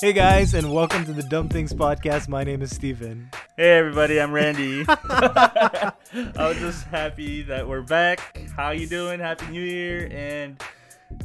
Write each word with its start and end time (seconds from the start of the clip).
Hey 0.00 0.12
guys, 0.12 0.54
and 0.54 0.72
welcome 0.72 1.04
to 1.06 1.12
the 1.12 1.24
Dumb 1.24 1.48
Things 1.48 1.72
Podcast. 1.72 2.28
My 2.28 2.44
name 2.44 2.62
is 2.62 2.70
Steven. 2.74 3.30
Hey 3.56 3.78
everybody, 3.78 4.20
I'm 4.20 4.30
Randy. 4.32 4.84
I 4.88 5.92
was 6.38 6.56
just 6.58 6.84
happy 6.84 7.42
that 7.42 7.66
we're 7.66 7.82
back. 7.82 8.38
How 8.56 8.70
you 8.70 8.86
doing? 8.86 9.18
Happy 9.18 9.48
New 9.48 9.60
Year! 9.60 10.08
And 10.12 10.62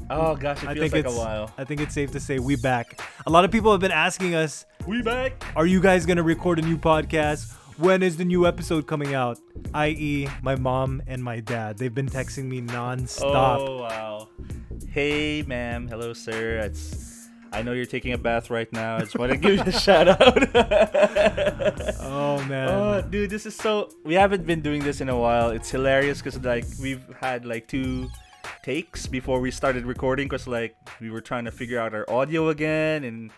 oh 0.10 0.36
gosh, 0.36 0.64
it 0.64 0.70
I 0.70 0.74
feels 0.74 0.90
think 0.92 0.94
like 0.94 1.06
it's 1.06 1.16
a 1.16 1.18
while. 1.20 1.52
I 1.56 1.64
think 1.66 1.82
it's 1.82 1.94
safe 1.94 2.12
to 2.14 2.20
say 2.20 2.40
we 2.40 2.56
back. 2.56 3.00
A 3.28 3.30
lot 3.30 3.46
of 3.46 3.52
people 3.52 3.72
have 3.72 3.82
been 3.82 3.92
asking 3.92 4.34
us, 4.34 4.66
We 4.88 5.04
back. 5.04 5.44
are 5.56 5.68
you 5.68 5.80
guys 5.80 6.08
gonna 6.08 6.24
record 6.24 6.58
a 6.58 6.64
new 6.64 6.78
podcast? 6.78 7.54
When 7.78 8.02
is 8.02 8.18
the 8.18 8.26
new 8.26 8.48
episode 8.48 8.88
coming 8.88 9.14
out? 9.14 9.38
I.e., 9.74 10.28
my 10.42 10.56
mom 10.56 11.02
and 11.06 11.24
my 11.24 11.40
dad. 11.42 11.78
They've 11.78 11.94
been 11.94 12.10
texting 12.10 12.46
me 12.46 12.62
non-stop. 12.62 13.60
Oh 13.60 13.78
wow. 13.82 14.30
Hey 14.90 15.44
ma'am, 15.44 15.88
hello 15.88 16.14
sir. 16.14 16.58
It's 16.58 17.13
I 17.54 17.62
know 17.62 17.74
you're 17.74 17.86
taking 17.86 18.14
a 18.14 18.18
bath 18.18 18.50
right 18.50 18.72
now. 18.74 18.98
I 18.98 19.00
just 19.02 19.18
want 19.18 19.32
to 19.32 19.38
give 19.38 19.56
you 19.56 19.62
a 19.64 19.72
shout 19.72 20.08
out. 20.08 20.50
Oh, 22.02 22.44
man. 22.46 22.70
Oh, 22.70 23.02
dude, 23.02 23.30
this 23.30 23.46
is 23.46 23.56
so. 23.56 23.90
We 24.04 24.16
haven't 24.16 24.46
been 24.46 24.62
doing 24.62 24.84
this 24.84 25.02
in 25.02 25.10
a 25.10 25.18
while. 25.18 25.50
It's 25.50 25.70
hilarious 25.70 26.20
because 26.20 26.44
like 26.44 26.66
we've 26.82 27.04
had 27.22 27.46
like 27.46 27.68
two 27.68 28.10
takes 28.64 29.06
before 29.08 29.40
we 29.40 29.52
started 29.52 29.86
recording 29.86 30.28
because 30.28 30.48
like 30.48 30.76
we 31.00 31.10
were 31.10 31.22
trying 31.22 31.46
to 31.46 31.52
figure 31.52 31.80
out 31.80 31.94
our 31.94 32.10
audio 32.10 32.50
again 32.50 33.04
and 33.04 33.32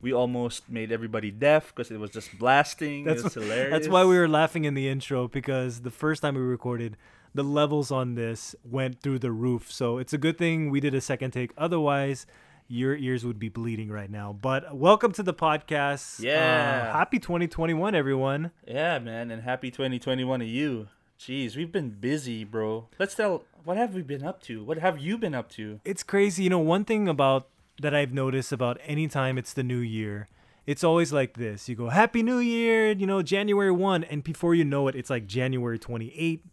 we 0.00 0.12
almost 0.12 0.68
made 0.68 0.92
everybody 0.92 1.30
deaf 1.30 1.74
because 1.74 1.90
it 1.90 1.98
was 1.98 2.10
just 2.10 2.38
blasting. 2.38 3.04
That's 3.04 3.20
it 3.20 3.24
was 3.24 3.34
hilarious. 3.34 3.70
That's 3.70 3.88
why 3.88 4.04
we 4.04 4.16
were 4.18 4.28
laughing 4.28 4.64
in 4.64 4.74
the 4.74 4.88
intro 4.88 5.28
because 5.28 5.80
the 5.80 5.90
first 5.90 6.22
time 6.22 6.34
we 6.34 6.42
recorded, 6.42 6.96
the 7.34 7.44
levels 7.44 7.90
on 7.90 8.14
this 8.14 8.54
went 8.64 9.00
through 9.00 9.20
the 9.20 9.32
roof. 9.32 9.72
So 9.72 9.98
it's 9.98 10.12
a 10.12 10.18
good 10.18 10.36
thing 10.38 10.70
we 10.70 10.80
did 10.80 10.94
a 10.94 11.00
second 11.00 11.32
take. 11.32 11.52
Otherwise, 11.56 12.26
your 12.68 12.96
ears 12.96 13.24
would 13.24 13.38
be 13.38 13.48
bleeding 13.48 13.90
right 13.90 14.10
now. 14.10 14.32
But 14.32 14.76
welcome 14.76 15.12
to 15.12 15.22
the 15.22 15.34
podcast. 15.34 16.20
Yeah. 16.20 16.88
Uh, 16.90 16.98
happy 16.98 17.18
2021, 17.18 17.94
everyone. 17.94 18.52
Yeah, 18.66 18.98
man, 18.98 19.30
and 19.30 19.42
happy 19.42 19.70
2021 19.70 20.40
to 20.40 20.46
you. 20.46 20.88
Jeez, 21.18 21.56
we've 21.56 21.72
been 21.72 21.90
busy, 21.90 22.44
bro. 22.44 22.88
Let's 22.98 23.14
tell. 23.14 23.44
What 23.64 23.76
have 23.76 23.94
we 23.94 24.02
been 24.02 24.24
up 24.24 24.42
to? 24.42 24.62
What 24.62 24.78
have 24.78 24.98
you 24.98 25.16
been 25.16 25.34
up 25.34 25.48
to? 25.52 25.80
It's 25.84 26.02
crazy. 26.02 26.44
You 26.44 26.50
know, 26.50 26.58
one 26.58 26.84
thing 26.84 27.08
about 27.08 27.48
that 27.80 27.94
I've 27.94 28.12
noticed 28.12 28.52
about 28.52 28.78
any 28.84 29.08
time 29.08 29.38
it's 29.38 29.52
the 29.52 29.62
new 29.62 29.78
year, 29.78 30.28
it's 30.66 30.84
always 30.84 31.12
like 31.12 31.34
this. 31.34 31.68
You 31.68 31.74
go, 31.76 31.88
Happy 31.88 32.22
New 32.22 32.38
Year, 32.38 32.92
you 32.92 33.06
know, 33.06 33.22
January 33.22 33.70
1. 33.70 34.04
And 34.04 34.22
before 34.22 34.54
you 34.54 34.64
know 34.64 34.88
it, 34.88 34.94
it's 34.94 35.10
like 35.10 35.26
January 35.26 35.78
28, 35.78 36.44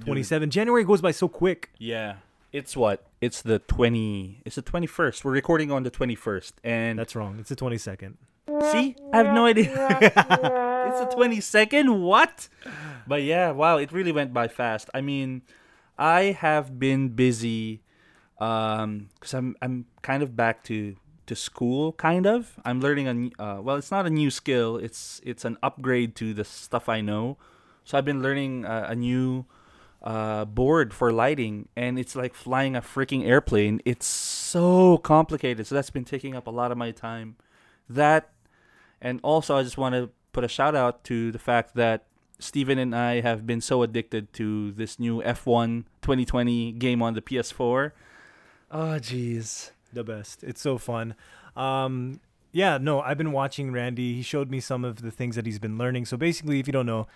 27. 0.00 0.50
January 0.50 0.84
goes 0.84 1.00
by 1.00 1.10
so 1.10 1.28
quick. 1.28 1.70
Yeah. 1.78 2.16
It's 2.52 2.76
what? 2.76 3.06
It's 3.24 3.40
the 3.40 3.58
20. 3.58 4.42
It's 4.44 4.56
the 4.56 4.62
21st. 4.62 5.24
We're 5.24 5.32
recording 5.32 5.72
on 5.72 5.82
the 5.82 5.90
21st, 5.90 6.52
and 6.62 6.98
That's 6.98 7.16
wrong. 7.16 7.38
It's 7.40 7.48
the 7.48 7.56
22nd. 7.56 8.16
See? 8.70 8.96
I 9.14 9.16
have 9.16 9.32
no 9.32 9.46
idea. 9.46 9.72
it's 10.02 11.00
the 11.00 11.08
22nd? 11.16 12.02
What? 12.02 12.50
But 13.06 13.22
yeah, 13.22 13.50
wow, 13.52 13.78
it 13.78 13.92
really 13.92 14.12
went 14.12 14.34
by 14.34 14.46
fast. 14.48 14.90
I 14.92 15.00
mean, 15.00 15.40
I 15.98 16.36
have 16.36 16.78
been 16.78 17.16
busy 17.16 17.80
um 18.40 19.08
cuz 19.20 19.32
I'm 19.32 19.56
I'm 19.62 19.86
kind 20.02 20.22
of 20.22 20.36
back 20.36 20.62
to 20.64 20.96
to 21.24 21.34
school 21.34 21.92
kind 21.94 22.26
of. 22.26 22.60
I'm 22.62 22.82
learning 22.82 23.08
a 23.08 23.42
uh, 23.42 23.60
well, 23.62 23.76
it's 23.76 23.90
not 23.90 24.04
a 24.04 24.10
new 24.10 24.30
skill. 24.30 24.76
It's 24.76 25.22
it's 25.24 25.46
an 25.46 25.56
upgrade 25.62 26.14
to 26.16 26.34
the 26.34 26.44
stuff 26.44 26.90
I 26.90 27.00
know. 27.00 27.38
So 27.84 27.96
I've 27.96 28.04
been 28.04 28.20
learning 28.20 28.66
uh, 28.66 28.84
a 28.90 28.94
new 28.94 29.46
uh, 30.04 30.44
board 30.44 30.92
for 30.92 31.12
lighting, 31.12 31.68
and 31.74 31.98
it's 31.98 32.14
like 32.14 32.34
flying 32.34 32.76
a 32.76 32.82
freaking 32.82 33.26
airplane. 33.26 33.80
It's 33.86 34.06
so 34.06 34.98
complicated. 34.98 35.66
So 35.66 35.74
that's 35.74 35.90
been 35.90 36.04
taking 36.04 36.36
up 36.36 36.46
a 36.46 36.50
lot 36.50 36.70
of 36.70 36.78
my 36.78 36.90
time. 36.90 37.36
That, 37.88 38.30
and 39.00 39.18
also 39.22 39.56
I 39.56 39.62
just 39.62 39.78
want 39.78 39.94
to 39.94 40.10
put 40.32 40.44
a 40.44 40.48
shout 40.48 40.76
out 40.76 41.04
to 41.04 41.32
the 41.32 41.38
fact 41.38 41.74
that 41.74 42.04
Steven 42.38 42.78
and 42.78 42.94
I 42.94 43.20
have 43.20 43.46
been 43.46 43.62
so 43.62 43.82
addicted 43.82 44.32
to 44.34 44.72
this 44.72 44.98
new 45.00 45.22
F1 45.22 45.84
2020 46.02 46.72
game 46.72 47.00
on 47.00 47.14
the 47.14 47.22
PS4. 47.22 47.92
Oh, 48.70 48.98
jeez. 49.00 49.70
the 49.92 50.04
best. 50.04 50.44
It's 50.44 50.60
so 50.60 50.76
fun. 50.76 51.14
Um, 51.56 52.20
yeah, 52.52 52.76
no, 52.78 53.00
I've 53.00 53.16
been 53.16 53.32
watching 53.32 53.72
Randy. 53.72 54.14
He 54.14 54.22
showed 54.22 54.50
me 54.50 54.60
some 54.60 54.84
of 54.84 55.00
the 55.00 55.10
things 55.10 55.36
that 55.36 55.46
he's 55.46 55.58
been 55.58 55.78
learning. 55.78 56.04
So 56.04 56.16
basically, 56.16 56.60
if 56.60 56.66
you 56.66 56.72
don't 56.72 56.86
know, 56.86 57.06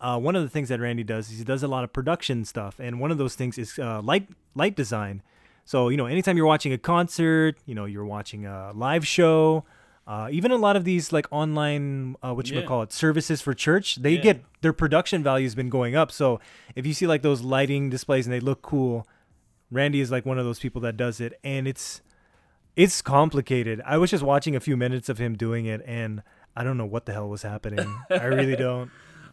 uh, 0.00 0.18
one 0.18 0.34
of 0.36 0.42
the 0.42 0.48
things 0.48 0.68
that 0.70 0.80
Randy 0.80 1.04
does 1.04 1.30
is 1.30 1.38
he 1.38 1.44
does 1.44 1.62
a 1.62 1.68
lot 1.68 1.84
of 1.84 1.92
production 1.92 2.44
stuff, 2.44 2.78
and 2.80 3.00
one 3.00 3.10
of 3.10 3.18
those 3.18 3.34
things 3.34 3.58
is 3.58 3.78
uh, 3.78 4.00
light 4.02 4.28
light 4.54 4.76
design. 4.76 5.22
So 5.64 5.88
you 5.88 5.96
know, 5.96 6.06
anytime 6.06 6.36
you're 6.36 6.46
watching 6.46 6.72
a 6.72 6.78
concert, 6.78 7.56
you 7.66 7.74
know, 7.74 7.84
you're 7.84 8.04
watching 8.04 8.46
a 8.46 8.72
live 8.74 9.06
show. 9.06 9.64
Uh, 10.06 10.28
even 10.32 10.50
a 10.50 10.56
lot 10.56 10.74
of 10.74 10.84
these 10.84 11.12
like 11.12 11.26
online, 11.30 12.16
uh, 12.20 12.34
what 12.34 12.50
you 12.50 12.58
Yeah. 12.58 12.66
call 12.66 12.82
it, 12.82 12.92
services 12.92 13.40
for 13.40 13.54
church, 13.54 13.96
they 13.96 14.14
Yeah. 14.14 14.20
get 14.22 14.44
their 14.60 14.72
production 14.72 15.22
value 15.22 15.46
has 15.46 15.54
been 15.54 15.68
going 15.68 15.94
up. 15.94 16.10
So 16.10 16.40
if 16.74 16.84
you 16.84 16.94
see 16.94 17.06
like 17.06 17.22
those 17.22 17.42
lighting 17.42 17.90
displays 17.90 18.26
and 18.26 18.32
they 18.34 18.40
look 18.40 18.60
cool, 18.60 19.06
Randy 19.70 20.00
is 20.00 20.10
like 20.10 20.26
one 20.26 20.36
of 20.36 20.44
those 20.44 20.58
people 20.58 20.80
that 20.80 20.96
does 20.96 21.20
it, 21.20 21.38
and 21.44 21.68
it's 21.68 22.00
it's 22.76 23.02
complicated. 23.02 23.80
I 23.84 23.98
was 23.98 24.10
just 24.10 24.24
watching 24.24 24.56
a 24.56 24.60
few 24.60 24.76
minutes 24.76 25.08
of 25.08 25.18
him 25.18 25.36
doing 25.36 25.66
it, 25.66 25.80
and 25.86 26.22
I 26.56 26.64
don't 26.64 26.76
know 26.78 26.86
what 26.86 27.06
the 27.06 27.12
hell 27.12 27.28
was 27.28 27.42
happening. 27.42 27.94
I 28.10 28.24
really 28.24 28.56
don't. 28.68 28.90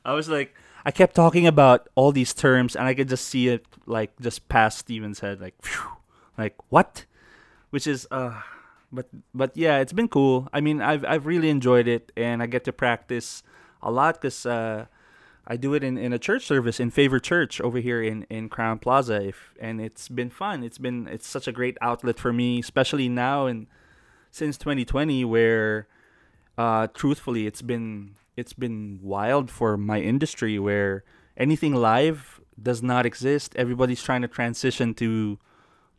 I 0.07 0.13
was 0.13 0.29
like, 0.29 0.55
I 0.85 0.91
kept 0.91 1.15
talking 1.15 1.45
about 1.45 1.89
all 1.95 2.13
these 2.13 2.33
terms, 2.33 2.75
and 2.75 2.87
I 2.87 2.93
could 2.93 3.09
just 3.09 3.27
see 3.27 3.49
it 3.49 3.65
like 3.85 4.17
just 4.21 4.47
past 4.47 4.79
Steven's 4.79 5.19
head, 5.19 5.41
like, 5.41 5.55
phew, 5.61 5.97
like 6.37 6.55
what? 6.69 7.03
Which 7.71 7.85
is, 7.85 8.07
uh, 8.09 8.41
but 8.89 9.07
but 9.35 9.51
yeah, 9.55 9.79
it's 9.79 9.91
been 9.91 10.07
cool. 10.07 10.47
I 10.53 10.61
mean, 10.61 10.81
I've 10.81 11.03
I've 11.03 11.25
really 11.25 11.49
enjoyed 11.49 11.89
it, 11.89 12.13
and 12.15 12.41
I 12.41 12.45
get 12.45 12.63
to 12.63 12.71
practice 12.71 13.43
a 13.83 13.91
lot 13.91 14.15
because 14.15 14.45
uh, 14.45 14.85
I 15.45 15.57
do 15.57 15.73
it 15.73 15.83
in, 15.83 15.97
in 15.97 16.13
a 16.13 16.19
church 16.19 16.45
service 16.45 16.79
in 16.79 16.89
Favor 16.89 17.19
Church 17.19 17.59
over 17.59 17.79
here 17.79 18.01
in 18.01 18.23
in 18.29 18.47
Crowne 18.49 18.79
Plaza, 18.79 19.21
if 19.21 19.53
and 19.59 19.81
it's 19.81 20.07
been 20.07 20.29
fun. 20.29 20.63
It's 20.63 20.77
been 20.77 21.07
it's 21.07 21.27
such 21.27 21.49
a 21.49 21.51
great 21.51 21.77
outlet 21.81 22.17
for 22.17 22.31
me, 22.31 22.59
especially 22.59 23.09
now 23.09 23.45
and 23.45 23.67
since 24.31 24.57
2020, 24.57 25.25
where 25.25 25.87
uh, 26.57 26.87
truthfully, 26.93 27.47
it's 27.47 27.61
been 27.61 28.15
it's 28.35 28.53
been 28.53 28.99
wild 29.01 29.49
for 29.49 29.77
my 29.77 29.99
industry 29.99 30.59
where 30.59 31.03
anything 31.35 31.73
live 31.75 32.39
does 32.61 32.81
not 32.83 33.05
exist. 33.05 33.55
Everybody's 33.55 34.01
trying 34.01 34.21
to 34.21 34.27
transition 34.27 34.93
to 34.95 35.39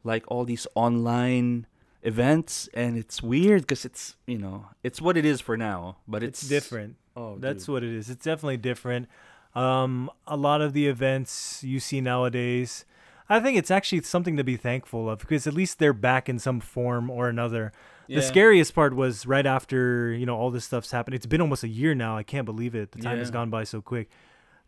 like 0.05 0.25
all 0.29 0.45
these 0.45 0.67
online 0.75 1.67
events, 2.03 2.69
and 2.75 2.97
it's 2.97 3.23
weird 3.23 3.63
because 3.63 3.85
it's 3.85 4.17
you 4.27 4.39
know 4.39 4.67
it's 4.83 5.01
what 5.01 5.17
it 5.17 5.25
is 5.25 5.41
for 5.41 5.57
now, 5.57 5.97
but 6.07 6.23
it's, 6.23 6.43
It's 6.43 6.49
different. 6.49 6.97
Oh, 7.17 7.37
That's 7.39 7.65
dude. 7.67 7.73
what 7.73 7.83
it 7.83 7.93
is. 7.93 8.11
It's 8.11 8.25
definitely 8.25 8.59
different. 8.59 9.09
Um, 9.55 10.09
a 10.27 10.37
lot 10.37 10.61
of 10.61 10.73
the 10.73 10.87
events 10.87 11.65
you 11.65 11.81
see 11.81 12.01
nowadays, 12.01 12.85
I 13.29 13.41
think 13.41 13.59
it's 13.59 13.73
actually 13.73 14.03
something 14.03 14.37
to 14.37 14.45
be 14.45 14.57
thankful 14.57 15.11
of 15.11 15.19
because 15.19 15.49
at 15.49 15.55
least 15.55 15.81
they're 15.81 15.93
back 15.93 16.29
in 16.29 16.39
some 16.39 16.61
form 16.61 17.11
or 17.11 17.29
another. 17.29 17.73
The 18.09 18.23
scariest 18.23 18.75
part 18.75 18.95
was 18.95 19.27
right 19.27 19.45
after 19.47 20.13
you 20.13 20.27
know 20.27 20.37
all 20.37 20.51
this 20.51 20.65
stuff's 20.65 20.91
happened. 20.91 21.15
It's 21.15 21.27
been 21.27 21.41
almost 21.41 21.63
a 21.63 21.69
year 21.69 21.95
now. 21.95 22.17
I 22.17 22.23
can't 22.23 22.47
believe 22.47 22.75
it. 22.75 22.93
The 22.93 23.01
time 23.03 23.19
has 23.19 23.31
gone 23.31 23.51
by 23.51 23.65
so 23.65 23.81
quick. 23.83 24.09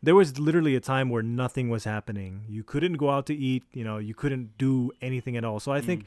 There 0.03 0.15
was 0.15 0.39
literally 0.39 0.75
a 0.77 0.81
time 0.81 1.11
where 1.11 1.23
nothing 1.23 1.69
was 1.69 1.85
happening. 1.85 2.43
You 2.49 2.63
couldn't 2.65 2.95
go 2.95 3.11
out 3.11 3.27
to 3.27 3.35
eat. 3.35 3.65
You 3.73 3.85
know, 3.85 3.99
you 3.99 4.15
couldn't 4.15 4.57
do 4.57 4.93
anything 5.03 5.37
at 5.37 5.45
all. 5.45 5.61
So 5.61 5.73
I 5.73 5.81
Mm. 5.81 5.85
think 5.85 6.05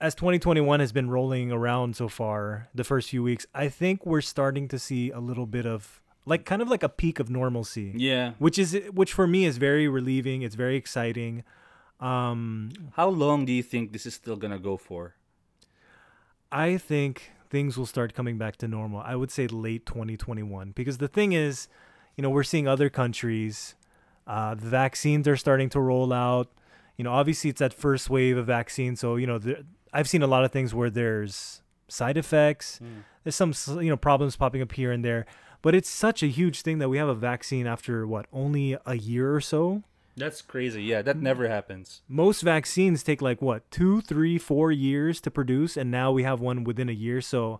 as 0.00 0.14
2021 0.14 0.80
has 0.80 0.92
been 0.92 1.08
rolling 1.10 1.50
around 1.52 1.96
so 1.96 2.08
far, 2.08 2.68
the 2.74 2.84
first 2.84 3.08
few 3.10 3.22
weeks, 3.22 3.46
I 3.54 3.68
think 3.68 4.04
we're 4.06 4.20
starting 4.22 4.68
to 4.68 4.78
see 4.78 5.10
a 5.10 5.18
little 5.20 5.46
bit 5.46 5.66
of 5.66 6.00
like 6.26 6.44
kind 6.44 6.60
of 6.62 6.68
like 6.68 6.82
a 6.82 6.88
peak 6.90 7.18
of 7.18 7.30
normalcy, 7.30 7.92
Yeah. 7.96 8.32
which 8.38 8.58
is 8.58 8.78
which 8.92 9.12
for 9.14 9.26
me 9.26 9.44
is 9.46 9.56
very 9.56 9.88
relieving. 9.88 10.42
It's 10.42 10.54
very 10.54 10.76
exciting. 10.76 11.42
Um, 12.00 12.70
How 12.96 13.08
long 13.08 13.44
do 13.46 13.52
you 13.52 13.62
think 13.62 13.92
this 13.92 14.06
is 14.06 14.14
still 14.14 14.36
gonna 14.36 14.58
go 14.58 14.76
for? 14.76 15.14
I 16.52 16.76
think 16.76 17.32
things 17.48 17.76
will 17.76 17.86
start 17.86 18.14
coming 18.14 18.38
back 18.38 18.56
to 18.56 18.68
normal. 18.68 19.00
I 19.00 19.16
would 19.16 19.30
say 19.30 19.46
late 19.46 19.86
2021 19.86 20.72
because 20.72 20.98
the 20.98 21.08
thing 21.08 21.32
is, 21.32 21.68
you 22.16 22.22
know, 22.22 22.30
we're 22.30 22.44
seeing 22.44 22.68
other 22.68 22.88
countries, 22.88 23.74
uh, 24.26 24.54
the 24.54 24.68
vaccines 24.68 25.26
are 25.28 25.36
starting 25.36 25.68
to 25.70 25.80
roll 25.80 26.12
out. 26.12 26.48
You 26.96 27.04
know, 27.04 27.12
obviously 27.12 27.50
it's 27.50 27.60
that 27.60 27.72
first 27.72 28.10
wave 28.10 28.36
of 28.36 28.46
vaccine, 28.46 28.94
so 28.94 29.16
you 29.16 29.26
know, 29.26 29.38
there, 29.38 29.62
I've 29.92 30.08
seen 30.08 30.22
a 30.22 30.26
lot 30.26 30.44
of 30.44 30.52
things 30.52 30.74
where 30.74 30.90
there's 30.90 31.62
side 31.88 32.16
effects. 32.16 32.78
There's 33.24 33.34
some 33.34 33.54
you 33.82 33.90
know 33.90 33.96
problems 33.96 34.36
popping 34.36 34.62
up 34.62 34.72
here 34.72 34.92
and 34.92 35.04
there, 35.04 35.26
but 35.62 35.74
it's 35.74 35.88
such 35.88 36.22
a 36.22 36.26
huge 36.26 36.62
thing 36.62 36.78
that 36.78 36.88
we 36.88 36.98
have 36.98 37.08
a 37.08 37.14
vaccine 37.14 37.66
after 37.66 38.06
what 38.06 38.26
only 38.32 38.76
a 38.86 38.94
year 38.96 39.34
or 39.34 39.40
so. 39.40 39.82
That's 40.20 40.42
crazy. 40.42 40.82
Yeah, 40.84 41.02
that 41.02 41.16
never 41.16 41.48
happens. 41.48 42.02
most 42.08 42.42
vaccines 42.42 43.02
take 43.02 43.20
like 43.22 43.40
what 43.42 43.68
two 43.70 44.00
three 44.02 44.38
four 44.38 44.70
years 44.70 45.20
to 45.22 45.30
produce 45.30 45.76
and 45.76 45.90
now 45.90 46.12
we 46.12 46.22
have 46.22 46.40
one 46.40 46.62
within 46.64 46.88
a 46.88 46.92
year 46.92 47.20
so 47.20 47.58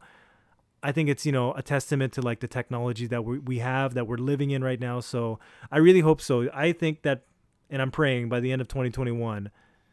i 0.83 0.93
think 0.93 1.09
it's 1.09 1.25
you 1.27 1.33
know 1.33 1.53
a 1.55 1.63
testament 1.63 2.13
to 2.13 2.21
like 2.23 2.41
the 2.41 2.49
technology 2.49 3.07
that 3.07 3.25
we, 3.25 3.39
we 3.39 3.59
have 3.59 3.95
that 3.95 4.07
we're 4.07 4.17
living 4.17 4.51
in 4.51 4.63
right 4.63 4.81
now 4.81 5.01
so 5.01 5.39
i 5.71 5.79
really 5.79 6.01
hope 6.01 6.21
so 6.21 6.49
i 6.55 6.73
think 6.73 7.03
that 7.03 7.23
and 7.69 7.83
i'm 7.83 7.91
praying 7.91 8.29
by 8.29 8.41
the 8.41 8.51
end 8.53 8.61
of 8.63 8.69
2021 8.69 9.51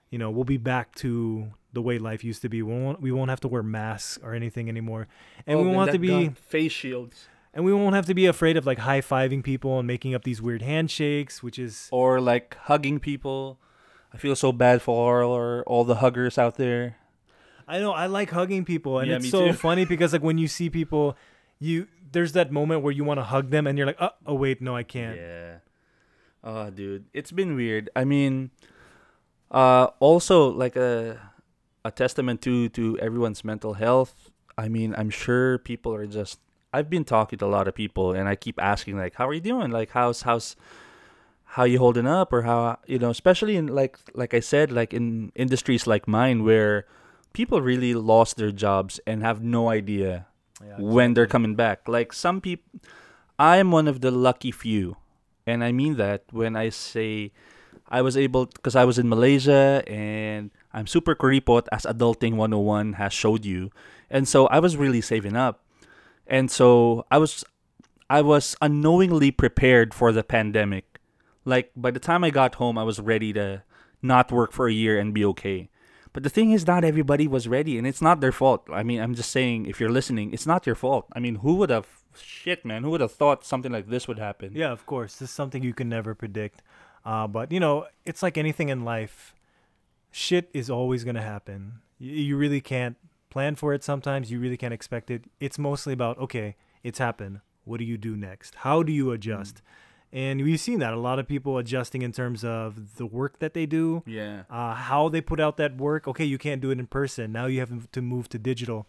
you 0.09 0.17
know 0.17 0.29
we'll 0.29 0.43
be 0.43 0.57
back 0.57 0.93
to 0.95 1.51
the 1.73 1.81
way 1.81 1.99
life 1.99 2.23
used 2.23 2.41
to 2.41 2.49
be. 2.49 2.63
We 2.63 2.73
won't 2.73 3.01
we 3.01 3.11
won't 3.11 3.29
have 3.29 3.41
to 3.41 3.47
wear 3.47 3.61
masks 3.61 4.17
or 4.23 4.33
anything 4.33 4.67
anymore, 4.67 5.07
and 5.45 5.59
Oh, 5.59 5.61
we 5.63 5.67
won't 5.69 5.89
have 5.89 5.93
to 5.93 5.99
be 5.99 6.29
face 6.29 6.71
shields 6.71 7.27
and 7.53 7.65
we 7.65 7.73
won't 7.73 7.95
have 7.95 8.05
to 8.05 8.13
be 8.13 8.25
afraid 8.25 8.57
of 8.57 8.65
like 8.65 8.79
high 8.79 9.01
fiving 9.01 9.43
people 9.43 9.79
and 9.79 9.87
making 9.87 10.13
up 10.13 10.23
these 10.23 10.41
weird 10.41 10.61
handshakes, 10.61 11.41
which 11.41 11.57
is 11.59 11.89
or 11.91 12.19
like 12.21 12.55
hugging 12.63 12.99
people. 12.99 13.59
I 14.13 14.17
feel 14.17 14.35
so 14.35 14.51
bad 14.51 14.81
for 14.81 15.23
all, 15.23 15.61
all 15.67 15.83
the 15.83 15.95
huggers 15.95 16.37
out 16.37 16.55
there. 16.55 16.97
I 17.67 17.79
know 17.79 17.91
I 17.91 18.05
like 18.05 18.31
hugging 18.31 18.63
people, 18.63 18.99
and 18.99 19.09
Yeah, 19.09 19.17
it's 19.17 19.29
so 19.29 19.47
too. 19.47 19.53
funny 19.67 19.85
because 19.85 20.13
like 20.13 20.23
when 20.23 20.37
you 20.37 20.47
see 20.47 20.69
people, 20.69 21.17
you 21.59 21.87
there's 22.11 22.31
that 22.33 22.51
moment 22.51 22.81
where 22.81 22.93
you 22.93 23.03
want 23.03 23.19
to 23.19 23.23
hug 23.23 23.49
them, 23.49 23.67
and 23.67 23.77
you're 23.77 23.87
like, 23.87 23.97
oh, 23.99 24.11
oh 24.25 24.35
wait, 24.35 24.61
no, 24.61 24.75
I 24.75 24.83
can't. 24.83 25.17
Yeah. 25.17 25.57
Oh, 26.43 26.69
dude, 26.69 27.05
it's 27.13 27.31
been 27.31 27.55
weird. 27.55 27.89
I 27.95 28.05
mean, 28.05 28.51
uh, 29.51 29.87
also 29.99 30.47
like 30.47 30.75
a 30.77 31.19
a 31.83 31.91
testament 31.91 32.41
to 32.43 32.69
to 32.69 32.97
everyone's 32.99 33.43
mental 33.43 33.73
health. 33.73 34.31
I 34.57 34.69
mean, 34.69 34.95
I'm 34.97 35.09
sure 35.09 35.57
people 35.57 35.93
are 35.93 36.07
just. 36.07 36.39
I've 36.73 36.89
been 36.89 37.05
talking 37.05 37.39
to 37.39 37.45
a 37.45 37.53
lot 37.53 37.67
of 37.67 37.75
people, 37.75 38.11
and 38.11 38.27
I 38.27 38.35
keep 38.35 38.59
asking 38.61 38.97
like, 38.97 39.15
"How 39.15 39.27
are 39.27 39.33
you 39.33 39.41
doing? 39.41 39.71
Like, 39.71 39.91
how's 39.91 40.23
how's 40.23 40.55
how 41.55 41.63
you 41.63 41.79
holding 41.79 42.07
up, 42.07 42.33
or 42.33 42.43
how 42.43 42.77
you 42.87 42.99
know, 42.99 43.09
especially 43.09 43.55
in 43.55 43.67
like 43.67 43.97
like 44.13 44.33
I 44.33 44.39
said, 44.41 44.71
like 44.71 44.93
in 44.93 45.31
industries 45.35 45.87
like 45.87 46.07
mine 46.07 46.43
where 46.43 46.85
people 47.33 47.61
really 47.61 47.93
lost 47.93 48.37
their 48.37 48.51
jobs 48.51 48.99
and 49.07 49.23
have 49.23 49.41
no 49.41 49.69
idea 49.69 50.27
Yeah, 50.61 50.75
when 50.79 51.13
they're 51.13 51.29
coming 51.29 51.55
back. 51.55 51.87
Like 51.87 52.11
some 52.11 52.41
people, 52.41 52.65
I'm 53.39 53.71
one 53.71 53.87
of 53.87 54.01
the 54.01 54.11
lucky 54.11 54.51
few, 54.51 54.97
and 55.45 55.63
I 55.63 55.71
mean 55.71 55.95
that 55.97 56.23
when 56.31 56.55
I 56.55 56.69
say 56.69 57.31
I 57.87 58.01
was 58.01 58.17
able 58.17 58.47
because 58.47 58.75
I 58.75 58.83
was 58.83 58.99
in 58.99 59.07
Malaysia 59.07 59.83
and 59.87 60.51
I'm 60.73 60.87
super 60.87 61.15
kuripot 61.15 61.67
as 61.71 61.85
Adulting 61.87 62.35
101 62.35 62.93
has 62.99 63.13
showed 63.13 63.45
you, 63.45 63.71
and 64.09 64.27
so 64.27 64.47
I 64.47 64.59
was 64.59 64.75
really 64.75 65.01
saving 65.01 65.37
up, 65.37 65.61
and 66.29 66.51
so 66.51 67.05
I 67.11 67.17
was 67.17 67.43
I 68.09 68.21
was 68.21 68.55
unknowingly 68.61 69.31
prepared 69.31 69.93
for 69.93 70.11
the 70.11 70.23
pandemic. 70.23 70.99
Like 71.45 71.71
by 71.75 71.91
the 71.91 71.99
time 71.99 72.23
I 72.23 72.29
got 72.29 72.55
home, 72.55 72.77
I 72.77 72.83
was 72.83 72.99
ready 72.99 73.33
to 73.33 73.63
not 74.01 74.31
work 74.31 74.51
for 74.51 74.67
a 74.67 74.73
year 74.73 74.99
and 74.99 75.13
be 75.13 75.25
okay. 75.25 75.69
But 76.13 76.23
the 76.23 76.29
thing 76.29 76.51
is, 76.51 76.65
not 76.65 76.83
everybody 76.83 77.27
was 77.27 77.47
ready, 77.47 77.77
and 77.77 77.85
it's 77.85 78.01
not 78.01 78.21
their 78.21 78.31
fault. 78.31 78.67
I 78.73 78.81
mean, 78.81 78.99
I'm 78.99 79.13
just 79.13 79.29
saying, 79.29 79.67
if 79.67 79.79
you're 79.79 79.91
listening, 79.91 80.33
it's 80.33 80.47
not 80.47 80.65
your 80.65 80.73
fault. 80.73 81.05
I 81.13 81.19
mean, 81.19 81.35
who 81.35 81.55
would 81.55 81.69
have, 81.69 81.87
shit, 82.19 82.65
man, 82.65 82.83
who 82.83 82.89
would 82.89 83.01
have 83.01 83.11
thought 83.11 83.45
something 83.45 83.71
like 83.71 83.87
this 83.87 84.07
would 84.07 84.17
happen? 84.17 84.51
Yeah, 84.55 84.71
of 84.71 84.85
course. 84.87 85.17
This 85.17 85.29
is 85.29 85.35
something 85.35 85.61
you 85.61 85.75
can 85.75 85.89
never 85.89 86.15
predict. 86.15 86.63
Uh, 87.05 87.27
but 87.27 87.51
you 87.51 87.59
know, 87.59 87.85
it's 88.05 88.23
like 88.23 88.37
anything 88.37 88.69
in 88.69 88.83
life. 88.83 89.35
Shit 90.11 90.49
is 90.53 90.69
always 90.69 91.03
gonna 91.03 91.21
happen. 91.21 91.81
You, 91.99 92.13
you 92.13 92.37
really 92.37 92.61
can't 92.61 92.97
plan 93.29 93.55
for 93.55 93.73
it. 93.73 93.83
Sometimes 93.83 94.31
you 94.31 94.39
really 94.39 94.57
can't 94.57 94.73
expect 94.73 95.11
it. 95.11 95.25
It's 95.39 95.57
mostly 95.59 95.93
about 95.93 96.17
okay, 96.19 96.55
it's 96.83 96.99
happened. 96.99 97.41
What 97.65 97.79
do 97.79 97.85
you 97.85 97.97
do 97.97 98.15
next? 98.15 98.55
How 98.55 98.83
do 98.83 98.91
you 98.93 99.11
adjust? 99.11 99.61
And 100.13 100.41
we've 100.41 100.59
seen 100.59 100.79
that 100.79 100.93
a 100.93 100.97
lot 100.99 101.19
of 101.19 101.27
people 101.27 101.57
adjusting 101.57 102.01
in 102.01 102.13
terms 102.13 102.45
of 102.45 102.95
the 102.95 103.05
work 103.05 103.39
that 103.39 103.53
they 103.53 103.65
do, 103.65 104.03
Yeah. 104.05 104.43
uh, 104.49 104.73
how 104.73 105.09
they 105.09 105.19
put 105.19 105.41
out 105.41 105.57
that 105.57 105.75
work. 105.75 106.07
Okay, 106.07 106.23
you 106.23 106.37
can't 106.37 106.61
do 106.61 106.71
it 106.71 106.79
in 106.79 106.87
person. 106.87 107.33
Now 107.33 107.45
you 107.47 107.59
have 107.59 107.91
to 107.91 108.01
move 108.01 108.29
to 108.29 108.39
digital. 108.39 108.87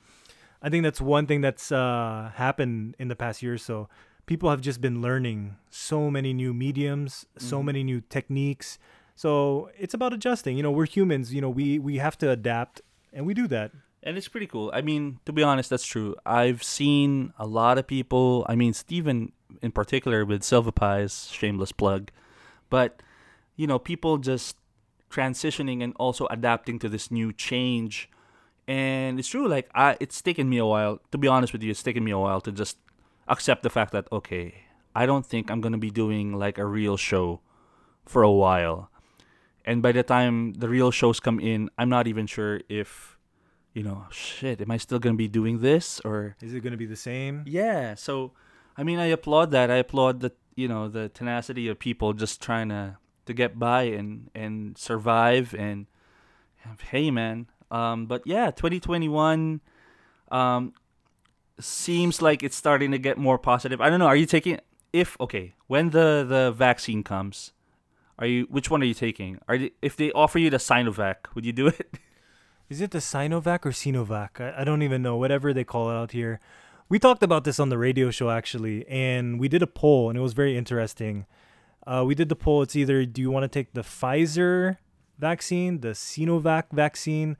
I 0.62 0.68
think 0.70 0.84
that's 0.84 1.00
one 1.00 1.26
thing 1.26 1.40
that's 1.40 1.72
uh, 1.72 2.30
happened 2.36 2.94
in 3.00 3.08
the 3.08 3.16
past 3.16 3.42
year 3.42 3.54
or 3.54 3.58
so. 3.58 3.88
People 4.26 4.48
have 4.50 4.60
just 4.60 4.80
been 4.80 5.02
learning 5.02 5.56
so 5.70 6.08
many 6.08 6.32
new 6.32 6.54
mediums, 6.54 7.26
so 7.36 7.60
Mhm. 7.60 7.64
many 7.64 7.82
new 7.84 8.00
techniques. 8.00 8.78
So 9.16 9.70
it's 9.76 9.94
about 9.94 10.12
adjusting. 10.12 10.56
You 10.56 10.62
know, 10.62 10.70
we're 10.70 10.86
humans. 10.86 11.34
You 11.34 11.40
know, 11.40 11.50
we 11.50 11.80
we 11.80 11.98
have 11.98 12.16
to 12.18 12.30
adapt, 12.30 12.80
and 13.12 13.26
we 13.26 13.34
do 13.34 13.48
that. 13.48 13.72
And 14.02 14.16
it's 14.16 14.28
pretty 14.28 14.46
cool. 14.46 14.70
I 14.72 14.80
mean, 14.80 15.18
to 15.26 15.32
be 15.32 15.42
honest, 15.42 15.70
that's 15.70 15.84
true. 15.84 16.14
I've 16.24 16.62
seen 16.62 17.32
a 17.38 17.46
lot 17.46 17.78
of 17.78 17.86
people. 17.86 18.46
I 18.48 18.54
mean, 18.54 18.72
Steven 18.72 19.32
in 19.62 19.72
particular 19.72 20.24
with 20.24 20.42
Silva 20.42 20.72
Pies, 20.72 21.28
shameless 21.32 21.72
plug. 21.72 22.10
But, 22.70 23.02
you 23.56 23.66
know, 23.66 23.78
people 23.78 24.18
just 24.18 24.56
transitioning 25.10 25.82
and 25.82 25.94
also 25.96 26.26
adapting 26.26 26.78
to 26.80 26.88
this 26.88 27.10
new 27.10 27.32
change. 27.32 28.08
And 28.66 29.18
it's 29.18 29.28
true, 29.28 29.48
like, 29.48 29.70
I, 29.74 29.96
it's 30.00 30.20
taken 30.20 30.48
me 30.48 30.58
a 30.58 30.66
while. 30.66 31.00
To 31.12 31.18
be 31.18 31.26
honest 31.26 31.52
with 31.52 31.62
you, 31.62 31.70
it's 31.70 31.82
taken 31.82 32.04
me 32.04 32.10
a 32.10 32.18
while 32.18 32.40
to 32.42 32.52
just 32.52 32.76
accept 33.26 33.62
the 33.62 33.70
fact 33.70 33.92
that, 33.92 34.06
okay, 34.12 34.64
I 34.94 35.06
don't 35.06 35.26
think 35.26 35.50
I'm 35.50 35.60
going 35.60 35.72
to 35.72 35.78
be 35.78 35.90
doing 35.90 36.34
like 36.34 36.58
a 36.58 36.64
real 36.64 36.96
show 36.96 37.40
for 38.04 38.22
a 38.22 38.30
while. 38.30 38.90
And 39.64 39.82
by 39.82 39.92
the 39.92 40.02
time 40.02 40.54
the 40.54 40.68
real 40.68 40.90
shows 40.90 41.20
come 41.20 41.40
in, 41.40 41.68
I'm 41.76 41.88
not 41.88 42.06
even 42.06 42.26
sure 42.26 42.60
if 42.68 43.17
you 43.78 43.84
know, 43.84 44.06
shit, 44.10 44.60
am 44.60 44.72
I 44.72 44.76
still 44.76 44.98
gonna 44.98 45.14
be 45.14 45.28
doing 45.28 45.60
this 45.60 46.00
or 46.00 46.34
Is 46.42 46.52
it 46.52 46.60
going 46.60 46.72
to 46.72 46.76
be 46.76 46.84
the 46.86 46.96
same? 46.96 47.44
yeah? 47.46 47.94
So, 47.94 48.32
I 48.76 48.82
mean, 48.82 48.98
I 48.98 49.06
applaud 49.06 49.52
that. 49.52 49.70
I 49.70 49.76
applaud 49.76 50.18
the 50.18 50.32
you 50.56 50.66
know 50.66 50.88
the 50.88 51.08
tenacity 51.08 51.68
of 51.68 51.78
people 51.78 52.12
just 52.12 52.42
trying 52.42 52.70
to 52.70 52.98
to 53.26 53.32
get 53.32 53.56
by 53.56 53.82
and 53.84 54.30
and 54.34 54.76
survive 54.76 55.54
and 55.54 55.86
hey, 56.90 57.12
man. 57.12 57.46
Um, 57.70 58.06
but 58.06 58.26
yeah, 58.26 58.50
2021 58.50 59.60
um 60.30 60.74
seems 61.60 62.20
like 62.20 62.42
it's 62.42 62.56
starting 62.56 62.90
to 62.90 62.98
get 62.98 63.16
more 63.16 63.38
positive. 63.38 63.80
I 63.80 63.90
don't 63.90 64.00
know. 64.00 64.10
Are 64.10 64.16
you 64.16 64.26
taking 64.26 64.58
if 64.92 65.16
okay 65.20 65.54
when 65.68 65.90
the 65.90 66.26
the 66.28 66.50
vaccine 66.50 67.04
comes? 67.04 67.52
Are 68.18 68.26
you 68.26 68.48
which 68.50 68.70
one 68.70 68.82
are 68.82 68.86
you 68.86 68.94
taking? 68.94 69.38
Are 69.46 69.54
you, 69.54 69.70
if 69.80 69.94
they 69.94 70.10
offer 70.10 70.40
you 70.40 70.50
the 70.50 70.56
Sinovac, 70.56 71.30
would 71.34 71.46
you 71.46 71.52
do 71.52 71.68
it? 71.68 71.94
Is 72.68 72.82
it 72.82 72.90
the 72.90 72.98
Sinovac 72.98 73.64
or 73.64 73.70
Sinovac? 73.70 74.40
I, 74.40 74.60
I 74.60 74.64
don't 74.64 74.82
even 74.82 75.00
know. 75.00 75.16
Whatever 75.16 75.54
they 75.54 75.64
call 75.64 75.90
it 75.90 75.94
out 75.94 76.12
here. 76.12 76.38
We 76.90 76.98
talked 76.98 77.22
about 77.22 77.44
this 77.44 77.58
on 77.58 77.70
the 77.70 77.78
radio 77.78 78.10
show 78.10 78.30
actually, 78.30 78.86
and 78.88 79.40
we 79.40 79.48
did 79.48 79.62
a 79.62 79.66
poll, 79.66 80.10
and 80.10 80.18
it 80.18 80.22
was 80.22 80.32
very 80.32 80.56
interesting. 80.56 81.26
Uh, 81.86 82.04
we 82.06 82.14
did 82.14 82.28
the 82.28 82.36
poll. 82.36 82.62
It's 82.62 82.76
either 82.76 83.04
do 83.06 83.22
you 83.22 83.30
want 83.30 83.44
to 83.44 83.48
take 83.48 83.72
the 83.72 83.80
Pfizer 83.80 84.78
vaccine, 85.18 85.80
the 85.80 85.88
Sinovac 85.88 86.64
vaccine, 86.72 87.36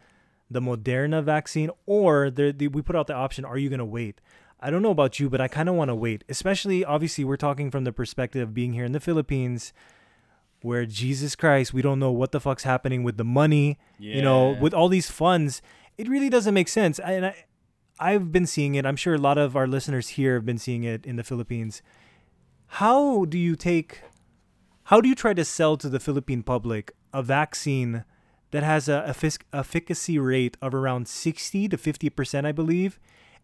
the 0.51 0.61
Moderna 0.61 1.23
vaccine, 1.23 1.71
or 1.85 2.31
the, 2.31 2.53
the, 2.53 2.69
we 2.69 2.81
put 2.81 2.97
out 2.97 3.07
the 3.07 3.15
option: 3.15 3.45
Are 3.45 3.59
you 3.59 3.69
gonna 3.69 3.85
wait? 3.85 4.21
I 4.61 4.71
don't 4.71 4.83
know 4.83 4.91
about 4.91 5.21
you, 5.21 5.29
but 5.29 5.41
I 5.41 5.49
kind 5.49 5.69
of 5.69 5.75
want 5.75 5.89
to 5.89 5.95
wait. 5.95 6.25
Especially, 6.29 6.85
obviously, 6.85 7.25
we're 7.25 7.37
talking 7.37 7.71
from 7.71 7.85
the 7.85 7.93
perspective 7.93 8.43
of 8.43 8.55
being 8.55 8.73
here 8.73 8.85
in 8.85 8.93
the 8.93 9.01
Philippines, 9.01 9.73
where 10.63 10.87
Jesus 10.87 11.37
Christ, 11.37 11.73
we 11.73 11.83
don't 11.83 11.99
know 11.99 12.11
what 12.11 12.33
the 12.33 12.41
fuck's 12.41 12.65
happening 12.65 13.03
with 13.03 13.17
the 13.17 13.25
money 13.25 13.79
you 13.99 14.23
know 14.23 14.57
with 14.61 14.75
all 14.75 14.89
these 14.89 15.11
funds. 15.11 15.63
It 15.97 16.09
really 16.09 16.29
doesn't 16.29 16.55
make 16.55 16.69
sense. 16.69 16.99
And 16.99 17.27
I, 17.27 17.45
i've 18.01 18.33
been 18.33 18.47
seeing 18.47 18.75
it. 18.75 18.87
I'm 18.87 18.97
sure 18.97 19.15
a 19.15 19.19
lot 19.19 19.39
of 19.39 19.57
our 19.57 19.67
listeners 19.67 20.11
here 20.11 20.35
have 20.35 20.47
been 20.47 20.59
seeing 20.59 20.85
it 20.85 21.07
in 21.07 21.17
the 21.17 21.25
philippines. 21.25 21.83
How 22.83 23.25
do 23.25 23.39
you 23.39 23.57
take 23.57 24.03
how 24.85 25.01
do 25.01 25.09
you 25.09 25.15
try 25.15 25.35
to 25.35 25.45
sell 25.45 25.77
to 25.77 25.89
the 25.89 26.01
philippine 26.01 26.43
public 26.43 26.93
a 27.13 27.23
vaccine 27.23 28.05
that 28.51 28.63
has 28.63 28.89
a 28.89 29.05
effic- 29.07 29.43
efficacy 29.53 30.19
rate 30.19 30.57
of 30.63 30.75
around 30.75 31.07
60 31.09 31.69
to 31.69 31.77
50 31.77 32.11
percent 32.11 32.47
i 32.47 32.53
believe? 32.53 32.99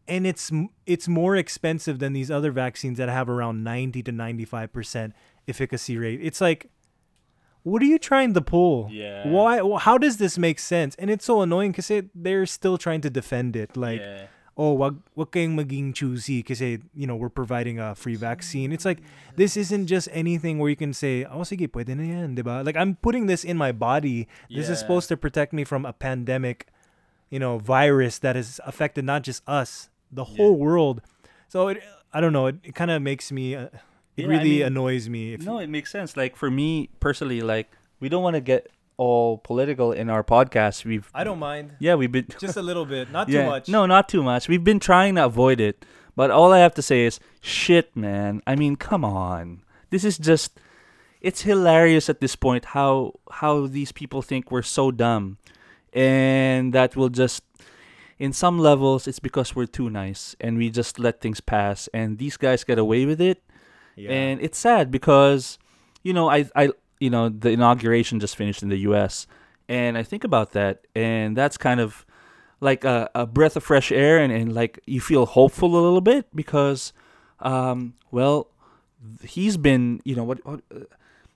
And 0.07 0.27
it's 0.27 0.53
it's 0.85 1.09
more 1.09 1.35
expensive 1.35 1.99
than 1.99 2.13
these 2.13 2.31
other 2.31 2.53
vaccines 2.53 2.99
that 2.99 3.09
have 3.09 3.29
around 3.31 3.65
90 3.65 4.03
to 4.03 4.13
95 4.13 4.73
percent 4.73 5.15
efficacy 5.49 5.97
rate. 5.97 6.21
It's 6.23 6.41
like 6.41 6.71
what 7.65 7.81
are 7.81 7.87
you 7.87 7.99
trying 7.99 8.35
to 8.35 8.41
pull? 8.41 8.89
Yeah. 8.93 9.27
why 9.27 9.59
how 9.81 9.99
does 9.99 10.19
this 10.19 10.39
make 10.39 10.59
sense? 10.61 10.95
And 10.97 11.11
it's 11.11 11.25
so 11.25 11.41
annoying 11.41 11.73
because 11.73 11.91
they're 12.15 12.47
still 12.47 12.79
trying 12.79 13.01
to 13.01 13.11
defend 13.11 13.57
it 13.57 13.77
like 13.77 14.01
yeah. 14.01 14.27
oh 14.57 14.73
wag, 14.73 15.01
wag 15.17 15.33
kayong 15.33 15.57
maging 15.57 15.97
choosy 15.97 16.45
kasi 16.45 16.85
you 16.95 17.09
know 17.09 17.17
we're 17.17 17.33
providing 17.33 17.81
a 17.81 17.97
free 17.97 18.17
vaccine. 18.17 18.71
It's 18.71 18.85
like 18.85 19.01
this 19.37 19.57
isn't 19.57 19.89
just 19.89 20.13
anything 20.13 20.61
where 20.61 20.69
you 20.69 20.77
can 20.77 20.93
say 20.93 21.25
oh 21.25 21.41
sige 21.41 21.67
pwede 21.73 21.97
na 21.97 22.05
yan 22.05 22.37
diba 22.37 22.61
like 22.65 22.77
i'm 22.77 23.01
putting 23.01 23.27
this 23.27 23.43
in 23.43 23.57
my 23.57 23.73
body. 23.73 24.29
This 24.53 24.69
is 24.69 24.79
supposed 24.79 25.09
to 25.09 25.17
protect 25.17 25.57
me 25.57 25.65
from 25.65 25.89
a 25.89 25.97
pandemic 25.97 26.69
you 27.33 27.41
know 27.41 27.57
virus 27.57 28.21
that 28.21 28.37
has 28.37 28.61
affected 28.69 29.09
not 29.09 29.25
just 29.25 29.41
us 29.49 29.89
the 30.13 30.37
whole 30.37 30.55
world. 30.61 31.01
So 31.49 31.73
it, 31.73 31.81
i 32.13 32.21
don't 32.21 32.33
know 32.33 32.47
it, 32.47 32.61
it 32.63 32.75
kind 32.77 32.93
of 32.93 33.03
makes 33.03 33.33
me 33.33 33.57
uh, 33.57 33.73
it 34.17 34.23
Yeah, 34.23 34.29
I 34.29 34.31
really 34.31 34.51
mean, 34.59 34.63
annoys 34.63 35.09
me 35.09 35.37
No, 35.37 35.59
it 35.59 35.69
makes 35.69 35.91
sense. 35.91 36.17
Like 36.17 36.37
for 36.37 36.51
me 36.51 36.91
personally, 37.01 37.41
like 37.41 37.71
we 38.01 38.09
don't 38.09 38.23
want 38.23 38.35
to 38.35 38.41
get 38.41 38.69
all 38.97 39.39
political 39.39 39.93
in 39.93 40.09
our 40.11 40.23
podcast. 40.23 40.85
We've 40.85 41.11
i 41.15 41.25
don't 41.25 41.39
mind 41.39 41.73
yeah, 41.81 41.95
we've 41.95 42.13
been 42.13 42.27
just 42.39 42.57
a 42.57 42.63
little 42.63 42.85
bit 42.87 43.11
not 43.11 43.29
yeah, 43.31 43.43
too 43.43 43.51
much 43.51 43.69
No, 43.69 43.87
not 43.87 44.09
too 44.09 44.23
much. 44.23 44.49
We've 44.49 44.65
been 44.65 44.81
trying 44.81 45.17
to 45.17 45.25
avoid 45.25 45.61
it, 45.61 45.85
but 46.17 46.31
all 46.31 46.53
I 46.53 46.59
have 46.59 46.75
to 46.75 46.83
say 46.83 47.05
is 47.05 47.19
shit, 47.41 47.95
man. 47.97 48.43
I 48.47 48.55
mean, 48.55 48.77
come 48.77 49.05
on. 49.05 49.63
This 49.91 50.05
is 50.05 50.19
just 50.19 50.59
it's 51.25 51.41
hilarious 51.41 52.11
at 52.11 52.21
this 52.21 52.37
point 52.37 52.77
how 52.77 53.15
how 53.41 53.67
these 53.67 53.93
people 53.93 54.21
think 54.21 54.51
we're 54.51 54.63
so 54.63 54.91
dumb 54.91 55.39
and 55.95 56.75
that 56.75 56.95
will 56.97 57.09
just 57.09 57.43
in 58.19 58.33
some 58.33 58.59
levels 58.59 59.09
it's 59.09 59.19
because 59.21 59.57
we're 59.57 59.67
too 59.67 59.89
nice 59.89 60.37
and 60.39 60.59
we 60.59 60.69
just 60.69 60.99
let 60.99 61.23
things 61.23 61.41
pass 61.41 61.89
and 61.95 62.19
these 62.19 62.37
guys 62.37 62.63
get 62.63 62.79
away 62.79 63.07
with 63.07 63.23
it 63.23 63.43
yeah. 63.97 64.11
and 64.11 64.41
it's 64.41 64.59
sad 64.59 64.91
because 64.91 65.59
you 66.03 66.13
know 66.13 66.29
I 66.31 66.47
I 66.55 66.71
you 67.01 67.11
know 67.11 67.29
the 67.29 67.51
inauguration 67.51 68.21
just 68.21 68.37
finished 68.37 68.63
in 68.63 68.69
the 68.69 68.79
US 68.91 69.27
And 69.69 69.97
I 69.97 70.03
think 70.03 70.25
about 70.25 70.53
that, 70.53 70.85
and 70.95 71.35
that's 71.37 71.57
kind 71.57 71.81
of 71.81 72.05
like 72.61 72.85
a, 72.85 73.09
a 73.15 73.25
breath 73.27 73.57
of 73.57 73.65
fresh 73.65 73.91
air, 73.93 74.19
and, 74.19 74.31
and 74.33 74.53
like 74.55 74.79
you 74.87 75.01
feel 75.01 75.25
hopeful 75.27 75.71
a 75.73 75.81
little 75.81 76.01
bit 76.03 76.27
because, 76.35 76.93
um, 77.41 77.95
well, 78.11 78.49
he's 79.23 79.57
been, 79.57 80.01
you 80.05 80.15
know, 80.17 80.25
what, 80.25 80.45
what 80.47 80.61
uh, 80.75 80.81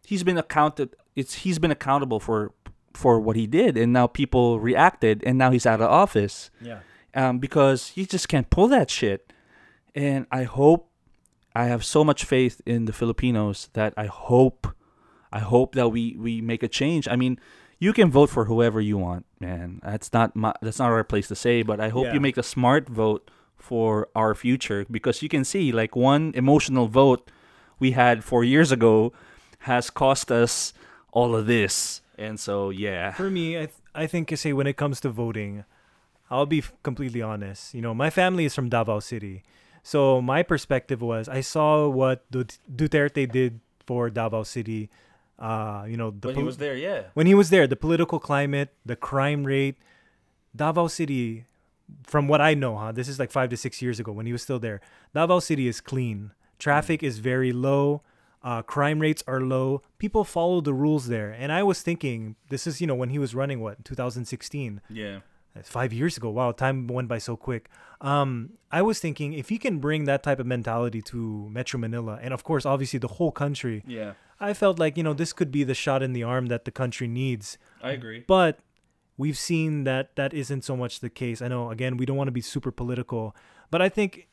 he's 0.06 0.22
been 0.24 0.36
accounted. 0.38 0.94
It's 1.16 1.34
he's 1.44 1.58
been 1.58 1.70
accountable 1.72 2.20
for 2.20 2.52
for 2.94 3.18
what 3.20 3.36
he 3.36 3.46
did, 3.46 3.76
and 3.76 3.92
now 3.92 4.06
people 4.06 4.60
reacted, 4.60 5.22
and 5.24 5.38
now 5.38 5.50
he's 5.50 5.66
out 5.66 5.80
of 5.80 5.88
office 5.90 6.50
Yeah. 6.60 6.80
um, 7.14 7.38
because 7.38 7.88
he 7.96 8.04
just 8.06 8.28
can't 8.28 8.48
pull 8.50 8.68
that 8.68 8.90
shit. 8.90 9.32
And 9.94 10.26
I 10.30 10.44
hope, 10.44 10.87
I 11.62 11.64
have 11.72 11.82
so 11.84 12.00
much 12.04 12.20
faith 12.24 12.56
in 12.66 12.80
the 12.88 12.92
Filipinos 13.00 13.68
that 13.78 13.92
I 13.96 14.06
hope, 14.06 14.62
I 15.32 15.40
hope 15.54 15.70
that 15.78 15.88
we 15.94 16.02
we 16.26 16.40
make 16.50 16.62
a 16.62 16.68
change. 16.80 17.04
I 17.14 17.16
mean, 17.22 17.34
you 17.84 17.92
can 17.98 18.08
vote 18.18 18.30
for 18.30 18.44
whoever 18.50 18.80
you 18.90 18.96
want, 19.06 19.24
man. 19.40 19.80
That's 19.82 20.10
not 20.12 20.28
my, 20.42 20.52
that's 20.62 20.78
not 20.82 20.90
our 20.90 21.04
place 21.12 21.28
to 21.28 21.34
say, 21.46 21.56
but 21.70 21.78
I 21.86 21.88
hope 21.96 22.06
Yeah. 22.06 22.14
you 22.14 22.20
make 22.28 22.38
a 22.38 22.42
smart 22.54 22.84
vote 23.02 23.22
for 23.70 23.90
our 24.14 24.32
future 24.44 24.80
because 24.96 25.16
you 25.22 25.28
can 25.28 25.44
see 25.44 25.72
like 25.80 25.92
one 26.12 26.24
emotional 26.42 26.86
vote 27.02 27.22
we 27.84 27.90
had 28.02 28.16
four 28.30 28.42
years 28.54 28.70
ago 28.72 29.12
has 29.70 29.90
cost 29.90 30.30
us 30.30 30.72
all 31.12 31.34
of 31.38 31.46
this. 31.46 32.02
And 32.16 32.38
so, 32.46 32.70
yeah. 32.70 33.12
For 33.12 33.30
me, 33.30 33.46
I 33.62 33.66
th- 33.70 33.82
I 33.94 34.06
think 34.06 34.30
you 34.30 34.36
say 34.36 34.52
when 34.52 34.66
it 34.72 34.76
comes 34.82 35.00
to 35.00 35.08
voting, 35.10 35.64
I'll 36.30 36.46
be 36.46 36.62
completely 36.82 37.22
honest. 37.22 37.74
You 37.74 37.82
know, 37.82 37.94
my 38.04 38.10
family 38.10 38.44
is 38.44 38.54
from 38.54 38.68
Davao 38.68 39.00
City, 39.00 39.42
so 39.82 40.20
my 40.20 40.42
perspective 40.42 41.02
was 41.02 41.28
I 41.28 41.40
saw 41.40 41.88
what 41.88 42.30
Duterte 42.30 43.30
did 43.30 43.60
for 43.86 44.10
Davao 44.10 44.42
City. 44.42 44.90
Uh, 45.38 45.84
you 45.88 45.96
know, 45.96 46.10
the 46.10 46.28
pol- 46.28 46.34
he 46.34 46.42
was 46.42 46.56
there, 46.58 46.76
yeah. 46.76 47.04
when 47.14 47.26
he 47.26 47.34
was 47.34 47.50
there, 47.50 47.66
the 47.66 47.76
political 47.76 48.18
climate, 48.18 48.74
the 48.84 48.96
crime 48.96 49.44
rate, 49.44 49.76
Davao 50.54 50.88
City, 50.88 51.46
from 52.02 52.26
what 52.28 52.40
I 52.40 52.54
know, 52.54 52.76
huh, 52.76 52.92
this 52.92 53.08
is 53.08 53.18
like 53.18 53.30
five 53.30 53.50
to 53.50 53.56
six 53.56 53.80
years 53.80 54.00
ago 54.00 54.12
when 54.12 54.26
he 54.26 54.32
was 54.32 54.42
still 54.42 54.58
there. 54.58 54.80
Davao 55.14 55.38
City 55.38 55.68
is 55.68 55.80
clean. 55.80 56.32
Traffic 56.58 57.02
is 57.02 57.18
very 57.18 57.52
low. 57.52 58.02
Uh, 58.42 58.62
crime 58.62 59.00
rates 59.00 59.22
are 59.26 59.40
low. 59.40 59.82
People 59.98 60.24
follow 60.24 60.60
the 60.60 60.74
rules 60.74 61.08
there. 61.08 61.30
And 61.30 61.52
I 61.52 61.62
was 61.62 61.82
thinking, 61.82 62.36
this 62.50 62.66
is, 62.66 62.80
you 62.80 62.86
know, 62.86 62.94
when 62.94 63.10
he 63.10 63.18
was 63.18 63.34
running, 63.34 63.60
what, 63.60 63.84
2016? 63.84 64.80
Yeah. 64.90 65.20
That's 65.58 65.68
five 65.68 65.92
years 65.92 66.16
ago. 66.16 66.30
Wow, 66.30 66.52
time 66.52 66.86
went 66.86 67.08
by 67.08 67.18
so 67.18 67.36
quick. 67.36 67.68
Um, 68.00 68.50
I 68.70 68.80
was 68.80 69.00
thinking 69.00 69.32
if 69.32 69.48
he 69.48 69.58
can 69.58 69.78
bring 69.80 70.04
that 70.04 70.22
type 70.22 70.38
of 70.38 70.46
mentality 70.46 71.02
to 71.02 71.48
Metro 71.50 71.80
Manila, 71.80 72.18
and 72.22 72.32
of 72.32 72.44
course, 72.44 72.64
obviously, 72.64 73.00
the 73.00 73.08
whole 73.18 73.32
country, 73.32 73.82
Yeah. 73.86 74.12
I 74.40 74.54
felt 74.54 74.78
like, 74.78 74.96
you 74.96 75.02
know, 75.02 75.14
this 75.14 75.32
could 75.32 75.50
be 75.50 75.64
the 75.64 75.74
shot 75.74 76.00
in 76.00 76.12
the 76.12 76.22
arm 76.22 76.46
that 76.46 76.64
the 76.64 76.70
country 76.70 77.08
needs. 77.08 77.58
I 77.82 77.90
agree. 77.90 78.22
But 78.24 78.60
we've 79.16 79.36
seen 79.36 79.82
that 79.82 80.14
that 80.14 80.32
isn't 80.32 80.62
so 80.62 80.76
much 80.76 81.00
the 81.00 81.10
case. 81.10 81.42
I 81.42 81.48
know, 81.48 81.72
again, 81.72 81.96
we 81.96 82.06
don't 82.06 82.16
want 82.16 82.28
to 82.28 82.32
be 82.40 82.40
super 82.40 82.70
political, 82.70 83.34
but 83.72 83.82
I 83.82 83.88
think 83.88 84.28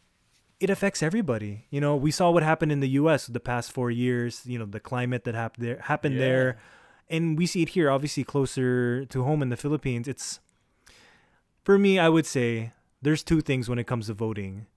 it 0.59 0.69
affects 0.69 1.01
everybody. 1.01 1.65
You 1.71 1.81
know, 1.81 1.95
we 1.95 2.11
saw 2.11 2.29
what 2.29 2.43
happened 2.43 2.71
in 2.71 2.81
the 2.81 2.89
U.S. 3.01 3.25
the 3.25 3.39
past 3.39 3.71
four 3.71 3.89
years. 3.89 4.43
You 4.45 4.59
know, 4.59 4.65
the 4.65 4.79
climate 4.79 5.23
that 5.23 5.33
happened 5.33 5.65
there, 5.65 5.79
happened 5.81 6.15
Yeah. 6.15 6.21
there, 6.27 6.57
and 7.09 7.35
we 7.35 7.47
see 7.47 7.63
it 7.63 7.69
here, 7.69 7.89
obviously 7.89 8.23
closer 8.23 9.05
to 9.05 9.23
home 9.23 9.41
in 9.41 9.49
the 9.49 9.57
Philippines. 9.57 10.07
It's 10.07 10.39
for 11.65 11.77
me, 11.77 11.99
I 11.99 12.07
would 12.09 12.25
say 12.25 12.71
there's 13.01 13.23
two 13.23 13.41
things 13.41 13.67
when 13.67 13.79
it 13.79 13.87
comes 13.87 14.07
to 14.07 14.13
voting. 14.13 14.67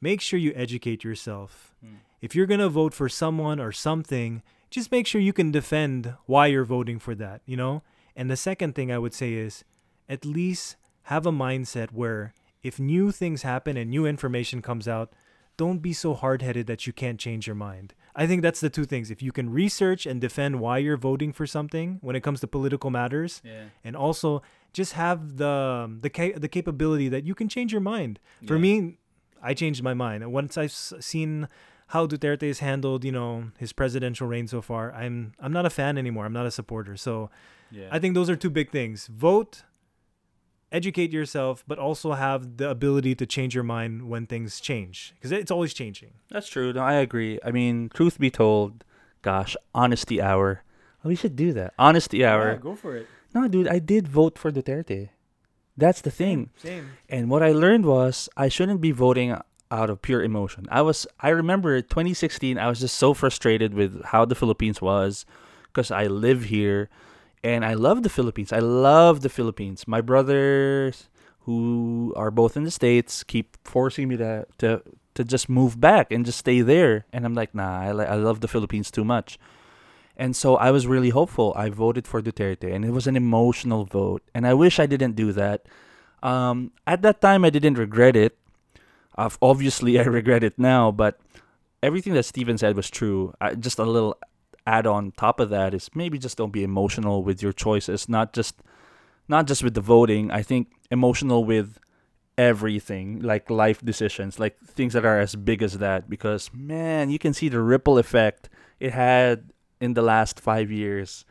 Make 0.00 0.20
sure 0.20 0.38
you 0.38 0.52
educate 0.56 1.04
yourself. 1.04 1.74
Hmm. 1.80 1.96
If 2.20 2.34
you're 2.34 2.46
gonna 2.46 2.68
vote 2.68 2.94
for 2.94 3.08
someone 3.08 3.60
or 3.60 3.70
something, 3.72 4.42
just 4.70 4.90
make 4.90 5.06
sure 5.06 5.20
you 5.20 5.32
can 5.32 5.50
defend 5.50 6.14
why 6.26 6.46
you're 6.48 6.64
voting 6.64 6.98
for 6.98 7.14
that. 7.14 7.42
You 7.46 7.56
know. 7.56 7.82
And 8.16 8.30
the 8.30 8.36
second 8.36 8.74
thing 8.74 8.90
I 8.90 8.98
would 8.98 9.14
say 9.14 9.34
is, 9.34 9.64
at 10.08 10.24
least 10.24 10.76
have 11.04 11.26
a 11.26 11.32
mindset 11.32 11.92
where 11.92 12.32
if 12.62 12.80
new 12.80 13.12
things 13.12 13.42
happen 13.42 13.76
and 13.76 13.88
new 13.90 14.04
information 14.06 14.60
comes 14.62 14.88
out, 14.88 15.12
don't 15.56 15.78
be 15.78 15.92
so 15.92 16.14
hard 16.14 16.42
headed 16.42 16.66
that 16.66 16.86
you 16.86 16.92
can't 16.92 17.20
change 17.20 17.46
your 17.46 17.56
mind. 17.56 17.94
I 18.16 18.26
think 18.26 18.42
that's 18.42 18.60
the 18.60 18.70
two 18.70 18.84
things. 18.86 19.10
If 19.10 19.22
you 19.22 19.30
can 19.32 19.50
research 19.50 20.04
and 20.06 20.20
defend 20.20 20.60
why 20.60 20.78
you're 20.78 20.96
voting 20.96 21.32
for 21.32 21.46
something 21.46 21.98
when 22.00 22.16
it 22.16 22.22
comes 22.22 22.40
to 22.40 22.46
political 22.46 22.90
matters, 22.90 23.40
Yeah. 23.44 23.64
and 23.84 23.94
also 23.94 24.42
just 24.72 24.92
have 24.94 25.36
the 25.36 25.48
um, 25.48 26.00
the 26.00 26.10
ca- 26.10 26.38
the 26.38 26.48
capability 26.48 27.08
that 27.08 27.24
you 27.24 27.34
can 27.34 27.48
change 27.48 27.72
your 27.72 27.80
mind. 27.80 28.18
For 28.46 28.54
Yeah. 28.56 28.60
me, 28.60 28.98
I 29.42 29.54
changed 29.54 29.82
my 29.82 29.94
mind 29.94 30.30
once 30.32 30.56
I've 30.58 30.72
seen 30.72 31.48
how 31.88 32.06
Duterte 32.06 32.46
has 32.46 32.60
handled, 32.60 33.04
you 33.04 33.10
know, 33.12 33.50
his 33.58 33.72
presidential 33.72 34.26
reign 34.28 34.46
so 34.46 34.60
far. 34.62 34.92
I'm 34.92 35.32
I'm 35.40 35.52
not 35.52 35.66
a 35.66 35.70
fan 35.70 35.98
anymore. 35.98 36.24
I'm 36.26 36.32
not 36.32 36.46
a 36.46 36.50
supporter. 36.50 36.96
So 36.96 37.30
Yeah. 37.70 37.88
I 37.90 37.98
think 37.98 38.14
those 38.14 38.30
are 38.30 38.36
two 38.36 38.50
big 38.50 38.70
things: 38.70 39.06
vote, 39.08 39.62
educate 40.72 41.12
yourself, 41.12 41.64
but 41.66 41.78
also 41.78 42.12
have 42.12 42.56
the 42.58 42.68
ability 42.70 43.14
to 43.16 43.26
change 43.26 43.54
your 43.54 43.64
mind 43.64 44.08
when 44.08 44.26
things 44.26 44.60
change 44.60 45.14
because 45.16 45.32
it's 45.32 45.50
always 45.50 45.74
changing. 45.74 46.12
That's 46.30 46.48
true. 46.48 46.72
No, 46.72 46.82
I 46.82 46.94
agree. 46.94 47.38
I 47.44 47.50
mean, 47.50 47.88
truth 47.92 48.18
be 48.18 48.30
told, 48.30 48.84
gosh, 49.22 49.56
honesty 49.74 50.20
hour. 50.22 50.62
Oh, 51.04 51.08
we 51.08 51.14
should 51.16 51.34
do 51.34 51.52
that. 51.54 51.72
Honesty 51.78 52.24
hour. 52.24 52.52
Yeah, 52.52 52.56
go 52.58 52.74
for 52.76 52.96
it. 52.96 53.06
No, 53.34 53.48
dude, 53.48 53.68
I 53.68 53.78
did 53.78 54.08
vote 54.08 54.38
for 54.38 54.50
Duterte. 54.50 55.10
That's 55.76 56.00
the 56.00 56.10
thing. 56.10 56.50
Same. 56.56 56.90
And 57.08 57.30
what 57.30 57.42
I 57.42 57.52
learned 57.52 57.86
was 57.86 58.28
I 58.36 58.48
shouldn't 58.48 58.80
be 58.80 58.90
voting 58.90 59.36
out 59.70 59.88
of 59.88 60.02
pure 60.02 60.22
emotion. 60.22 60.66
I 60.70 60.82
was 60.82 61.06
I 61.20 61.28
remember 61.30 61.80
2016 61.80 62.58
I 62.58 62.68
was 62.68 62.80
just 62.80 62.96
so 62.96 63.14
frustrated 63.14 63.72
with 63.72 64.02
how 64.06 64.24
the 64.24 64.34
Philippines 64.34 64.82
was 64.82 65.24
because 65.66 65.90
I 65.90 66.06
live 66.06 66.44
here 66.44 66.90
and 67.42 67.64
I 67.64 67.74
love 67.74 68.02
the 68.02 68.10
Philippines. 68.10 68.52
I 68.52 68.58
love 68.58 69.22
the 69.22 69.28
Philippines. 69.28 69.86
My 69.86 70.00
brothers 70.00 71.08
who 71.40 72.12
are 72.16 72.30
both 72.30 72.56
in 72.56 72.64
the 72.64 72.70
states 72.70 73.22
keep 73.22 73.56
forcing 73.64 74.08
me 74.08 74.16
to 74.16 74.46
to 74.58 74.82
to 75.14 75.24
just 75.24 75.48
move 75.48 75.80
back 75.80 76.12
and 76.12 76.26
just 76.26 76.38
stay 76.38 76.60
there 76.60 77.06
and 77.12 77.24
I'm 77.24 77.34
like, 77.34 77.54
"Nah, 77.54 77.80
I 77.80 77.88
I 77.88 78.16
love 78.16 78.40
the 78.40 78.48
Philippines 78.48 78.90
too 78.90 79.04
much." 79.04 79.38
And 80.20 80.36
so 80.36 80.56
I 80.56 80.70
was 80.70 80.86
really 80.86 81.08
hopeful. 81.08 81.54
I 81.56 81.70
voted 81.70 82.06
for 82.06 82.20
Duterte, 82.20 82.70
and 82.70 82.84
it 82.84 82.90
was 82.90 83.06
an 83.06 83.16
emotional 83.16 83.86
vote. 83.86 84.22
And 84.34 84.46
I 84.46 84.52
wish 84.52 84.78
I 84.78 84.84
didn't 84.84 85.16
do 85.16 85.32
that. 85.32 85.64
Um, 86.22 86.72
at 86.86 87.00
that 87.00 87.22
time, 87.22 87.42
I 87.42 87.48
didn't 87.48 87.78
regret 87.78 88.16
it. 88.16 88.36
Obviously, 89.16 89.98
I 90.02 90.02
regret 90.02 90.44
it 90.44 90.58
now. 90.58 90.90
But 90.92 91.18
everything 91.82 92.12
that 92.12 92.24
Steven 92.24 92.58
said 92.58 92.76
was 92.76 92.90
true. 92.90 93.32
I, 93.40 93.54
just 93.54 93.78
a 93.78 93.84
little 93.84 94.18
add 94.66 94.86
on 94.86 95.12
top 95.12 95.40
of 95.40 95.48
that 95.48 95.72
is 95.72 95.88
maybe 95.94 96.18
just 96.18 96.36
don't 96.36 96.52
be 96.52 96.64
emotional 96.64 97.24
with 97.24 97.42
your 97.42 97.54
choices. 97.54 98.06
Not 98.06 98.34
just, 98.34 98.56
not 99.26 99.46
just 99.46 99.64
with 99.64 99.72
the 99.72 99.80
voting. 99.80 100.30
I 100.30 100.42
think 100.42 100.68
emotional 100.90 101.46
with 101.46 101.78
everything, 102.36 103.20
like 103.20 103.48
life 103.48 103.80
decisions, 103.80 104.38
like 104.38 104.60
things 104.60 104.92
that 104.92 105.06
are 105.06 105.18
as 105.18 105.34
big 105.34 105.62
as 105.62 105.78
that. 105.78 106.10
Because 106.10 106.50
man, 106.52 107.08
you 107.08 107.18
can 107.18 107.32
see 107.32 107.48
the 107.48 107.62
ripple 107.62 107.96
effect 107.96 108.50
it 108.80 108.92
had 108.92 109.52
in 109.80 109.94
the 109.94 110.02
last 110.02 110.38
five 110.40 110.70
years. 110.70 111.24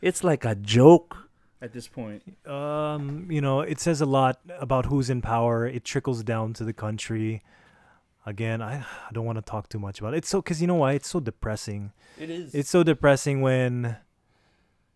It's 0.00 0.22
like 0.22 0.44
a 0.44 0.54
joke 0.54 1.30
at 1.62 1.72
this 1.72 1.88
point. 1.88 2.22
Um, 2.46 3.26
you 3.30 3.40
know, 3.40 3.60
it 3.60 3.80
says 3.80 4.00
a 4.00 4.06
lot 4.06 4.40
about 4.58 4.86
who's 4.86 5.10
in 5.10 5.20
power. 5.22 5.66
It 5.66 5.84
trickles 5.84 6.22
down 6.22 6.52
to 6.54 6.64
the 6.64 6.72
country. 6.72 7.42
Again, 8.26 8.62
I, 8.62 8.84
I 9.08 9.12
don't 9.12 9.24
want 9.24 9.38
to 9.38 9.42
talk 9.42 9.68
too 9.68 9.78
much 9.78 9.98
about 9.98 10.14
it. 10.14 10.18
It's 10.18 10.28
so 10.28 10.40
because 10.40 10.60
you 10.60 10.66
know 10.66 10.74
why? 10.76 10.92
It's 10.92 11.08
so 11.08 11.20
depressing. 11.20 11.92
It 12.18 12.30
is. 12.30 12.54
It's 12.54 12.70
so 12.70 12.82
depressing 12.82 13.40
when 13.40 13.96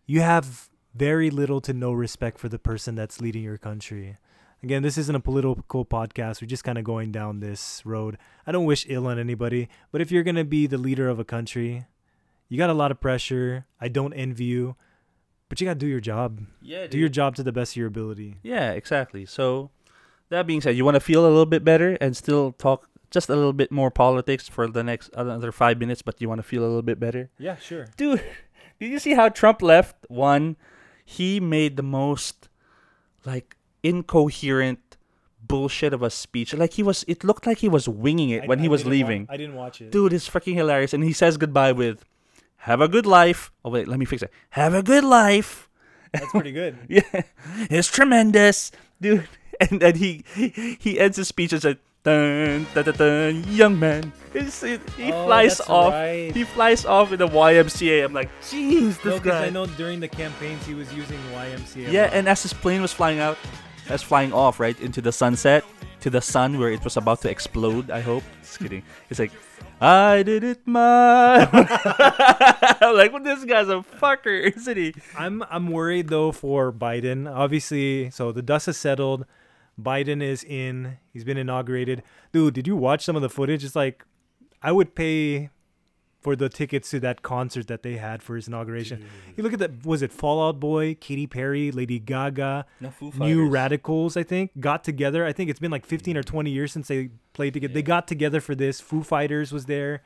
you 0.07 0.21
have 0.21 0.69
very 0.95 1.31
little 1.31 1.61
to 1.63 1.73
no 1.73 1.93
respect 1.93 2.39
for 2.39 2.49
the 2.49 2.59
person 2.59 2.95
that's 2.95 3.21
leading 3.21 3.43
your 3.43 3.59
country. 3.59 4.19
Again, 4.63 4.83
this 4.83 4.97
isn't 4.97 5.15
a 5.15 5.21
political 5.21 5.85
podcast. 5.85 6.41
We're 6.41 6.49
just 6.49 6.65
kind 6.65 6.79
of 6.79 6.85
going 6.85 7.13
down 7.13 7.41
this 7.41 7.83
road. 7.85 8.17
I 8.47 8.53
don't 8.53 8.65
wish 8.65 8.87
ill 8.89 9.07
on 9.07 9.19
anybody, 9.19 9.69
but 9.93 10.01
if 10.01 10.11
you're 10.11 10.23
going 10.23 10.37
to 10.37 10.45
be 10.45 10.67
the 10.67 10.79
leader 10.79 11.09
of 11.09 11.19
a 11.19 11.25
country, 11.25 11.85
you 12.49 12.59
got 12.59 12.71
a 12.71 12.75
lot 12.75 12.91
of 12.91 13.01
pressure. 13.01 13.67
I 13.81 13.89
don't 13.89 14.13
envy 14.13 14.45
you, 14.45 14.77
but 15.49 15.61
you 15.61 15.67
got 15.67 15.75
to 15.75 15.79
do 15.79 15.87
your 15.87 16.01
job. 16.01 16.41
yeah, 16.63 16.87
Do 16.87 16.99
your 16.99 17.09
job 17.09 17.37
to 17.37 17.43
the 17.43 17.53
best 17.53 17.73
of 17.73 17.77
your 17.77 17.87
ability. 17.89 18.37
Yeah, 18.43 18.73
exactly. 18.73 19.27
So, 19.27 19.71
that 20.31 20.47
being 20.47 20.61
said, 20.61 20.77
you 20.77 20.85
want 20.85 20.95
to 20.97 21.01
feel 21.01 21.23
a 21.23 21.29
little 21.29 21.47
bit 21.47 21.65
better 21.65 21.97
and 22.01 22.17
still 22.17 22.53
talk 22.53 22.89
just 23.11 23.29
a 23.29 23.37
little 23.37 23.53
bit 23.53 23.71
more 23.71 23.91
politics 23.91 24.49
for 24.49 24.67
the 24.67 24.83
next 24.83 25.11
another 25.15 25.53
five 25.53 25.79
minutes, 25.79 26.03
but 26.03 26.21
you 26.21 26.29
want 26.29 26.39
to 26.41 26.43
feel 26.43 26.63
a 26.63 26.67
little 26.67 26.83
bit 26.83 26.99
better? 26.99 27.31
Yeah, 27.39 27.57
sure. 27.57 27.87
Dude, 27.97 28.21
did 28.81 28.91
you 28.91 28.99
see 28.99 29.15
how 29.15 29.29
Trump 29.29 29.63
left? 29.63 29.95
One, 30.09 30.57
he 31.05 31.39
made 31.41 31.77
the 31.77 31.83
most 31.83 32.49
like 33.25 33.57
incoherent 33.83 34.97
bullshit 35.47 35.93
of 35.93 36.03
a 36.03 36.11
speech. 36.11 36.55
Like 36.55 36.73
he 36.73 36.83
was, 36.83 37.05
it 37.07 37.23
looked 37.23 37.47
like 37.47 37.59
he 37.59 37.69
was 37.69 37.89
winging 37.89 38.31
it 38.31 38.49
when 38.49 38.59
he 38.59 38.69
was 38.69 38.85
leaving. 38.87 39.27
I 39.31 39.37
didn't 39.37 39.55
watch 39.55 39.81
it. 39.81 39.91
Dude, 39.93 40.13
it's 40.13 40.29
freaking 40.29 40.55
hilarious. 40.55 40.93
And 40.93 41.05
he 41.05 41.13
says 41.13 41.37
goodbye 41.37 41.73
with, 41.73 42.05
"Have 42.69 42.81
a 42.81 42.89
good 42.89 43.07
life." 43.07 43.53
Oh 43.65 43.71
wait, 43.71 43.87
let 43.89 43.99
me 43.99 44.05
fix 44.05 44.23
it. 44.23 44.33
Have 44.51 44.75
a 44.75 44.83
good 44.83 45.05
life. 45.05 45.69
That's 46.13 46.31
pretty 46.31 46.53
good. 46.53 46.79
Yeah, 46.89 47.23
it's 47.71 47.89
tremendous, 47.89 48.71
dude. 49.01 49.29
And 49.63 49.79
then 49.81 49.95
he 49.95 50.25
he 50.83 50.99
ends 50.99 51.17
his 51.17 51.29
speech 51.31 51.53
and 51.55 51.63
said, 51.63 51.79
dun, 52.03 52.67
dun, 52.75 52.85
dun, 52.85 52.95
dun, 52.99 53.45
young 53.55 53.79
man. 53.79 54.13
It's, 54.35 54.63
it, 54.67 54.83
he 54.99 55.13
Oh, 55.15 55.27
flies 55.31 55.61
off. 55.71 55.93
right. 55.95 56.35
He 56.35 56.43
flies 56.43 56.83
off 56.85 57.13
in 57.15 57.19
the 57.23 57.29
YMCA. 57.31 58.03
I'm 58.05 58.13
like, 58.13 58.29
jeez, 58.43 58.99
No, 59.07 59.15
this 59.15 59.23
'cause 59.23 59.31
guy. 59.31 59.47
I 59.47 59.51
know 59.55 59.67
during 59.79 60.01
the 60.03 60.09
campaigns 60.11 60.67
he 60.67 60.75
was 60.75 60.91
using 60.93 61.21
YMCA. 61.33 61.87
Yeah, 61.87 62.11
and 62.13 62.27
as 62.29 62.43
his 62.43 62.53
plane 62.53 62.83
was 62.83 62.93
flying 62.93 63.21
out, 63.23 63.39
as 63.89 64.03
flying 64.03 64.33
off 64.35 64.59
right 64.59 64.75
into 64.83 65.01
the 65.01 65.13
sunset, 65.15 65.63
to 66.03 66.11
the 66.11 66.21
sun 66.21 66.59
where 66.59 66.73
it 66.75 66.83
was 66.83 66.97
about 66.99 67.23
to 67.23 67.31
explode. 67.31 67.95
I 67.95 68.01
hope. 68.03 68.25
Just 68.43 68.59
kidding. 68.59 68.83
It's 69.09 69.21
like, 69.23 69.33
I 69.85 70.23
did 70.23 70.43
it 70.45 70.67
my. 70.67 71.47
I'm 72.81 72.95
like, 72.97 73.13
well, 73.13 73.23
this 73.23 73.45
guy's 73.45 73.69
a 73.69 73.85
fucker, 74.01 74.51
isn't 74.57 74.77
he? 74.77 74.95
I'm 75.17 75.43
I'm 75.51 75.69
worried 75.69 76.09
though 76.09 76.33
for 76.33 76.73
Biden. 76.73 77.31
Obviously, 77.31 78.11
so 78.11 78.33
the 78.33 78.41
dust 78.41 78.65
has 78.67 78.79
settled. 78.79 79.27
Biden 79.79 80.23
is 80.23 80.43
in. 80.43 80.97
He's 81.13 81.25
been 81.25 81.37
inaugurated. 81.37 82.03
Dude, 82.33 82.55
did 82.55 82.67
you 82.67 82.77
watch 82.77 83.05
some 83.05 83.15
of 83.15 83.21
the 83.21 83.29
footage? 83.29 83.63
It's 83.63 83.77
like 83.77 84.07
I 84.63 84.73
would 84.73 84.95
pay 84.95 85.51
for 86.25 86.35
the 86.35 86.49
tickets 86.49 86.91
to 86.91 86.99
that 87.01 87.21
concert 87.23 87.67
that 87.69 87.83
they 87.83 87.97
had 87.99 88.23
for 88.23 88.35
his 88.35 88.49
inauguration. 88.49 89.05
You 89.37 89.45
look 89.45 89.53
at 89.53 89.59
that. 89.61 89.85
Was 89.87 90.01
it 90.03 90.11
Fall 90.11 90.43
Out 90.49 90.59
Boy, 90.59 90.95
Katy 90.95 91.27
Perry, 91.27 91.71
Lady 91.71 91.99
Gaga, 91.99 92.65
New 93.29 93.49
Radicals? 93.51 94.17
I 94.17 94.23
think 94.25 94.51
got 94.59 94.83
together. 94.83 95.25
I 95.27 95.33
think 95.33 95.51
it's 95.51 95.61
been 95.61 95.71
like 95.71 95.85
15 95.87 96.17
or 96.17 96.23
20 96.23 96.51
years 96.51 96.73
since 96.73 96.89
they 96.89 97.11
played 97.35 97.53
together. 97.55 97.75
They 97.75 97.83
got 97.83 98.09
together 98.09 98.41
for 98.41 98.55
this. 98.55 98.81
Foo 98.81 99.03
Fighters 99.05 99.53
was 99.53 99.67
there. 99.67 100.03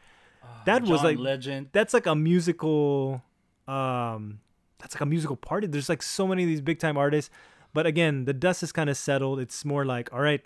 that 0.67 0.83
was 0.83 1.03
like 1.05 1.19
legend. 1.19 1.69
that's 1.73 1.95
like 1.95 2.07
a 2.07 2.15
musical 2.15 3.23
um 3.69 4.41
that's 4.79 4.95
like 4.95 5.03
a 5.03 5.07
musical 5.07 5.37
party 5.37 5.67
there's 5.67 5.89
like 5.89 6.03
so 6.03 6.27
many 6.27 6.43
of 6.43 6.49
these 6.49 6.61
big 6.61 6.79
time 6.79 6.97
artists 6.97 7.31
but 7.75 7.87
again 7.87 8.25
the 8.25 8.33
dust 8.33 8.63
is 8.63 8.73
kind 8.73 8.89
of 8.91 8.97
settled 8.97 9.39
it's 9.39 9.65
more 9.65 9.85
like 9.85 10.11
all 10.13 10.21
right 10.21 10.43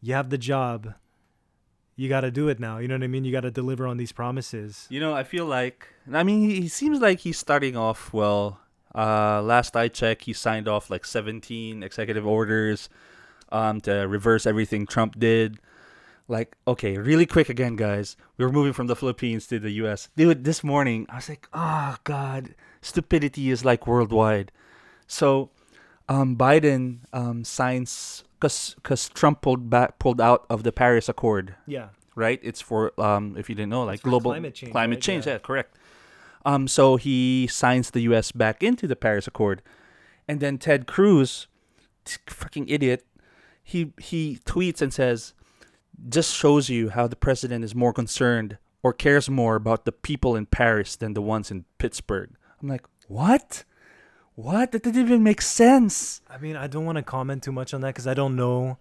you 0.00 0.12
have 0.14 0.28
the 0.30 0.38
job 0.38 0.94
you 1.96 2.08
got 2.08 2.22
to 2.22 2.30
do 2.30 2.48
it 2.48 2.58
now 2.58 2.78
you 2.78 2.88
know 2.88 2.94
what 2.94 3.02
i 3.02 3.06
mean 3.06 3.24
you 3.24 3.32
got 3.32 3.42
to 3.42 3.50
deliver 3.50 3.86
on 3.86 3.96
these 3.96 4.12
promises 4.12 4.86
You 4.90 5.00
know, 5.00 5.14
I 5.14 5.24
feel 5.24 5.46
like 5.46 5.88
I 6.12 6.22
mean 6.22 6.48
he, 6.48 6.68
seems 6.68 7.00
like 7.00 7.20
he's 7.20 7.38
starting 7.38 7.76
off 7.76 8.12
well. 8.12 8.60
Uh, 8.94 9.42
last 9.42 9.74
I 9.76 9.88
checked, 9.88 10.22
he 10.24 10.32
signed 10.32 10.68
off 10.68 10.90
like 10.90 11.04
17 11.04 11.82
executive 11.82 12.26
orders 12.26 12.88
um, 13.50 13.80
to 13.82 13.92
reverse 14.06 14.46
everything 14.46 14.86
Trump 14.86 15.18
did. 15.18 15.58
Like, 16.28 16.56
okay, 16.66 16.96
really 16.96 17.26
quick 17.26 17.48
again, 17.48 17.76
guys. 17.76 18.16
We 18.36 18.44
were 18.44 18.52
moving 18.52 18.72
from 18.72 18.86
the 18.86 18.96
Philippines 18.96 19.46
to 19.48 19.58
the 19.58 19.72
U.S. 19.82 20.08
Dude, 20.16 20.44
this 20.44 20.62
morning 20.62 21.06
I 21.10 21.16
was 21.16 21.28
like, 21.28 21.48
oh 21.52 21.96
god, 22.04 22.54
stupidity 22.80 23.50
is 23.50 23.64
like 23.64 23.86
worldwide. 23.86 24.52
So, 25.06 25.50
um, 26.08 26.36
Biden 26.36 27.00
um, 27.12 27.44
signs 27.44 28.24
because 28.44 28.74
because 28.76 29.08
Trump 29.08 29.40
pulled 29.40 29.70
back 29.70 29.98
pulled 29.98 30.20
out 30.20 30.44
of 30.50 30.62
the 30.62 30.72
Paris 30.72 31.08
Accord 31.08 31.54
yeah 31.66 31.88
right? 32.16 32.38
It's 32.44 32.60
for 32.60 32.92
um 33.00 33.34
if 33.36 33.48
you 33.48 33.54
didn't 33.56 33.70
know, 33.70 33.84
like 33.84 34.02
global 34.02 34.30
climate 34.30 34.54
change, 34.54 34.72
Climate 34.72 34.96
right? 34.96 35.02
change, 35.02 35.26
Yeah. 35.26 35.32
yeah. 35.34 35.38
correct. 35.38 35.76
Um, 36.46 36.68
so 36.68 36.96
he 36.96 37.48
signs 37.50 37.90
the 37.90 38.00
U.S. 38.10 38.30
back 38.30 38.62
into 38.62 38.86
the 38.86 38.94
Paris 38.96 39.26
Accord, 39.26 39.62
and 40.28 40.38
then 40.40 40.58
Ted 40.58 40.86
Cruz, 40.86 41.48
t- 42.04 42.18
fucking 42.28 42.68
idiot, 42.68 43.04
he 43.62 43.92
he 43.98 44.38
tweets 44.44 44.82
and 44.82 44.92
says, 44.92 45.32
"Just 46.08 46.36
shows 46.36 46.68
you 46.68 46.90
how 46.90 47.08
the 47.08 47.16
president 47.16 47.64
is 47.64 47.74
more 47.74 47.92
concerned 47.94 48.58
or 48.82 48.92
cares 48.92 49.28
more 49.30 49.56
about 49.56 49.84
the 49.86 49.92
people 49.92 50.36
in 50.36 50.44
Paris 50.46 50.96
than 50.96 51.14
the 51.14 51.22
ones 51.22 51.50
in 51.50 51.64
Pittsburgh." 51.78 52.30
I'm 52.60 52.68
like, 52.68 52.84
what? 53.08 53.64
What? 54.34 54.72
That 54.72 54.82
didn't 54.82 55.00
even 55.06 55.22
make 55.22 55.40
sense. 55.42 56.20
i 56.28 56.38
mean 56.38 56.56
i 56.56 56.66
don't 56.66 56.84
want 56.84 56.96
to 56.96 57.02
comment 57.02 57.42
too 57.42 57.52
much 57.52 57.72
on 57.74 57.80
that 57.82 57.88
because 57.94 58.06
i 58.06 58.14
don't 58.14 58.34
know 58.36 58.78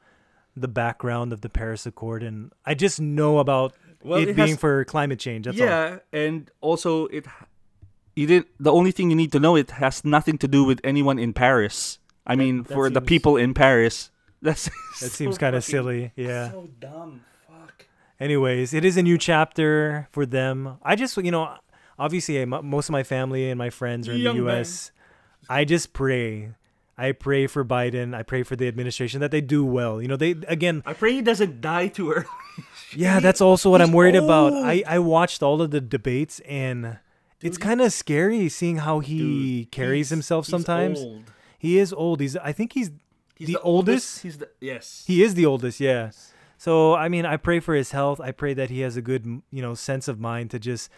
the 0.56 0.68
background 0.68 1.34
of 1.34 1.42
the 1.42 1.50
paris 1.50 1.86
accord 1.86 2.22
and 2.24 2.52
i 2.66 2.74
just 2.74 3.00
know 3.00 3.40
about 3.40 3.74
Well, 4.04 4.20
it, 4.20 4.30
it 4.30 4.36
being 4.36 4.50
has- 4.50 4.60
for 4.60 4.84
climate 4.86 5.20
change 5.20 5.46
that's 5.46 5.60
all 5.60 5.66
yeah, 5.68 6.00
and 6.12 6.50
also 6.62 7.08
it 7.08 7.26
you 8.16 8.28
did 8.28 8.46
the 8.60 8.72
only 8.72 8.92
thing 8.92 9.10
you 9.10 9.16
need 9.16 9.32
to 9.32 9.40
know 9.40 9.56
it 9.56 9.72
has 9.72 10.06
nothing 10.06 10.38
to 10.40 10.48
do 10.48 10.64
with 10.64 10.80
anyone 10.84 11.18
in 11.18 11.34
Paris. 11.34 11.98
I 12.28 12.36
mean, 12.36 12.62
that 12.62 12.72
for 12.74 12.90
the 12.92 13.02
people 13.02 13.38
in 13.38 13.56
Paris, 13.56 14.12
that's 14.42 14.70
that 15.02 15.10
seems 15.10 15.40
kind 15.40 15.56
of 15.60 15.64
silly 15.64 16.12
yeah 16.16 16.52
So 16.52 16.70
dumb. 16.80 17.22
Fuck. 17.50 17.88
anyways, 18.20 18.74
it 18.76 18.86
is 18.86 18.98
a 18.98 19.04
new 19.04 19.18
chapter 19.18 20.08
for 20.12 20.28
them. 20.28 20.78
I 20.84 20.94
just, 20.96 21.18
you 21.18 21.32
know, 21.34 21.58
obviously, 21.98 22.46
most 22.46 22.86
of 22.88 22.94
my 22.94 23.02
family 23.02 23.50
and 23.50 23.58
my 23.58 23.72
friends 23.72 24.08
are 24.08 24.14
in 24.14 24.20
Young 24.22 24.38
the 24.38 24.44
man. 24.46 24.56
U.S. 24.62 24.93
I 25.50 25.66
just 25.66 25.94
pray. 25.94 26.52
I 26.98 27.12
pray 27.12 27.48
for 27.48 27.66
Biden. 27.66 28.16
I 28.16 28.24
pray 28.24 28.44
for 28.44 28.56
the 28.56 28.68
administration 28.68 29.20
that 29.22 29.32
they 29.32 29.42
do 29.42 29.66
well. 29.66 30.02
You 30.02 30.08
know, 30.08 30.16
they 30.16 30.32
again, 30.48 30.84
I 30.86 30.94
pray 30.94 31.14
he 31.14 31.22
doesn't 31.22 31.62
die 31.62 31.88
too 31.88 32.12
early. 32.12 32.28
yeah, 32.96 33.20
that's 33.20 33.42
also 33.42 33.70
what 33.70 33.82
I'm 33.82 33.92
worried 33.92 34.16
about. 34.16 34.54
I 34.54 34.84
I 34.86 35.00
watched 35.00 35.42
all 35.42 35.62
of 35.62 35.72
the 35.72 35.82
debates 35.82 36.40
and 36.42 37.00
it's 37.42 37.58
kind 37.58 37.82
of 37.82 37.92
scary 37.92 38.48
seeing 38.50 38.78
how 38.78 39.00
he 39.00 39.66
carries 39.72 40.10
himself 40.10 40.46
sometimes. 40.46 41.04
He 41.58 41.80
is 41.80 41.92
old. 41.92 42.20
He's 42.20 42.38
I 42.38 42.52
think 42.52 42.74
he's 42.74 42.92
He's 43.36 43.48
The 43.48 43.60
oldest? 43.62 44.22
He's 44.22 44.38
the 44.38 44.50
yes. 44.62 45.04
He 45.08 45.24
is 45.24 45.34
the 45.34 45.46
oldest, 45.46 45.80
yeah. 45.80 46.12
So 46.58 46.94
I 46.96 47.10
mean, 47.10 47.26
I 47.26 47.38
pray 47.38 47.60
for 47.60 47.76
his 47.76 47.92
health. 47.92 48.22
I 48.22 48.32
pray 48.32 48.54
that 48.54 48.70
he 48.70 48.82
has 48.82 48.96
a 48.96 49.02
good, 49.02 49.26
you 49.26 49.62
know, 49.62 49.74
sense 49.74 50.08
of 50.08 50.20
mind 50.20 50.52
to 50.52 50.60
just 50.60 50.90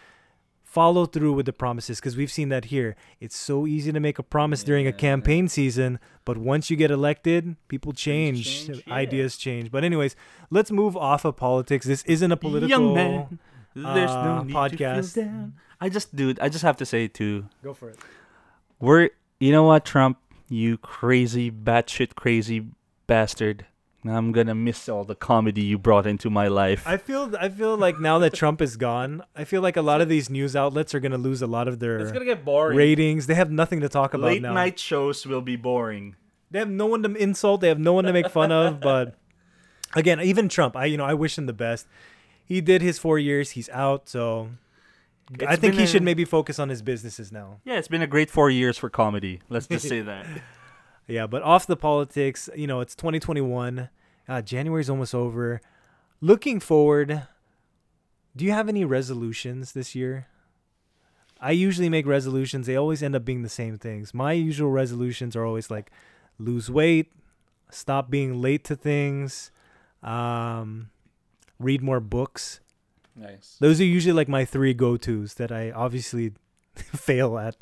follow 0.76 1.06
through 1.06 1.32
with 1.32 1.46
the 1.46 1.54
promises 1.54 1.98
because 1.98 2.18
we've 2.18 2.30
seen 2.30 2.50
that 2.50 2.66
here. 2.66 2.96
It's 3.18 3.34
so 3.34 3.66
easy 3.66 3.92
to 3.92 3.98
make 3.98 4.18
a 4.18 4.22
promise 4.22 4.62
during 4.62 4.86
a 4.86 4.92
campaign 4.92 5.48
season, 5.48 5.98
but 6.26 6.36
once 6.36 6.68
you 6.68 6.76
get 6.76 6.90
elected, 6.90 7.56
people 7.68 7.94
change, 7.94 8.66
change, 8.66 8.82
yeah. 8.86 8.92
ideas 8.92 9.38
change. 9.38 9.70
But 9.70 9.84
anyways, 9.84 10.16
let's 10.50 10.70
move 10.70 10.94
off 10.94 11.24
of 11.24 11.34
politics. 11.34 11.86
This 11.86 12.02
isn't 12.04 12.30
a 12.30 12.36
political. 12.36 12.68
Young 12.68 12.94
man. 12.94 13.38
There's 13.74 14.10
no 14.10 14.32
uh, 14.36 14.42
need 14.42 14.54
podcast. 14.54 15.14
to 15.14 15.22
down. 15.22 15.54
I 15.80 15.88
just, 15.88 16.14
dude, 16.14 16.38
I 16.40 16.50
just 16.50 16.62
have 16.62 16.76
to 16.76 16.84
say 16.84 17.08
too. 17.08 17.48
Go 17.64 17.72
for 17.72 17.88
it. 17.88 17.98
We're, 18.78 19.08
you 19.40 19.52
know 19.52 19.62
what, 19.62 19.86
Trump, 19.86 20.18
you 20.50 20.76
crazy, 20.76 21.50
batshit 21.50 22.16
crazy 22.16 22.66
bastard. 23.06 23.64
I'm 24.10 24.32
gonna 24.32 24.54
miss 24.54 24.88
all 24.88 25.04
the 25.04 25.14
comedy 25.14 25.62
you 25.62 25.78
brought 25.78 26.06
into 26.06 26.28
my 26.30 26.48
life. 26.48 26.82
I 26.86 26.96
feel 26.96 27.34
I 27.38 27.48
feel 27.48 27.76
like 27.76 27.98
now 28.00 28.18
that 28.20 28.34
Trump 28.34 28.60
is 28.62 28.76
gone, 28.76 29.22
I 29.34 29.44
feel 29.44 29.62
like 29.62 29.76
a 29.76 29.82
lot 29.82 30.00
of 30.00 30.08
these 30.08 30.28
news 30.30 30.54
outlets 30.56 30.94
are 30.94 31.00
gonna 31.00 31.18
lose 31.18 31.42
a 31.42 31.46
lot 31.46 31.68
of 31.68 31.78
their 31.78 31.98
it's 31.98 32.12
gonna 32.12 32.24
get 32.24 32.44
boring. 32.44 32.76
ratings. 32.76 33.26
They 33.26 33.34
have 33.34 33.50
nothing 33.50 33.80
to 33.80 33.88
talk 33.88 34.14
about 34.14 34.26
Late 34.26 34.42
now. 34.42 34.52
night 34.52 34.78
shows 34.78 35.26
will 35.26 35.40
be 35.40 35.56
boring. 35.56 36.16
They 36.50 36.58
have 36.60 36.70
no 36.70 36.86
one 36.86 37.02
to 37.02 37.14
insult. 37.14 37.60
They 37.60 37.68
have 37.68 37.78
no 37.78 37.92
one 37.92 38.04
to 38.04 38.12
make 38.12 38.28
fun 38.30 38.52
of. 38.52 38.80
But 38.80 39.16
again, 39.94 40.20
even 40.20 40.48
Trump, 40.48 40.76
I 40.76 40.84
you 40.86 40.96
know 40.96 41.04
I 41.04 41.14
wish 41.14 41.36
him 41.38 41.46
the 41.46 41.52
best. 41.52 41.86
He 42.44 42.60
did 42.60 42.82
his 42.82 42.98
four 42.98 43.18
years. 43.18 43.50
He's 43.50 43.68
out, 43.70 44.08
so 44.08 44.50
I 45.46 45.56
think 45.56 45.74
he 45.74 45.82
a- 45.82 45.86
should 45.86 46.02
maybe 46.04 46.24
focus 46.24 46.58
on 46.58 46.68
his 46.68 46.82
businesses 46.82 47.32
now. 47.32 47.60
Yeah, 47.64 47.74
it's 47.78 47.88
been 47.88 48.02
a 48.02 48.06
great 48.06 48.30
four 48.30 48.48
years 48.50 48.78
for 48.78 48.88
comedy. 48.88 49.40
Let's 49.48 49.66
just 49.66 49.88
say 49.88 50.00
that. 50.02 50.26
Yeah, 51.08 51.26
but 51.26 51.42
off 51.42 51.66
the 51.66 51.76
politics, 51.76 52.48
you 52.56 52.66
know, 52.66 52.80
it's 52.80 52.94
2021. 52.94 53.88
Uh, 54.28 54.42
January's 54.42 54.90
almost 54.90 55.14
over. 55.14 55.60
Looking 56.20 56.58
forward, 56.58 57.22
do 58.34 58.44
you 58.44 58.52
have 58.52 58.68
any 58.68 58.84
resolutions 58.84 59.72
this 59.72 59.94
year? 59.94 60.26
I 61.40 61.52
usually 61.52 61.88
make 61.88 62.06
resolutions. 62.06 62.66
They 62.66 62.76
always 62.76 63.02
end 63.02 63.14
up 63.14 63.24
being 63.24 63.42
the 63.42 63.48
same 63.48 63.78
things. 63.78 64.14
My 64.14 64.32
usual 64.32 64.70
resolutions 64.70 65.36
are 65.36 65.44
always 65.44 65.70
like 65.70 65.90
lose 66.38 66.70
weight, 66.70 67.12
stop 67.70 68.10
being 68.10 68.40
late 68.40 68.64
to 68.64 68.76
things, 68.76 69.50
um, 70.02 70.90
read 71.58 71.82
more 71.82 72.00
books. 72.00 72.60
Nice. 73.14 73.56
Those 73.60 73.80
are 73.80 73.84
usually 73.84 74.12
like 74.12 74.28
my 74.28 74.44
three 74.44 74.74
go 74.74 74.96
tos 74.96 75.34
that 75.34 75.52
I 75.52 75.70
obviously 75.70 76.32
fail 76.74 77.38
at. 77.38 77.56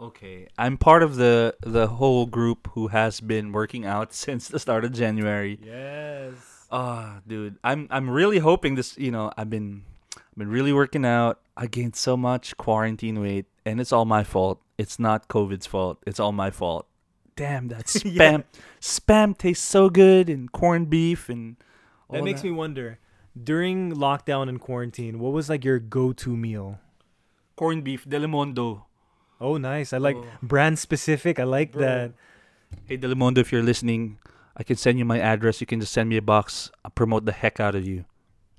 Okay, 0.00 0.48
I'm 0.56 0.78
part 0.78 1.02
of 1.02 1.16
the 1.16 1.54
the 1.60 1.86
whole 1.88 2.24
group 2.26 2.68
who 2.72 2.88
has 2.88 3.20
been 3.20 3.52
working 3.52 3.84
out 3.84 4.12
since 4.24 4.48
the 4.48 4.58
start 4.58 4.84
of 4.84 4.92
January. 4.92 5.58
Yes. 5.62 6.66
Ah, 6.70 7.20
dude, 7.26 7.58
I'm 7.62 7.86
I'm 7.90 8.08
really 8.08 8.38
hoping 8.38 8.76
this. 8.76 8.96
You 8.96 9.10
know, 9.10 9.30
I've 9.36 9.50
been 9.50 9.82
I've 10.16 10.36
been 10.38 10.48
really 10.48 10.72
working 10.72 11.04
out. 11.04 11.40
I 11.56 11.66
gained 11.66 11.96
so 11.96 12.16
much 12.16 12.56
quarantine 12.56 13.20
weight, 13.20 13.44
and 13.66 13.80
it's 13.80 13.92
all 13.92 14.06
my 14.06 14.24
fault. 14.24 14.62
It's 14.78 14.98
not 14.98 15.28
COVID's 15.28 15.66
fault. 15.66 15.98
It's 16.06 16.18
all 16.18 16.32
my 16.32 16.50
fault. 16.50 16.86
Damn, 17.36 17.68
that 17.68 17.84
spam 17.92 18.14
Yeah. 18.16 18.38
spam 18.80 19.36
tastes 19.36 19.66
so 19.68 19.90
good, 19.90 20.30
and 20.30 20.50
corned 20.50 20.88
beef, 20.88 21.28
and 21.28 21.56
That 22.10 22.24
makes 22.24 22.42
me 22.42 22.50
wonder. 22.50 22.98
During 23.36 23.92
lockdown 23.92 24.48
and 24.48 24.58
quarantine, 24.60 25.18
what 25.20 25.32
was 25.32 25.48
like 25.50 25.64
your 25.64 25.78
go-to 25.78 26.36
meal? 26.36 26.78
corned 27.56 27.84
beef 27.84 28.06
Delimondo. 28.08 28.84
Oh, 29.40 29.56
nice. 29.56 29.92
I 29.92 29.98
like 29.98 30.16
Oh. 30.16 30.26
brand 30.42 30.78
specific. 30.78 31.38
I 31.40 31.44
like 31.44 31.72
Bro. 31.72 31.82
that. 31.82 32.12
Hey 32.86 32.96
Delimondo, 32.98 33.38
if 33.38 33.50
you're 33.50 33.62
listening, 33.62 34.18
I 34.56 34.62
can 34.62 34.76
send 34.76 34.98
you 34.98 35.04
my 35.04 35.18
address. 35.18 35.60
You 35.60 35.66
can 35.66 35.80
just 35.80 35.92
send 35.92 36.08
me 36.08 36.16
a 36.16 36.22
box. 36.22 36.70
I'll 36.84 36.90
promote 36.92 37.24
the 37.24 37.32
heck 37.32 37.58
out 37.58 37.74
of 37.74 37.86
you. 37.86 38.04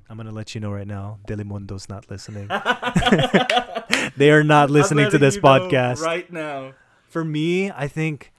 I'm 0.09 0.17
gonna 0.17 0.31
let 0.31 0.53
you 0.53 0.59
know 0.59 0.71
right 0.71 0.87
now. 0.87 1.19
Delimondo's 1.27 1.87
not 1.87 2.09
listening. 2.11 2.47
they 4.17 4.31
are 4.31 4.43
not 4.43 4.69
listening 4.69 5.09
to 5.11 5.17
this 5.17 5.37
podcast. 5.37 6.01
right 6.01 6.31
now. 6.31 6.73
For 7.07 7.23
me, 7.23 7.71
I 7.71 7.87
think 7.87 8.31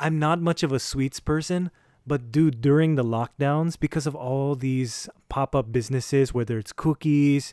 I'm 0.00 0.18
not 0.18 0.40
much 0.40 0.62
of 0.62 0.72
a 0.72 0.78
sweets 0.78 1.20
person, 1.20 1.70
But 2.08 2.32
dude, 2.32 2.62
during 2.62 2.94
the 2.96 3.04
lockdowns, 3.04 3.76
because 3.78 4.06
of 4.06 4.16
all 4.16 4.54
these 4.56 5.10
pop-up 5.28 5.70
businesses, 5.70 6.32
whether 6.32 6.56
it's 6.56 6.72
cookies, 6.72 7.52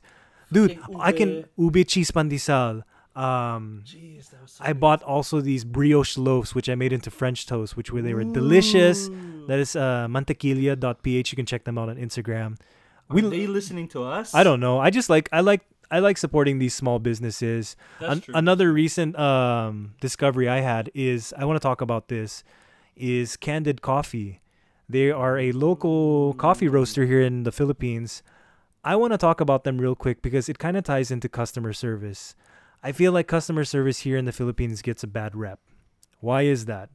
dude, 0.49 0.79
I 0.97 1.11
can 1.11 1.43
ube. 1.59 1.75
ube 1.75 1.87
cheese 1.87 2.09
pandesal. 2.11 2.83
Um, 3.15 3.83
Jeez, 3.85 4.29
that 4.31 4.41
was 4.41 4.51
so 4.51 4.63
I 4.65 4.73
bought 4.73 5.01
also 5.03 5.39
these 5.41 5.63
brioche 5.63 6.17
loaves, 6.17 6.53
which 6.53 6.67
I 6.69 6.75
made 6.75 6.91
into 6.91 7.09
French 7.09 7.45
toast, 7.45 7.77
which 7.77 7.91
were 7.91 8.01
they 8.01 8.13
were 8.13 8.25
delicious. 8.25 9.07
That 9.47 9.59
is 9.59 9.75
uh, 9.75 10.07
mantequilla.ph. 10.09 11.31
You 11.31 11.35
can 11.35 11.45
check 11.45 11.63
them 11.63 11.77
out 11.77 11.87
on 11.89 11.95
Instagram. 11.97 12.57
Are 13.09 13.15
we- 13.15 13.21
they 13.21 13.47
listening 13.47 13.87
to 13.89 14.03
us? 14.03 14.33
I 14.35 14.43
don't 14.43 14.59
know. 14.59 14.79
I 14.79 14.89
just 14.89 15.09
like 15.09 15.29
I 15.31 15.39
like 15.41 15.61
I 15.91 15.99
like 15.99 16.17
supporting 16.17 16.59
these 16.59 16.73
small 16.73 16.99
businesses. 16.99 17.75
That's 17.99 18.13
An- 18.13 18.21
true. 18.21 18.33
another 18.35 18.73
recent 18.73 19.17
um, 19.17 19.93
discovery 20.01 20.49
I 20.49 20.59
had 20.61 20.89
is 20.93 21.33
I 21.37 21.45
want 21.45 21.55
to 21.61 21.65
talk 21.65 21.79
about 21.81 22.07
this 22.09 22.43
is 22.97 23.37
Candid 23.37 23.81
Coffee. 23.81 24.41
They 24.89 25.09
are 25.11 25.37
a 25.37 25.51
local 25.51 26.33
coffee 26.33 26.67
roaster 26.67 27.05
here 27.05 27.21
in 27.21 27.43
the 27.43 27.51
Philippines. 27.51 28.23
I 28.83 28.95
want 28.95 29.13
to 29.13 29.17
talk 29.17 29.41
about 29.41 29.63
them 29.63 29.79
real 29.79 29.95
quick 29.95 30.21
because 30.21 30.47
it 30.47 30.59
kind 30.59 30.77
of 30.77 30.83
ties 30.83 31.09
into 31.11 31.27
customer 31.27 31.73
service. 31.73 32.35
I 32.85 32.91
feel 32.93 33.11
like 33.11 33.25
customer 33.27 33.65
service 33.65 33.99
here 34.05 34.15
in 34.15 34.25
the 34.29 34.31
Philippines 34.31 34.81
gets 34.85 35.01
a 35.03 35.07
bad 35.09 35.33
rep. 35.33 35.57
Why 36.21 36.43
is 36.43 36.65
that? 36.69 36.89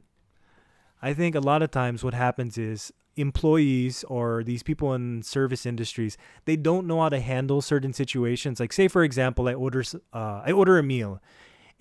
I 1.01 1.13
think 1.13 1.35
a 1.35 1.41
lot 1.43 1.61
of 1.61 1.69
times 1.71 1.99
what 2.03 2.13
happens 2.13 2.57
is 2.57 2.93
employees 3.17 4.05
or 4.07 4.41
these 4.43 4.63
people 4.63 4.93
in 4.93 5.21
service 5.21 5.65
industries 5.65 6.15
they 6.45 6.55
don't 6.55 6.87
know 6.87 7.01
how 7.01 7.09
to 7.09 7.19
handle 7.19 7.59
certain 7.61 7.91
situations 7.91 8.57
like 8.57 8.71
say 8.71 8.87
for 8.87 9.03
example 9.03 9.49
i 9.49 9.53
order 9.53 9.83
uh, 10.13 10.39
i 10.47 10.51
order 10.53 10.79
a 10.79 10.83
meal 10.83 11.19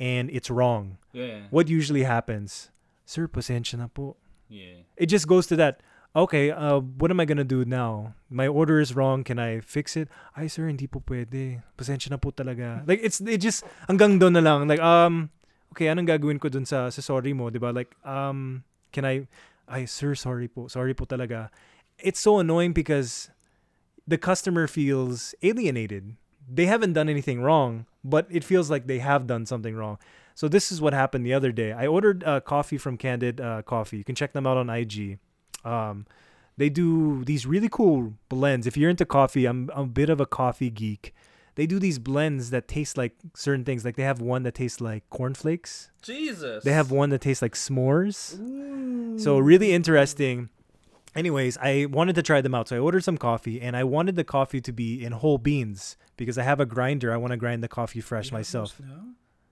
and 0.00 0.28
it's 0.34 0.50
wrong 0.50 0.98
Yeah. 1.12 1.46
what 1.50 1.68
usually 1.68 2.02
happens 2.02 2.70
sir 3.06 3.28
pasensya 3.28 3.78
na 3.78 3.86
po 3.86 4.16
Yeah. 4.50 4.82
it 4.98 5.06
just 5.06 5.28
goes 5.30 5.46
to 5.46 5.56
that 5.62 5.86
okay 6.14 6.50
uh, 6.50 6.78
what 6.78 7.10
am 7.10 7.20
i 7.20 7.24
gonna 7.24 7.44
do 7.44 7.64
now? 7.64 8.14
My 8.30 8.46
order 8.46 8.80
is 8.80 8.94
wrong. 8.94 9.24
Can 9.24 9.38
i 9.38 9.60
fix 9.60 9.96
it? 9.96 10.08
Ay 10.36 10.46
sir 10.46 10.66
hindi 10.66 10.86
po 10.86 11.02
pwede. 11.06 11.62
Pasensya 11.78 12.10
na 12.10 12.18
po 12.18 12.30
talaga. 12.30 12.86
Like 12.86 13.00
it's 13.02 13.20
it 13.20 13.38
just 13.38 13.64
hanggang 13.88 14.18
doon 14.18 14.34
na 14.34 14.42
lang. 14.42 14.66
Like 14.66 14.80
um 14.80 15.30
okay 15.74 15.86
anong 15.86 16.10
gagawin 16.10 16.40
ko 16.40 16.48
dun 16.50 16.66
sa 16.66 16.90
sa 16.90 17.02
sorry 17.02 17.32
mo 17.32 17.50
'di 17.50 17.62
ba? 17.62 17.70
Like 17.70 17.94
um 18.02 18.66
can 18.90 19.06
i 19.06 19.26
ay 19.70 19.86
sir 19.86 20.14
sorry 20.14 20.50
po. 20.50 20.66
Sorry 20.66 20.94
po 20.94 21.06
talaga. 21.06 21.50
It's 22.00 22.18
so 22.18 22.40
annoying 22.40 22.72
because 22.72 23.30
the 24.08 24.18
customer 24.18 24.66
feels 24.66 25.34
alienated. 25.42 26.16
They 26.50 26.66
haven't 26.66 26.98
done 26.98 27.06
anything 27.06 27.38
wrong 27.42 27.86
but 28.02 28.26
it 28.30 28.42
feels 28.42 28.70
like 28.70 28.86
they 28.90 28.98
have 28.98 29.30
done 29.30 29.46
something 29.46 29.76
wrong. 29.76 29.98
So 30.34 30.48
this 30.48 30.72
is 30.72 30.80
what 30.80 30.96
happened 30.96 31.26
the 31.26 31.34
other 31.34 31.52
day. 31.52 31.70
I 31.70 31.86
ordered 31.86 32.24
uh, 32.24 32.40
coffee 32.40 32.78
from 32.78 32.96
Candid 32.96 33.40
uh, 33.40 33.60
Coffee. 33.60 33.98
You 33.98 34.04
can 34.08 34.14
check 34.14 34.32
them 34.32 34.46
out 34.46 34.56
on 34.56 34.70
IG. 34.70 35.20
Um, 35.64 36.06
they 36.56 36.68
do 36.68 37.24
these 37.24 37.46
really 37.46 37.68
cool 37.70 38.14
blends. 38.28 38.66
If 38.66 38.76
you're 38.76 38.90
into 38.90 39.06
coffee, 39.06 39.46
I'm, 39.46 39.70
I'm 39.74 39.84
a 39.84 39.86
bit 39.86 40.10
of 40.10 40.20
a 40.20 40.26
coffee 40.26 40.70
geek. 40.70 41.14
They 41.54 41.66
do 41.66 41.78
these 41.78 41.98
blends 41.98 42.50
that 42.50 42.68
taste 42.68 42.96
like 42.96 43.14
certain 43.34 43.64
things. 43.64 43.84
Like 43.84 43.96
they 43.96 44.02
have 44.02 44.20
one 44.20 44.42
that 44.44 44.54
tastes 44.54 44.80
like 44.80 45.08
cornflakes. 45.10 45.90
Jesus. 46.02 46.64
They 46.64 46.72
have 46.72 46.90
one 46.90 47.10
that 47.10 47.20
tastes 47.20 47.42
like 47.42 47.54
s'mores. 47.54 48.38
Ooh. 48.40 49.18
So 49.18 49.38
really 49.38 49.72
interesting. 49.72 50.48
Anyways, 51.14 51.58
I 51.58 51.86
wanted 51.86 52.14
to 52.14 52.22
try 52.22 52.40
them 52.40 52.54
out. 52.54 52.68
So 52.68 52.76
I 52.76 52.78
ordered 52.78 53.04
some 53.04 53.18
coffee 53.18 53.60
and 53.60 53.76
I 53.76 53.84
wanted 53.84 54.16
the 54.16 54.24
coffee 54.24 54.60
to 54.60 54.72
be 54.72 55.04
in 55.04 55.12
whole 55.12 55.38
beans 55.38 55.96
because 56.16 56.38
I 56.38 56.44
have 56.44 56.60
a 56.60 56.66
grinder. 56.66 57.12
I 57.12 57.16
want 57.16 57.32
to 57.32 57.36
grind 57.36 57.62
the 57.62 57.68
coffee 57.68 58.00
fresh 58.00 58.30
myself. 58.30 58.80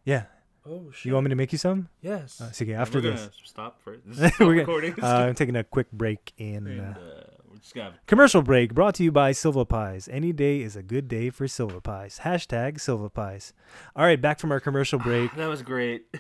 Yeah. 0.05 0.25
Oh 0.69 0.91
shit. 0.93 1.07
You 1.07 1.15
want 1.15 1.25
me 1.25 1.31
to 1.31 1.37
make 1.37 1.53
you 1.53 1.59
some? 1.59 1.89
Yes. 2.03 2.41
Uh, 2.41 2.51
sige, 2.53 2.73
And 2.73 2.81
after 2.83 2.99
we're 2.99 3.11
this. 3.13 3.21
gonna 3.21 3.33
stop 3.45 3.81
for 3.83 3.97
this. 4.05 4.19
We're 4.39 4.47
gonna- 4.47 4.59
recording. 4.61 4.95
Uh, 5.03 5.07
I'm 5.29 5.35
taking 5.35 5.57
a 5.57 5.65
quick 5.65 5.91
break 5.93 6.33
in 6.37 6.67
and, 6.67 6.81
uh, 6.81 7.01
uh, 7.01 7.23
we're 7.51 7.57
just 7.59 7.75
gonna. 7.75 7.95
commercial 8.07 8.43
break 8.43 8.75
brought 8.75 8.95
to 8.97 9.05
you 9.05 9.11
by 9.13 9.33
Silva 9.33 9.65
Pies. 9.65 10.09
Any 10.13 10.33
day 10.33 10.61
is 10.61 10.77
a 10.77 10.83
good 10.83 11.09
day 11.09 11.31
for 11.31 11.49
Silva 11.49 11.81
Pies. 11.81 12.21
Hashtag 12.23 12.81
Silva 12.81 13.09
Pies. 13.09 13.53
All 13.97 14.05
right, 14.05 14.21
back 14.21 14.39
from 14.39 14.53
our 14.53 14.61
commercial 14.61 14.99
break. 15.09 15.35
That 15.37 15.49
was 15.49 15.63
great. 15.63 16.07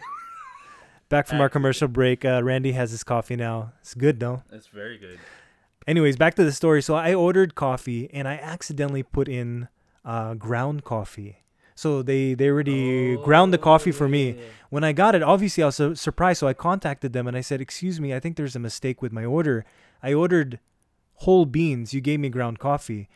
Back 1.10 1.26
from 1.26 1.40
our 1.40 1.48
commercial 1.48 1.88
break. 1.88 2.22
Uh, 2.22 2.42
Randy 2.44 2.72
has 2.72 2.90
his 2.90 3.02
coffee 3.02 3.34
now. 3.34 3.72
It's 3.80 3.94
good, 3.94 4.20
though. 4.20 4.42
It's 4.52 4.66
very 4.66 4.98
good. 4.98 5.18
Anyways, 5.86 6.16
back 6.18 6.34
to 6.34 6.44
the 6.44 6.52
story. 6.52 6.82
So 6.82 6.96
I 6.96 7.14
ordered 7.14 7.54
coffee 7.54 8.10
and 8.12 8.28
I 8.28 8.34
accidentally 8.34 9.02
put 9.02 9.26
in 9.26 9.68
uh, 10.04 10.34
ground 10.34 10.84
coffee. 10.84 11.38
So 11.78 12.02
they 12.02 12.34
they 12.34 12.48
already 12.50 13.14
ground 13.22 13.54
the 13.54 13.62
coffee 13.70 13.92
for 13.92 14.08
me. 14.08 14.34
When 14.68 14.82
I 14.82 14.90
got 14.90 15.14
it, 15.14 15.22
obviously 15.22 15.62
I 15.62 15.66
was 15.66 15.76
su- 15.76 15.94
surprised. 15.94 16.40
So 16.40 16.48
I 16.48 16.52
contacted 16.52 17.12
them 17.12 17.28
and 17.28 17.36
I 17.36 17.40
said, 17.40 17.60
"Excuse 17.60 18.00
me, 18.00 18.10
I 18.12 18.18
think 18.18 18.34
there's 18.34 18.56
a 18.56 18.66
mistake 18.68 19.00
with 19.00 19.12
my 19.12 19.24
order. 19.24 19.64
I 20.02 20.10
ordered 20.12 20.58
whole 21.22 21.46
beans. 21.46 21.94
You 21.94 22.00
gave 22.00 22.18
me 22.18 22.30
ground 22.30 22.58
coffee." 22.58 23.06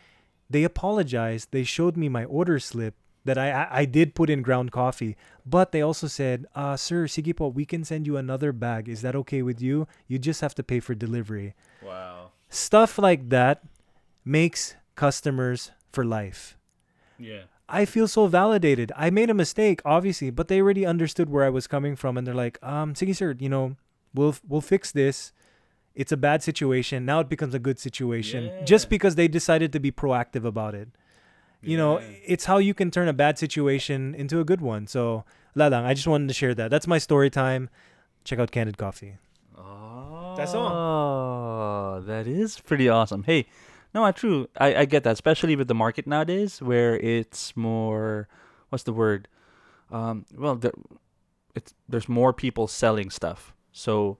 They 0.48 0.62
apologized. 0.62 1.50
They 1.50 1.64
showed 1.64 1.96
me 1.96 2.08
my 2.08 2.22
order 2.24 2.62
slip 2.62 2.94
that 3.26 3.36
I 3.36 3.50
I, 3.50 3.82
I 3.82 3.84
did 3.84 4.14
put 4.14 4.30
in 4.30 4.46
ground 4.46 4.70
coffee, 4.70 5.16
but 5.44 5.74
they 5.74 5.82
also 5.82 6.06
said, 6.06 6.46
"Uh, 6.54 6.78
sir, 6.78 7.10
sige 7.10 7.34
po, 7.34 7.50
we 7.50 7.66
can 7.66 7.82
send 7.82 8.06
you 8.06 8.14
another 8.16 8.54
bag. 8.54 8.86
Is 8.86 9.02
that 9.02 9.18
okay 9.26 9.42
with 9.42 9.58
you? 9.58 9.90
You 10.06 10.22
just 10.22 10.40
have 10.40 10.54
to 10.54 10.62
pay 10.62 10.78
for 10.78 10.94
delivery." 10.94 11.58
Wow. 11.82 12.30
Stuff 12.46 12.94
like 12.94 13.26
that 13.34 13.66
makes 14.22 14.78
customers 14.94 15.74
for 15.90 16.06
life. 16.06 16.54
Yeah. 17.18 17.50
I 17.72 17.84
feel 17.86 18.06
so 18.06 18.26
validated. 18.26 18.92
I 18.94 19.10
made 19.10 19.30
a 19.30 19.34
mistake, 19.34 19.80
obviously, 19.84 20.30
but 20.30 20.48
they 20.48 20.60
already 20.60 20.84
understood 20.84 21.30
where 21.30 21.44
I 21.44 21.48
was 21.48 21.66
coming 21.66 21.96
from, 21.96 22.18
and 22.18 22.26
they're 22.26 22.34
like, 22.34 22.58
"Um, 22.62 22.92
sige 22.94 23.16
sir, 23.16 23.34
you 23.38 23.48
know, 23.48 23.76
we'll 24.14 24.36
we'll 24.46 24.60
fix 24.60 24.92
this. 24.92 25.32
It's 25.94 26.12
a 26.12 26.16
bad 26.16 26.42
situation. 26.42 27.04
Now 27.04 27.20
it 27.20 27.28
becomes 27.28 27.54
a 27.54 27.58
good 27.58 27.78
situation, 27.78 28.50
just 28.64 28.88
because 28.88 29.14
they 29.14 29.28
decided 29.28 29.72
to 29.72 29.80
be 29.80 29.90
proactive 29.90 30.44
about 30.44 30.74
it. 30.74 30.88
You 31.64 31.76
know, 31.76 32.00
it's 32.26 32.46
how 32.46 32.58
you 32.58 32.74
can 32.74 32.90
turn 32.90 33.08
a 33.08 33.12
bad 33.12 33.38
situation 33.38 34.14
into 34.16 34.40
a 34.40 34.44
good 34.44 34.60
one. 34.60 34.86
So, 34.88 35.24
la 35.54 35.68
lang, 35.68 35.84
I 35.84 35.94
just 35.94 36.08
wanted 36.08 36.26
to 36.28 36.34
share 36.34 36.54
that. 36.56 36.70
That's 36.70 36.88
my 36.88 36.98
story 36.98 37.30
time. 37.30 37.70
Check 38.24 38.40
out 38.40 38.50
Candid 38.50 38.78
Coffee. 38.78 39.18
Oh. 39.56 40.34
That's 40.36 40.54
all. 40.54 40.72
Oh, 40.72 42.02
that 42.06 42.26
is 42.26 42.58
pretty 42.58 42.88
awesome. 42.88 43.22
Hey, 43.24 43.46
no, 43.94 44.04
uh, 44.04 44.12
true. 44.12 44.48
I, 44.56 44.74
I 44.74 44.84
get 44.84 45.04
that, 45.04 45.12
especially 45.12 45.56
with 45.56 45.68
the 45.68 45.74
market 45.74 46.06
nowadays, 46.06 46.62
where 46.62 46.96
it's 46.96 47.56
more. 47.56 48.28
What's 48.70 48.84
the 48.84 48.92
word? 48.92 49.28
Um, 49.90 50.24
well, 50.34 50.56
there, 50.56 50.72
it's 51.54 51.74
there's 51.88 52.08
more 52.08 52.32
people 52.32 52.66
selling 52.66 53.10
stuff. 53.10 53.54
So, 53.72 54.18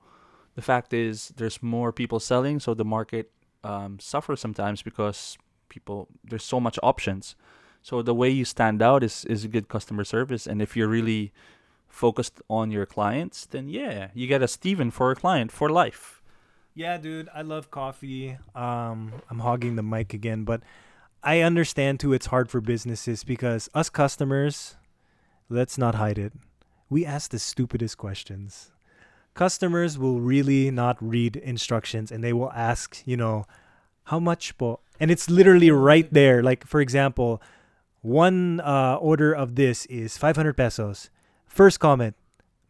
the 0.55 0.63
fact 0.63 0.93
is, 0.93 1.33
there's 1.37 1.63
more 1.63 1.93
people 1.93 2.21
selling, 2.21 2.61
so 2.61 2.75
the 2.75 2.85
market 2.85 3.31
um, 3.65 3.99
suffers 3.99 4.41
sometimes 4.41 4.83
because 4.83 5.39
people 5.69 6.09
there's 6.25 6.45
so 6.45 6.61
much 6.61 6.79
options. 6.83 7.35
So 7.83 8.03
the 8.03 8.15
way 8.15 8.31
you 8.31 8.45
stand 8.45 8.83
out 8.83 9.03
is 9.03 9.25
is 9.25 9.47
good 9.47 9.69
customer 9.69 10.05
service, 10.05 10.47
and 10.47 10.63
if 10.63 10.77
you're 10.77 10.89
really 10.89 11.33
focused 11.89 12.41
on 12.49 12.71
your 12.71 12.87
clients, 12.87 13.47
then 13.47 13.69
yeah, 13.69 14.09
you 14.15 14.27
get 14.27 14.43
a 14.43 14.49
Steven 14.49 14.91
for 14.91 15.11
a 15.11 15.17
client 15.17 15.51
for 15.51 15.69
life. 15.69 16.22
Yeah, 16.75 16.97
dude, 16.97 17.29
I 17.35 17.43
love 17.43 17.71
coffee. 17.71 18.39
Um, 18.55 19.13
I'm 19.29 19.41
hogging 19.41 19.77
the 19.77 19.83
mic 19.83 20.15
again, 20.15 20.45
but 20.45 20.63
I 21.23 21.41
understand 21.41 22.01
too 22.01 22.13
it's 22.15 22.27
hard 22.27 22.49
for 22.51 22.61
businesses 22.61 23.25
because 23.25 23.69
us 23.75 23.91
customers, 23.91 24.77
let's 25.51 25.77
not 25.77 25.97
hide 25.97 26.19
it. 26.19 26.33
We 26.89 27.05
ask 27.05 27.31
the 27.31 27.39
stupidest 27.39 27.99
questions. 27.99 28.71
Customers 29.35 29.99
will 29.99 30.21
really 30.21 30.71
not 30.71 30.97
read 31.01 31.37
instructions 31.37 32.11
and 32.11 32.25
they 32.25 32.33
will 32.33 32.53
ask, 32.53 33.03
you 33.05 33.17
know, 33.17 33.45
how 34.05 34.19
much 34.19 34.57
po? 34.57 34.81
And 34.99 35.11
it's 35.11 35.29
literally 35.29 35.71
right 35.71 36.09
there. 36.13 36.43
Like 36.43 36.67
for 36.67 36.81
example, 36.81 37.43
one 38.01 38.61
uh, 38.61 38.97
order 38.97 39.33
of 39.33 39.57
this 39.57 39.87
is 39.87 40.17
500 40.17 40.57
pesos. 40.57 41.11
First 41.47 41.81
comment, 41.81 42.17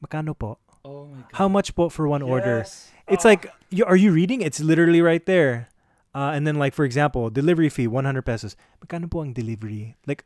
makano 0.05 0.39
po? 0.39 0.59
Oh 0.85 1.07
my 1.07 1.23
god. 1.23 1.31
How 1.33 1.49
much 1.49 1.75
po 1.75 1.89
for 1.89 2.09
one 2.09 2.23
order? 2.23 2.65
It's 3.09 3.25
like, 3.25 3.47
you, 3.71 3.85
are 3.85 3.97
you 3.97 4.13
reading? 4.13 4.41
It's 4.43 4.61
literally 4.61 5.01
right 5.01 5.25
there. 5.27 5.69
Uh, 6.15 6.33
and 6.35 6.47
then, 6.47 6.57
like 6.57 6.75
for 6.75 6.85
example, 6.85 7.31
delivery 7.31 7.69
fee 7.69 7.87
100 7.87 8.23
pesos. 8.23 8.57
Magkano 8.85 9.11
po 9.11 9.23
ang 9.23 9.33
delivery? 9.33 9.97
Like, 10.07 10.25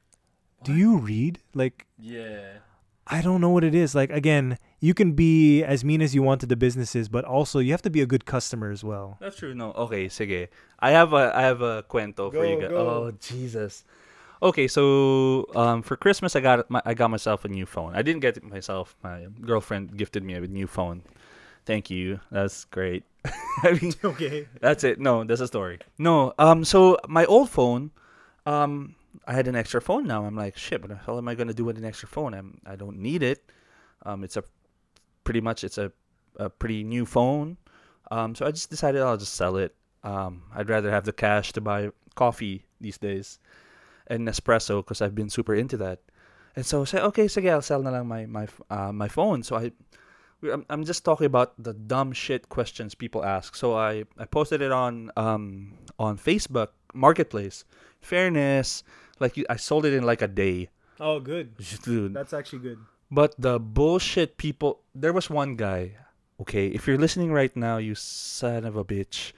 do 0.64 0.74
you 0.74 0.96
read? 0.98 1.38
Like, 1.54 1.86
Yeah. 1.98 2.64
I 3.06 3.22
don't 3.22 3.40
know 3.40 3.50
what 3.50 3.62
it 3.62 3.72
is. 3.72 3.94
Like, 3.94 4.10
again, 4.10 4.58
you 4.80 4.92
can 4.92 5.12
be 5.12 5.62
as 5.62 5.84
mean 5.84 6.02
as 6.02 6.12
you 6.12 6.24
want 6.26 6.40
to 6.40 6.46
the 6.46 6.56
businesses, 6.56 7.06
but 7.08 7.24
also 7.24 7.60
you 7.60 7.70
have 7.70 7.82
to 7.82 7.90
be 7.90 8.02
a 8.02 8.06
good 8.06 8.26
customer 8.26 8.72
as 8.72 8.82
well. 8.82 9.16
That's 9.20 9.36
true. 9.36 9.54
No. 9.54 9.70
Okay, 9.78 10.06
sige. 10.10 10.48
I 10.80 10.90
have 10.90 11.12
a 11.14 11.30
I 11.30 11.42
have 11.42 11.62
a 11.62 11.84
cuento 11.86 12.34
for 12.34 12.42
you 12.44 12.58
guys. 12.60 12.70
go. 12.70 12.76
Oh, 12.76 13.12
Jesus. 13.22 13.84
Okay, 14.42 14.68
so 14.68 15.46
um 15.54 15.82
for 15.82 15.96
Christmas 15.96 16.36
I 16.36 16.40
got 16.40 16.70
my, 16.70 16.82
I 16.84 16.94
got 16.94 17.10
myself 17.10 17.44
a 17.44 17.48
new 17.48 17.66
phone. 17.66 17.94
I 17.94 18.02
didn't 18.02 18.20
get 18.20 18.36
it 18.36 18.44
myself. 18.44 18.96
My 19.02 19.26
girlfriend 19.40 19.96
gifted 19.96 20.22
me 20.22 20.34
a 20.34 20.40
new 20.40 20.66
phone. 20.66 21.02
Thank 21.64 21.90
you. 21.90 22.20
That's 22.30 22.64
great. 22.66 23.04
I 23.62 23.72
mean, 23.72 23.92
Okay. 24.04 24.46
That's 24.60 24.84
it. 24.84 25.00
No, 25.00 25.24
that's 25.24 25.40
a 25.40 25.46
story. 25.46 25.80
No. 25.98 26.32
Um. 26.38 26.64
So 26.64 26.98
my 27.08 27.24
old 27.24 27.50
phone, 27.50 27.90
um, 28.46 28.94
I 29.26 29.32
had 29.32 29.48
an 29.48 29.56
extra 29.56 29.80
phone 29.80 30.06
now. 30.06 30.24
I'm 30.24 30.36
like, 30.36 30.56
shit. 30.56 30.80
What 30.80 30.90
the 30.90 30.96
hell 30.96 31.18
am 31.18 31.26
I 31.26 31.34
gonna 31.34 31.54
do 31.54 31.64
with 31.64 31.76
an 31.76 31.84
extra 31.84 32.08
phone? 32.08 32.34
I'm. 32.34 32.60
I 32.64 32.76
don't 32.76 32.98
need 32.98 33.22
it. 33.22 33.50
Um. 34.04 34.22
It's 34.22 34.36
a, 34.36 34.44
pretty 35.24 35.40
much. 35.40 35.64
It's 35.64 35.78
a, 35.78 35.90
a 36.36 36.48
pretty 36.48 36.84
new 36.84 37.04
phone. 37.04 37.56
Um, 38.12 38.36
so 38.36 38.46
I 38.46 38.52
just 38.52 38.70
decided 38.70 39.02
I'll 39.02 39.16
just 39.16 39.34
sell 39.34 39.56
it. 39.56 39.74
Um, 40.04 40.44
I'd 40.54 40.68
rather 40.68 40.92
have 40.92 41.04
the 41.04 41.12
cash 41.12 41.52
to 41.54 41.60
buy 41.60 41.90
coffee 42.14 42.64
these 42.80 42.98
days 42.98 43.40
and 44.08 44.26
Nespresso 44.26 44.80
because 44.84 45.00
I've 45.02 45.14
been 45.14 45.30
super 45.30 45.54
into 45.54 45.76
that. 45.78 46.00
And 46.54 46.64
so 46.64 46.82
I 46.82 46.84
said, 46.84 47.02
okay, 47.12 47.26
sige, 47.26 47.50
I'll 47.50 47.62
sell 47.62 47.82
na 47.82 47.90
lang 47.90 48.06
my 48.08 48.26
my 48.26 48.48
uh, 48.70 48.92
my 48.92 49.08
phone. 49.08 49.42
So 49.42 49.56
I 49.56 49.72
I'm 50.42 50.64
I'm 50.70 50.84
just 50.84 51.04
talking 51.04 51.26
about 51.26 51.52
the 51.60 51.74
dumb 51.74 52.12
shit 52.12 52.48
questions 52.48 52.94
people 52.94 53.24
ask. 53.24 53.56
So 53.56 53.74
I, 53.76 54.04
I 54.18 54.24
posted 54.24 54.62
it 54.62 54.72
on 54.72 55.10
um 55.16 55.74
on 55.98 56.16
Facebook 56.16 56.68
Marketplace. 56.94 57.64
Fairness, 58.00 58.84
like 59.18 59.36
you, 59.36 59.44
I 59.50 59.56
sold 59.56 59.84
it 59.84 59.92
in 59.92 60.04
like 60.04 60.22
a 60.22 60.28
day, 60.28 60.68
Oh, 61.00 61.20
good. 61.20 61.56
dude. 61.82 62.14
That's 62.14 62.32
actually 62.32 62.60
good. 62.60 62.78
But 63.10 63.34
the 63.38 63.60
bullshit 63.60 64.36
people. 64.36 64.80
There 64.94 65.12
was 65.12 65.28
one 65.28 65.56
guy. 65.56 65.96
Okay, 66.40 66.68
if 66.68 66.86
you're 66.86 66.98
listening 67.00 67.32
right 67.32 67.54
now, 67.56 67.78
you 67.78 67.94
son 67.94 68.64
of 68.64 68.76
a 68.76 68.84
bitch. 68.84 69.32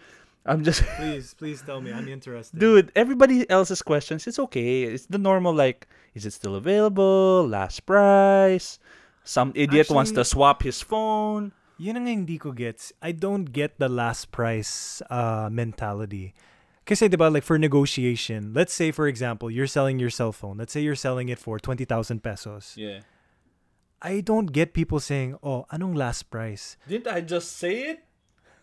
I'm 0.47 0.65
just 0.65 0.83
Please, 0.97 1.35
please 1.35 1.63
tell 1.63 1.81
me. 1.81 1.93
I'm 1.93 2.09
interested. 2.09 2.59
Dude, 2.59 2.93
everybody 2.97 3.49
else's 3.51 3.83
questions, 3.83 4.27
it's 4.27 4.39
okay. 4.39 4.85
It's 4.85 5.07
the 5.07 5.19
normal 5.19 5.55
like, 5.55 5.87
is 6.15 6.25
it 6.27 6.33
still 6.33 6.55
available? 6.55 7.47
Last 7.47 7.85
price. 7.87 8.79
Some 9.25 9.53
idiot 9.55 9.91
wants 9.91 10.11
to 10.13 10.25
swap 10.25 10.63
his 10.63 10.81
phone. 10.81 11.53
Yun 11.77 11.97
ang 11.97 12.07
hindi 12.07 12.39
ko 12.39 12.51
gets. 12.51 12.93
I 13.03 13.13
don't 13.13 13.53
get 13.53 13.79
the 13.79 13.89
last 13.89 14.33
price 14.33 15.03
uh, 15.11 15.49
mentality. 15.53 16.35
Kasi 16.89 17.07
diba, 17.13 17.29
like 17.31 17.45
for 17.45 17.61
negotiation, 17.61 18.57
let's 18.57 18.73
say 18.73 18.91
for 18.91 19.07
example, 19.07 19.53
you're 19.53 19.69
selling 19.69 20.01
your 20.01 20.09
cell 20.09 20.33
phone. 20.33 20.57
Let's 20.57 20.73
say 20.73 20.81
you're 20.81 20.97
selling 20.97 21.29
it 21.29 21.39
for 21.39 21.61
20,000 21.61 22.25
pesos. 22.25 22.73
Yeah. 22.75 23.05
I 24.01 24.25
don't 24.25 24.51
get 24.51 24.73
people 24.73 24.99
saying, 24.99 25.37
oh, 25.43 25.67
anong 25.71 25.95
last 25.95 26.31
price? 26.31 26.81
Didn't 26.89 27.13
I 27.13 27.21
just 27.21 27.61
say 27.61 27.93
it? 27.93 28.08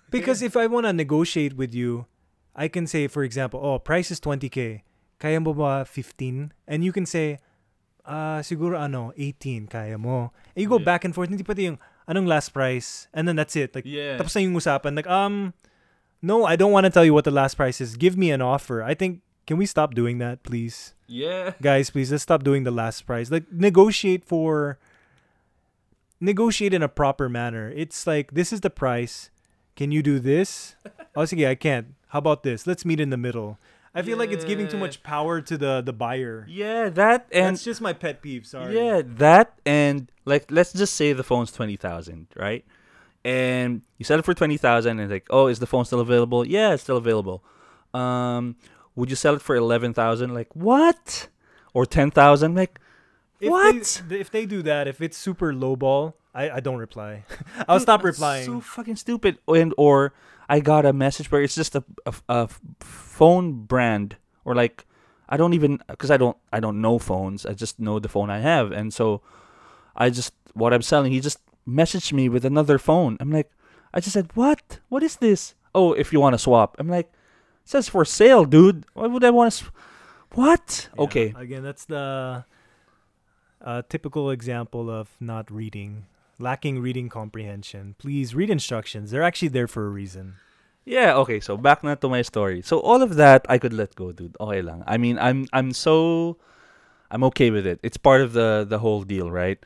Because 0.09 0.41
if 0.41 0.55
I 0.55 0.67
want 0.67 0.85
to 0.85 0.93
negotiate 0.93 1.55
with 1.57 1.73
you, 1.73 2.05
I 2.55 2.67
can 2.67 2.87
say, 2.87 3.07
for 3.07 3.23
example, 3.23 3.59
oh, 3.61 3.79
price 3.79 4.11
is 4.11 4.19
20k. 4.19 4.81
Kaya 5.19 5.39
mo 5.41 5.53
ba 5.53 5.85
15? 5.85 6.53
And 6.67 6.83
you 6.83 6.91
can 6.91 7.05
say, 7.05 7.39
ah, 8.05 8.39
siguro 8.43 8.79
ano, 8.79 9.11
18, 9.17 9.67
kaya 9.67 9.97
mo. 9.97 10.31
And 10.55 10.61
you 10.63 10.69
go 10.69 10.77
Yeah. 10.79 10.85
back 10.85 11.03
and 11.03 11.13
forth. 11.15 11.29
Hindi 11.29 11.43
pati 11.43 11.63
yung, 11.67 11.79
anong 12.07 12.27
last 12.27 12.49
price? 12.53 13.07
And 13.13 13.27
then 13.27 13.35
that's 13.35 13.55
it. 13.55 13.73
Like, 13.75 13.85
Yeah. 13.85 14.17
tapos 14.17 14.35
na 14.35 14.41
yung 14.45 14.55
usapan. 14.55 14.95
Like, 14.95 15.07
um, 15.07 15.53
no, 16.21 16.45
I 16.45 16.55
don't 16.55 16.71
want 16.71 16.85
to 16.85 16.91
tell 16.93 17.03
you 17.03 17.13
what 17.13 17.25
the 17.25 17.33
last 17.33 17.55
price 17.55 17.81
is. 17.81 17.97
Give 17.97 18.15
me 18.15 18.31
an 18.31 18.41
offer. 18.41 18.83
I 18.83 18.93
think, 18.93 19.21
can 19.47 19.57
we 19.57 19.65
stop 19.65 19.93
doing 19.93 20.17
that, 20.19 20.43
please? 20.43 20.93
Yeah. 21.07 21.53
Guys, 21.61 21.89
please, 21.89 22.11
let's 22.11 22.23
stop 22.23 22.43
doing 22.43 22.63
the 22.63 22.71
last 22.71 23.03
price. 23.05 23.31
Like, 23.31 23.45
negotiate 23.51 24.23
for, 24.23 24.77
negotiate 26.21 26.73
in 26.73 26.81
a 26.83 26.89
proper 26.89 27.27
manner. 27.29 27.71
It's 27.75 28.07
like, 28.07 28.31
this 28.31 28.53
is 28.53 28.61
the 28.61 28.69
price. 28.71 29.29
Can 29.75 29.91
you 29.91 30.01
do 30.01 30.19
this? 30.19 30.75
oh, 31.15 31.21
sige, 31.23 31.47
I 31.47 31.55
can't. 31.55 31.95
How 32.09 32.19
about 32.19 32.43
this? 32.43 32.65
Let's 32.65 32.85
meet 32.85 32.99
in 32.99 33.09
the 33.09 33.17
middle. 33.17 33.57
I 33.93 34.01
feel 34.01 34.17
like 34.17 34.31
it's 34.31 34.43
giving 34.43 34.67
too 34.67 34.77
much 34.77 35.03
power 35.03 35.39
to 35.39 35.57
the 35.57 35.81
the 35.81 35.93
buyer. 35.93 36.45
Yeah, 36.49 36.89
that 36.89 37.27
and 37.31 37.55
That's 37.55 37.63
just 37.63 37.79
my 37.79 37.93
pet 37.93 38.21
peeve. 38.21 38.45
Sorry. 38.45 38.75
yeah, 38.75 39.01
that 39.05 39.57
and 39.65 40.11
like 40.25 40.51
let's 40.51 40.73
just 40.73 40.95
say 40.95 41.13
the 41.13 41.23
phone's 41.23 41.51
20,000, 41.53 42.27
right? 42.35 42.65
And 43.23 43.81
you 43.97 44.03
sell 44.03 44.19
it 44.19 44.25
for 44.25 44.33
20,000 44.33 44.99
and 44.99 45.09
like, 45.09 45.25
"Oh, 45.29 45.47
is 45.47 45.59
the 45.59 45.65
phone 45.65 45.85
still 45.85 46.01
available?" 46.01 46.45
Yeah, 46.45 46.73
it's 46.73 46.83
still 46.83 46.97
available. 46.97 47.41
Um, 47.93 48.57
would 48.95 49.09
you 49.09 49.15
sell 49.15 49.33
it 49.35 49.41
for 49.41 49.55
11,000? 49.55 50.33
Like, 50.33 50.53
what? 50.53 51.29
Or 51.73 51.85
10,000? 51.85 52.53
Like, 52.55 52.79
If 53.39 53.49
What? 53.49 54.01
They, 54.07 54.19
if 54.19 54.29
they 54.29 54.45
do 54.45 54.61
that, 54.63 54.87
if 54.87 55.01
it's 55.01 55.17
super 55.17 55.53
lowball, 55.53 56.13
I 56.35 56.57
I 56.57 56.59
don't 56.59 56.77
reply. 56.77 57.23
I'll 57.67 57.79
stop 57.79 58.01
Dude, 58.01 58.11
replying. 58.13 58.45
So 58.45 58.59
fucking 58.59 58.97
stupid. 58.97 59.39
And 59.47 59.73
or 59.77 60.13
I 60.47 60.59
got 60.59 60.85
a 60.85 60.93
message 60.93 61.31
where 61.31 61.41
it's 61.41 61.55
just 61.55 61.75
a 61.75 61.83
a, 62.05 62.13
a 62.29 62.49
phone 62.79 63.63
brand 63.63 64.17
or 64.43 64.53
like 64.53 64.85
I 65.27 65.37
don't 65.37 65.53
even 65.53 65.79
because 65.87 66.11
I 66.11 66.17
don't 66.17 66.37
I 66.51 66.59
don't 66.59 66.81
know 66.81 66.99
phones. 66.99 67.45
I 67.45 67.53
just 67.53 67.79
know 67.79 67.97
the 67.99 68.09
phone 68.09 68.29
I 68.29 68.39
have, 68.39 68.71
and 68.71 68.93
so 68.93 69.21
I 69.95 70.09
just 70.11 70.33
what 70.53 70.73
I'm 70.73 70.83
selling. 70.83 71.11
He 71.11 71.19
just 71.19 71.39
messaged 71.67 72.13
me 72.13 72.29
with 72.29 72.45
another 72.45 72.77
phone. 72.77 73.17
I'm 73.19 73.31
like, 73.31 73.49
I 73.93 73.99
just 73.99 74.13
said, 74.13 74.29
what? 74.35 74.79
What 74.89 75.01
is 75.01 75.15
this? 75.17 75.55
Oh, 75.73 75.93
if 75.93 76.13
you 76.13 76.19
want 76.19 76.33
to 76.35 76.39
swap. 76.39 76.75
I'm 76.79 76.89
like, 76.89 77.07
it 77.07 77.69
says 77.69 77.89
for 77.89 78.05
sale, 78.05 78.45
dude. 78.45 78.85
Why 78.93 79.07
would 79.07 79.23
I 79.23 79.31
want 79.31 79.51
to? 79.51 79.65
Sw- 79.65 79.71
what? 80.31 80.89
Yeah, 80.95 81.03
Okay. 81.03 81.33
Again, 81.35 81.63
that's 81.63 81.85
the 81.85 82.45
uh, 83.61 83.81
typical 83.89 84.29
example 84.29 84.89
of 84.89 85.09
not 85.19 85.49
reading, 85.49 86.05
lacking 86.39 86.79
reading 86.79 87.09
comprehension. 87.09 87.95
Please 87.97 88.35
read 88.35 88.49
instructions. 88.49 89.11
They're 89.11 89.23
actually 89.23 89.49
there 89.49 89.67
for 89.67 89.85
a 89.85 89.89
reason. 89.89 90.35
Yeah, 90.85 91.15
okay. 91.25 91.39
So 91.39 91.57
back 91.57 91.83
now 91.83 91.95
to 91.95 92.09
my 92.09 92.21
story. 92.21 92.61
So 92.61 92.79
all 92.79 93.01
of 93.01 93.15
that 93.15 93.45
I 93.49 93.57
could 93.57 93.73
let 93.73 93.95
go, 93.95 94.11
dude. 94.11 94.37
Okay 94.39 94.61
lang. 94.61 94.83
I 94.85 94.97
mean, 94.97 95.17
I'm 95.17 95.47
I'm 95.51 95.73
so 95.73 96.37
I'm 97.09 97.23
okay 97.33 97.49
with 97.49 97.65
it. 97.65 97.79
It's 97.81 97.97
part 97.97 98.21
of 98.21 98.33
the 98.33 98.65
the 98.67 98.79
whole 98.79 99.01
deal, 99.01 99.31
right? 99.31 99.57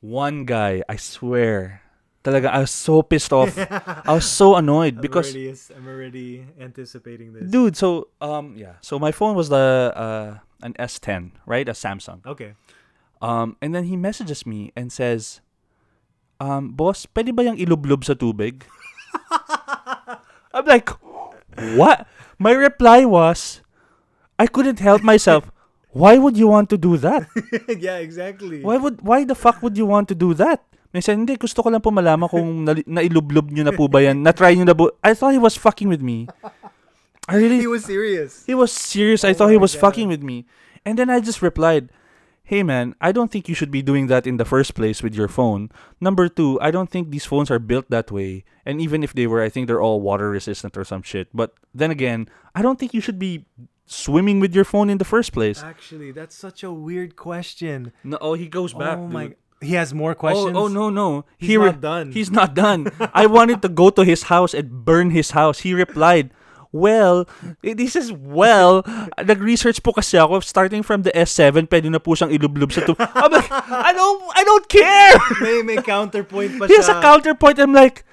One 0.00 0.44
guy, 0.48 0.82
I 0.88 0.96
swear, 0.96 1.82
talaga 2.24 2.48
I 2.48 2.60
was 2.64 2.72
so 2.72 3.02
pissed 3.02 3.32
off. 3.32 3.52
I 4.08 4.14
was 4.14 4.24
so 4.24 4.56
annoyed 4.56 5.00
because 5.00 5.30
I'm 5.30 5.36
already, 5.36 5.54
I'm 5.76 5.86
already 5.86 6.30
anticipating 6.58 7.32
this. 7.34 7.50
dude, 7.50 7.76
so 7.76 8.08
um 8.20 8.56
yeah. 8.56 8.80
So 8.80 8.98
my 8.98 9.12
phone 9.12 9.36
was 9.36 9.48
the 9.52 9.92
uh 9.94 10.38
an 10.62 10.72
S10, 10.80 11.32
right? 11.44 11.68
A 11.68 11.72
Samsung. 11.76 12.24
Okay. 12.24 12.54
Um 13.20 13.56
and 13.60 13.74
then 13.74 13.84
he 13.84 13.96
messages 13.96 14.46
me 14.46 14.72
and 14.74 14.90
says, 14.90 15.40
um, 16.42 16.74
boss, 16.74 17.06
pwede 17.06 17.30
ba 17.30 17.46
yung 17.46 17.54
ilublob 17.54 18.02
sa 18.02 18.18
tubig? 18.18 18.66
I'm 20.52 20.66
like, 20.66 20.90
what? 21.78 22.06
My 22.38 22.52
reply 22.52 23.04
was, 23.06 23.62
I 24.38 24.46
couldn't 24.46 24.82
help 24.82 25.02
myself. 25.02 25.48
Why 25.92 26.16
would 26.18 26.36
you 26.36 26.48
want 26.48 26.68
to 26.70 26.78
do 26.80 26.96
that? 26.98 27.28
yeah, 27.78 28.00
exactly. 28.00 28.64
Why 28.64 28.76
would 28.80 29.04
why 29.04 29.24
the 29.28 29.36
fuck 29.36 29.60
would 29.62 29.76
you 29.76 29.84
want 29.86 30.08
to 30.08 30.16
do 30.16 30.32
that? 30.40 30.64
Said, 30.92 31.16
hindi, 31.16 31.36
gusto 31.40 31.64
ko 31.64 31.72
lang 31.72 31.80
po 31.80 31.88
malaman 31.88 32.28
kung 32.28 32.68
nali- 32.68 32.84
nailublob 32.84 33.48
nyo 33.48 33.64
na 33.64 33.72
po 33.72 33.88
ba 33.88 34.04
yan. 34.04 34.20
Na-try 34.20 34.52
nyo 34.52 34.68
na 34.68 34.76
po. 34.76 34.92
I 35.00 35.16
thought 35.16 35.32
he 35.32 35.40
was 35.40 35.56
fucking 35.56 35.88
with 35.88 36.04
me. 36.04 36.28
I 37.24 37.40
really, 37.40 37.64
He 37.64 37.70
was 37.70 37.84
serious. 37.88 38.44
he 38.44 38.52
was 38.52 38.68
serious. 38.72 39.24
I 39.24 39.32
Oh 39.32 39.36
thought 39.40 39.52
he 39.52 39.60
was 39.60 39.72
God. 39.72 39.88
fucking 39.88 40.08
with 40.12 40.20
me. 40.20 40.44
And 40.84 41.00
then 41.00 41.08
I 41.08 41.24
just 41.24 41.40
replied, 41.40 41.88
Hey 42.52 42.62
man, 42.62 42.94
I 43.00 43.12
don't 43.12 43.32
think 43.32 43.48
you 43.48 43.54
should 43.54 43.70
be 43.70 43.80
doing 43.80 44.08
that 44.08 44.26
in 44.26 44.36
the 44.36 44.44
first 44.44 44.74
place 44.74 45.02
with 45.02 45.14
your 45.14 45.26
phone. 45.26 45.70
Number 46.02 46.28
two, 46.28 46.60
I 46.60 46.70
don't 46.70 46.90
think 46.90 47.08
these 47.08 47.24
phones 47.24 47.50
are 47.50 47.58
built 47.58 47.88
that 47.88 48.12
way. 48.12 48.44
And 48.66 48.78
even 48.78 49.02
if 49.02 49.14
they 49.14 49.26
were, 49.26 49.40
I 49.40 49.48
think 49.48 49.68
they're 49.68 49.80
all 49.80 50.02
water 50.02 50.28
resistant 50.28 50.76
or 50.76 50.84
some 50.84 51.00
shit. 51.00 51.28
But 51.32 51.54
then 51.72 51.90
again, 51.90 52.28
I 52.54 52.60
don't 52.60 52.78
think 52.78 52.92
you 52.92 53.00
should 53.00 53.18
be 53.18 53.46
swimming 53.86 54.38
with 54.38 54.54
your 54.54 54.68
phone 54.68 54.90
in 54.90 54.98
the 54.98 55.08
first 55.08 55.32
place. 55.32 55.62
Actually, 55.62 56.12
that's 56.12 56.36
such 56.36 56.62
a 56.62 56.70
weird 56.70 57.16
question. 57.16 57.90
No, 58.04 58.18
oh, 58.20 58.34
he 58.34 58.48
goes 58.48 58.74
back. 58.74 58.98
oh 58.98 59.08
dude. 59.08 59.12
my. 59.12 59.34
He 59.62 59.72
has 59.72 59.94
more 59.94 60.14
questions. 60.14 60.52
Oh, 60.54 60.64
oh 60.64 60.68
no 60.68 60.90
no. 60.90 61.24
He's 61.38 61.48
he 61.48 61.56
re- 61.56 61.72
not 61.72 61.80
done. 61.80 62.12
He's 62.12 62.30
not 62.30 62.52
done. 62.52 62.92
I 63.14 63.32
wanted 63.32 63.62
to 63.62 63.70
go 63.70 63.88
to 63.88 64.04
his 64.04 64.24
house 64.24 64.52
and 64.52 64.84
burn 64.84 65.08
his 65.08 65.30
house. 65.30 65.60
He 65.60 65.72
replied, 65.72 66.36
"Well, 66.72 67.28
eh, 67.62 67.76
this 67.76 67.94
is 67.94 68.08
well. 68.10 68.80
Nag-research 69.20 69.84
po 69.84 69.92
kasi 69.92 70.16
ako 70.16 70.40
starting 70.40 70.80
from 70.82 71.04
the 71.04 71.12
S7, 71.12 71.68
pwede 71.68 71.92
na 71.92 72.00
po 72.00 72.16
siyang 72.16 72.32
ilublob 72.32 72.72
sa 72.72 72.80
tub. 72.82 72.96
I'm 73.14 73.28
like, 73.30 73.46
I 73.52 73.92
don't 73.92 74.20
I 74.32 74.42
don't 74.42 74.66
care. 74.72 75.14
may 75.44 75.60
may 75.62 75.78
counterpoint 75.84 76.56
pa 76.56 76.64
siya. 76.72 76.88
a 76.88 77.04
counterpoint. 77.04 77.60
I'm 77.60 77.76
like, 77.76 78.08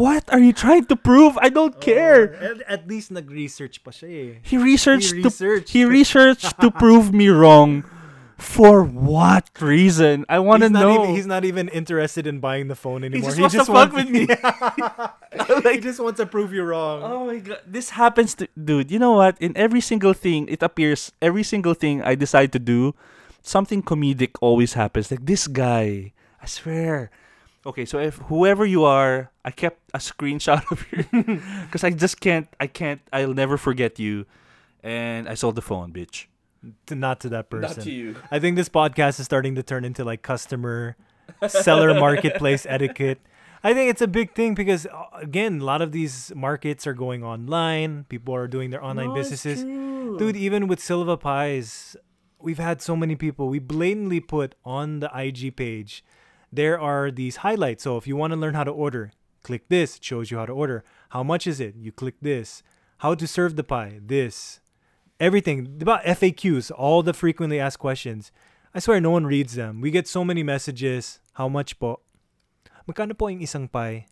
what 0.00 0.24
are 0.32 0.40
you 0.40 0.52
trying 0.56 0.88
to 0.88 0.96
prove? 0.96 1.36
I 1.40 1.52
don't 1.52 1.76
care. 1.80 2.32
Oh, 2.32 2.44
at, 2.64 2.80
at 2.80 2.82
least 2.88 3.12
nag-research 3.12 3.84
pa 3.84 3.92
siya 3.92 4.08
eh. 4.08 4.32
He 4.40 4.56
researched 4.56 5.12
He 5.12 5.20
to 5.20 5.28
researched. 5.28 5.68
he 5.76 5.84
researched 5.84 6.56
to 6.64 6.72
prove 6.72 7.12
me 7.12 7.28
wrong. 7.28 7.84
For 8.38 8.84
what 8.84 9.50
reason? 9.60 10.24
I 10.28 10.38
want 10.38 10.62
to 10.62 10.70
know. 10.70 11.02
Even, 11.02 11.14
he's 11.16 11.26
not 11.26 11.44
even 11.44 11.66
interested 11.68 12.24
in 12.24 12.38
buying 12.38 12.68
the 12.68 12.76
phone 12.76 13.02
anymore. 13.02 13.34
He 13.34 13.42
just 13.42 13.56
wants 13.56 13.56
to 13.56 13.64
fuck 13.66 13.92
with 13.92 14.08
me. 14.14 14.30
he 15.74 15.80
just 15.80 15.98
wants 15.98 16.18
to 16.20 16.26
prove 16.26 16.52
you 16.52 16.62
wrong. 16.62 17.02
Oh 17.02 17.26
my 17.26 17.38
god, 17.38 17.60
this 17.66 17.90
happens 17.90 18.34
to 18.36 18.48
dude. 18.54 18.92
You 18.92 19.00
know 19.00 19.12
what? 19.12 19.36
In 19.42 19.56
every 19.56 19.80
single 19.80 20.12
thing, 20.14 20.48
it 20.48 20.62
appears 20.62 21.10
every 21.20 21.42
single 21.42 21.74
thing 21.74 22.00
I 22.02 22.14
decide 22.14 22.52
to 22.52 22.60
do, 22.60 22.94
something 23.42 23.82
comedic 23.82 24.38
always 24.40 24.74
happens. 24.74 25.10
Like 25.10 25.26
this 25.26 25.48
guy, 25.48 26.12
I 26.40 26.46
swear. 26.46 27.10
Okay, 27.66 27.84
so 27.84 27.98
if 27.98 28.16
whoever 28.30 28.64
you 28.64 28.84
are, 28.84 29.32
I 29.44 29.50
kept 29.50 29.82
a 29.92 29.98
screenshot 29.98 30.62
of 30.70 30.86
you 30.94 31.42
because 31.66 31.82
I 31.82 31.90
just 31.90 32.20
can't. 32.20 32.46
I 32.60 32.68
can't. 32.68 33.02
I'll 33.12 33.34
never 33.34 33.58
forget 33.58 33.98
you. 33.98 34.26
And 34.82 35.28
I 35.28 35.34
sold 35.34 35.56
the 35.56 35.62
phone, 35.62 35.92
bitch. 35.92 36.26
To, 36.86 36.94
not 36.94 37.20
to 37.20 37.28
that 37.30 37.50
person. 37.50 37.88
you. 37.88 38.16
I 38.30 38.38
think 38.38 38.56
this 38.56 38.68
podcast 38.68 39.20
is 39.20 39.26
starting 39.26 39.54
to 39.54 39.62
turn 39.62 39.84
into 39.84 40.04
like 40.04 40.22
customer 40.22 40.96
seller 41.46 41.94
marketplace 41.94 42.66
etiquette. 42.68 43.20
I 43.62 43.74
think 43.74 43.90
it's 43.90 44.02
a 44.02 44.06
big 44.08 44.34
thing 44.34 44.54
because 44.54 44.86
uh, 44.86 45.04
again, 45.14 45.60
a 45.60 45.64
lot 45.64 45.82
of 45.82 45.92
these 45.92 46.32
markets 46.34 46.86
are 46.86 46.94
going 46.94 47.22
online. 47.24 48.04
People 48.08 48.34
are 48.34 48.46
doing 48.46 48.70
their 48.70 48.82
online 48.82 49.14
businesses. 49.14 49.62
Dude, 49.62 50.36
even 50.36 50.66
with 50.68 50.80
Silva 50.80 51.16
Pies, 51.16 51.96
we've 52.40 52.58
had 52.58 52.80
so 52.80 52.96
many 52.96 53.16
people. 53.16 53.48
We 53.48 53.58
blatantly 53.58 54.20
put 54.20 54.54
on 54.64 55.00
the 55.00 55.10
IG 55.14 55.56
page, 55.56 56.04
there 56.52 56.80
are 56.80 57.10
these 57.10 57.36
highlights. 57.36 57.84
So 57.84 57.96
if 57.96 58.06
you 58.06 58.16
want 58.16 58.32
to 58.32 58.36
learn 58.36 58.54
how 58.54 58.64
to 58.64 58.70
order, 58.70 59.12
click 59.42 59.68
this, 59.68 59.96
it 59.96 60.04
shows 60.04 60.30
you 60.30 60.38
how 60.38 60.46
to 60.46 60.52
order. 60.52 60.84
How 61.10 61.22
much 61.22 61.46
is 61.46 61.60
it? 61.60 61.74
You 61.76 61.92
click 61.92 62.14
this. 62.20 62.62
How 62.98 63.14
to 63.14 63.26
serve 63.26 63.56
the 63.56 63.64
pie? 63.64 64.00
This. 64.04 64.60
Everything 65.20 65.78
about 65.80 66.04
FAQs, 66.04 66.70
all 66.70 67.02
the 67.02 67.12
frequently 67.12 67.58
asked 67.58 67.78
questions. 67.80 68.30
I 68.74 68.78
swear 68.78 69.00
no 69.00 69.10
one 69.10 69.26
reads 69.26 69.54
them. 69.54 69.80
We 69.80 69.90
get 69.90 70.06
so 70.06 70.24
many 70.24 70.42
messages. 70.42 71.20
How 71.34 71.48
much 71.48 71.78
po? 71.78 72.00
Magkano 72.88 73.18
po 73.18 73.26
yung 73.28 73.40
isang 73.42 73.66
pie? 73.70 74.06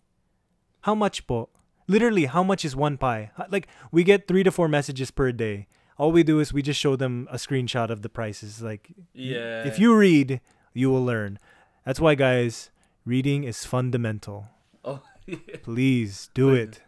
How 0.81 0.95
much 0.95 1.25
po? 1.27 1.49
Literally, 1.87 2.25
how 2.25 2.43
much 2.43 2.65
is 2.65 2.75
one 2.75 2.97
pie? 2.97 3.31
Like 3.49 3.67
we 3.91 4.03
get 4.03 4.27
3 4.27 4.43
to 4.43 4.51
4 4.51 4.67
messages 4.67 5.09
per 5.11 5.31
day. 5.31 5.67
All 5.97 6.11
we 6.11 6.21
do 6.23 6.39
is 6.39 6.51
we 6.53 6.61
just 6.61 6.79
show 6.79 6.95
them 6.95 7.27
a 7.31 7.37
screenshot 7.37 7.89
of 7.89 8.01
the 8.03 8.09
prices. 8.09 8.61
Like 8.61 8.91
Yeah. 9.13 9.63
if 9.65 9.79
you 9.79 9.95
read, 9.95 10.41
you 10.73 10.91
will 10.91 11.03
learn. 11.03 11.39
That's 11.85 11.99
why 12.03 12.15
guys, 12.15 12.69
reading 13.05 13.45
is 13.45 13.63
fundamental. 13.63 14.51
Oh, 14.83 15.01
Please 15.63 16.29
do 16.35 16.51
it. 16.53 16.83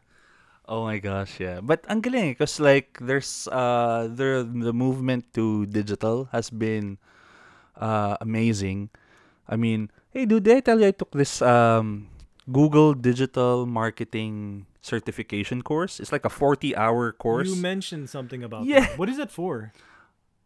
Oh 0.70 0.86
my 0.86 1.02
gosh, 1.02 1.42
yeah. 1.42 1.60
But 1.60 1.84
ang 1.90 2.00
galing 2.06 2.38
because 2.38 2.62
like 2.62 3.02
there's 3.02 3.50
uh 3.52 4.06
the 4.08 4.46
the 4.46 4.72
movement 4.74 5.26
to 5.34 5.66
digital 5.68 6.30
has 6.32 6.50
been 6.54 7.02
uh 7.76 8.16
amazing. 8.22 8.90
I 9.50 9.58
mean, 9.58 9.90
hey 10.14 10.26
dude, 10.30 10.46
did 10.46 10.58
I 10.58 10.62
tell 10.62 10.80
you 10.80 10.88
I 10.88 10.96
took 10.96 11.12
this 11.12 11.42
um 11.42 12.08
Google 12.52 12.94
Digital 12.94 13.66
Marketing 13.66 14.66
certification 14.82 15.62
course? 15.62 16.00
It's 16.00 16.12
like 16.14 16.26
a 16.26 16.32
40-hour 16.34 17.14
course. 17.18 17.50
You 17.50 17.58
mentioned 17.58 18.10
something 18.10 18.44
about 18.46 18.66
Yeah. 18.66 18.94
that. 18.94 18.98
What 18.98 19.10
is 19.10 19.18
it 19.20 19.30
for? 19.34 19.74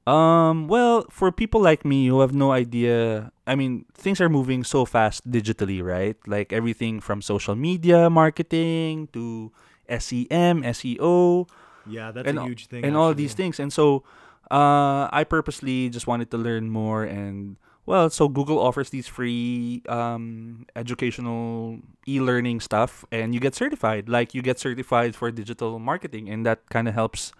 Um, 0.03 0.67
well, 0.67 1.07
for 1.09 1.31
people 1.31 1.61
like 1.61 1.85
me 1.85 2.07
who 2.07 2.19
have 2.19 2.33
no 2.35 2.51
idea, 2.51 3.31
I 3.47 3.55
mean, 3.55 3.85
things 3.95 4.19
are 4.19 4.27
moving 4.27 4.65
so 4.67 4.83
fast 4.83 5.23
digitally, 5.31 5.79
right? 5.79 6.17
Like 6.27 6.51
everything 6.51 6.99
from 6.99 7.21
social 7.21 7.55
media 7.55 8.09
marketing 8.09 9.07
to 9.15 9.51
SEM, 9.89 10.63
SEO, 10.63 11.47
Yeah, 11.85 12.11
that's 12.11 12.27
And 12.27 12.39
a 12.39 12.43
huge 12.43 12.67
thing. 12.67 12.85
and 12.85 12.95
all 12.95 13.13
these 13.13 13.33
things. 13.33 13.59
And 13.59 13.71
so, 13.73 14.03
uh, 14.51 15.09
I 15.11 15.25
purposely 15.27 15.89
just 15.89 16.07
wanted 16.07 16.31
to 16.31 16.37
learn 16.37 16.69
more. 16.69 17.03
And 17.03 17.57
well, 17.85 18.09
so 18.09 18.29
Google 18.29 18.59
offers 18.59 18.89
these 18.89 19.07
free 19.07 19.81
um, 19.89 20.65
educational 20.75 21.79
e-learning 22.07 22.61
stuff, 22.61 23.03
and 23.11 23.33
you 23.33 23.39
get 23.41 23.55
certified. 23.55 24.07
Like 24.07 24.33
you 24.33 24.41
get 24.41 24.59
certified 24.59 25.15
for 25.15 25.31
digital 25.31 25.79
marketing, 25.79 26.29
and 26.29 26.45
that 26.45 26.69
kind 26.69 26.87
of 26.87 26.93
helps 26.93 27.31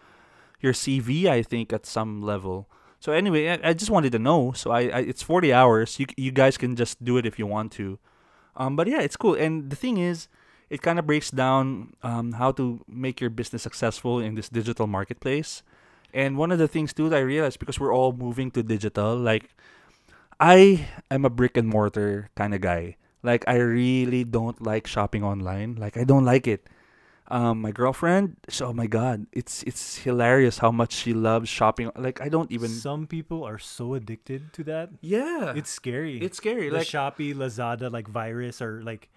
your 0.59 0.73
CV, 0.73 1.27
I 1.27 1.43
think, 1.43 1.71
at 1.71 1.85
some 1.85 2.21
level. 2.21 2.67
So 2.99 3.11
anyway, 3.11 3.49
I, 3.49 3.69
I 3.69 3.73
just 3.73 3.91
wanted 3.91 4.11
to 4.13 4.19
know. 4.19 4.51
So 4.53 4.71
I, 4.71 4.81
I 4.89 4.99
it's 5.07 5.21
forty 5.23 5.53
hours. 5.53 5.99
You 5.99 6.07
you 6.17 6.31
guys 6.31 6.57
can 6.57 6.75
just 6.75 7.03
do 7.03 7.17
it 7.17 7.25
if 7.25 7.39
you 7.39 7.47
want 7.47 7.71
to. 7.73 7.99
Um, 8.55 8.75
but 8.75 8.87
yeah, 8.87 8.99
it's 9.01 9.15
cool. 9.17 9.35
And 9.35 9.69
the 9.69 9.75
thing 9.75 9.97
is, 9.97 10.27
it 10.73 10.81
kind 10.81 10.97
of 10.97 11.05
breaks 11.05 11.29
down 11.29 11.93
um, 12.01 12.33
how 12.41 12.49
to 12.57 12.81
make 12.89 13.21
your 13.21 13.29
business 13.29 13.61
successful 13.61 14.17
in 14.17 14.33
this 14.33 14.49
digital 14.49 14.87
marketplace. 14.89 15.61
And 16.13 16.37
one 16.37 16.51
of 16.51 16.57
the 16.57 16.67
things 16.67 16.93
too 16.93 17.09
that 17.09 17.17
I 17.17 17.21
realized 17.21 17.59
because 17.61 17.79
we're 17.79 17.93
all 17.93 18.11
moving 18.11 18.49
to 18.57 18.61
digital, 18.65 19.13
like 19.15 19.53
I 20.39 20.87
am 21.09 21.25
a 21.25 21.29
brick 21.29 21.57
and 21.57 21.67
mortar 21.69 22.29
kind 22.35 22.53
of 22.53 22.61
guy. 22.61 22.97
Like 23.21 23.45
I 23.47 23.55
really 23.57 24.23
don't 24.25 24.61
like 24.61 24.85
shopping 24.87 25.23
online. 25.23 25.75
Like 25.77 25.95
I 25.97 26.03
don't 26.03 26.25
like 26.25 26.47
it. 26.47 26.65
Um, 27.31 27.61
my 27.61 27.71
girlfriend, 27.71 28.35
so, 28.49 28.67
oh 28.67 28.73
my 28.73 28.85
god, 28.85 29.25
it's 29.31 29.63
it's 29.63 30.03
hilarious 30.03 30.59
how 30.59 30.71
much 30.71 30.91
she 30.91 31.13
loves 31.15 31.47
shopping. 31.49 31.89
Like 31.95 32.19
I 32.19 32.27
don't 32.27 32.51
even. 32.51 32.67
Some 32.67 33.07
people 33.07 33.47
are 33.47 33.57
so 33.57 33.93
addicted 33.95 34.51
to 34.53 34.63
that. 34.65 34.89
yeah, 35.01 35.53
It's 35.55 35.71
scary. 35.71 36.19
it's 36.19 36.37
scary. 36.37 36.67
the 36.69 36.77
like 36.83 36.87
Shopee, 36.87 37.33
Lazada, 37.33 37.89
like 37.89 38.11
virus 38.11 38.61
or 38.61 38.83
like 38.83 39.09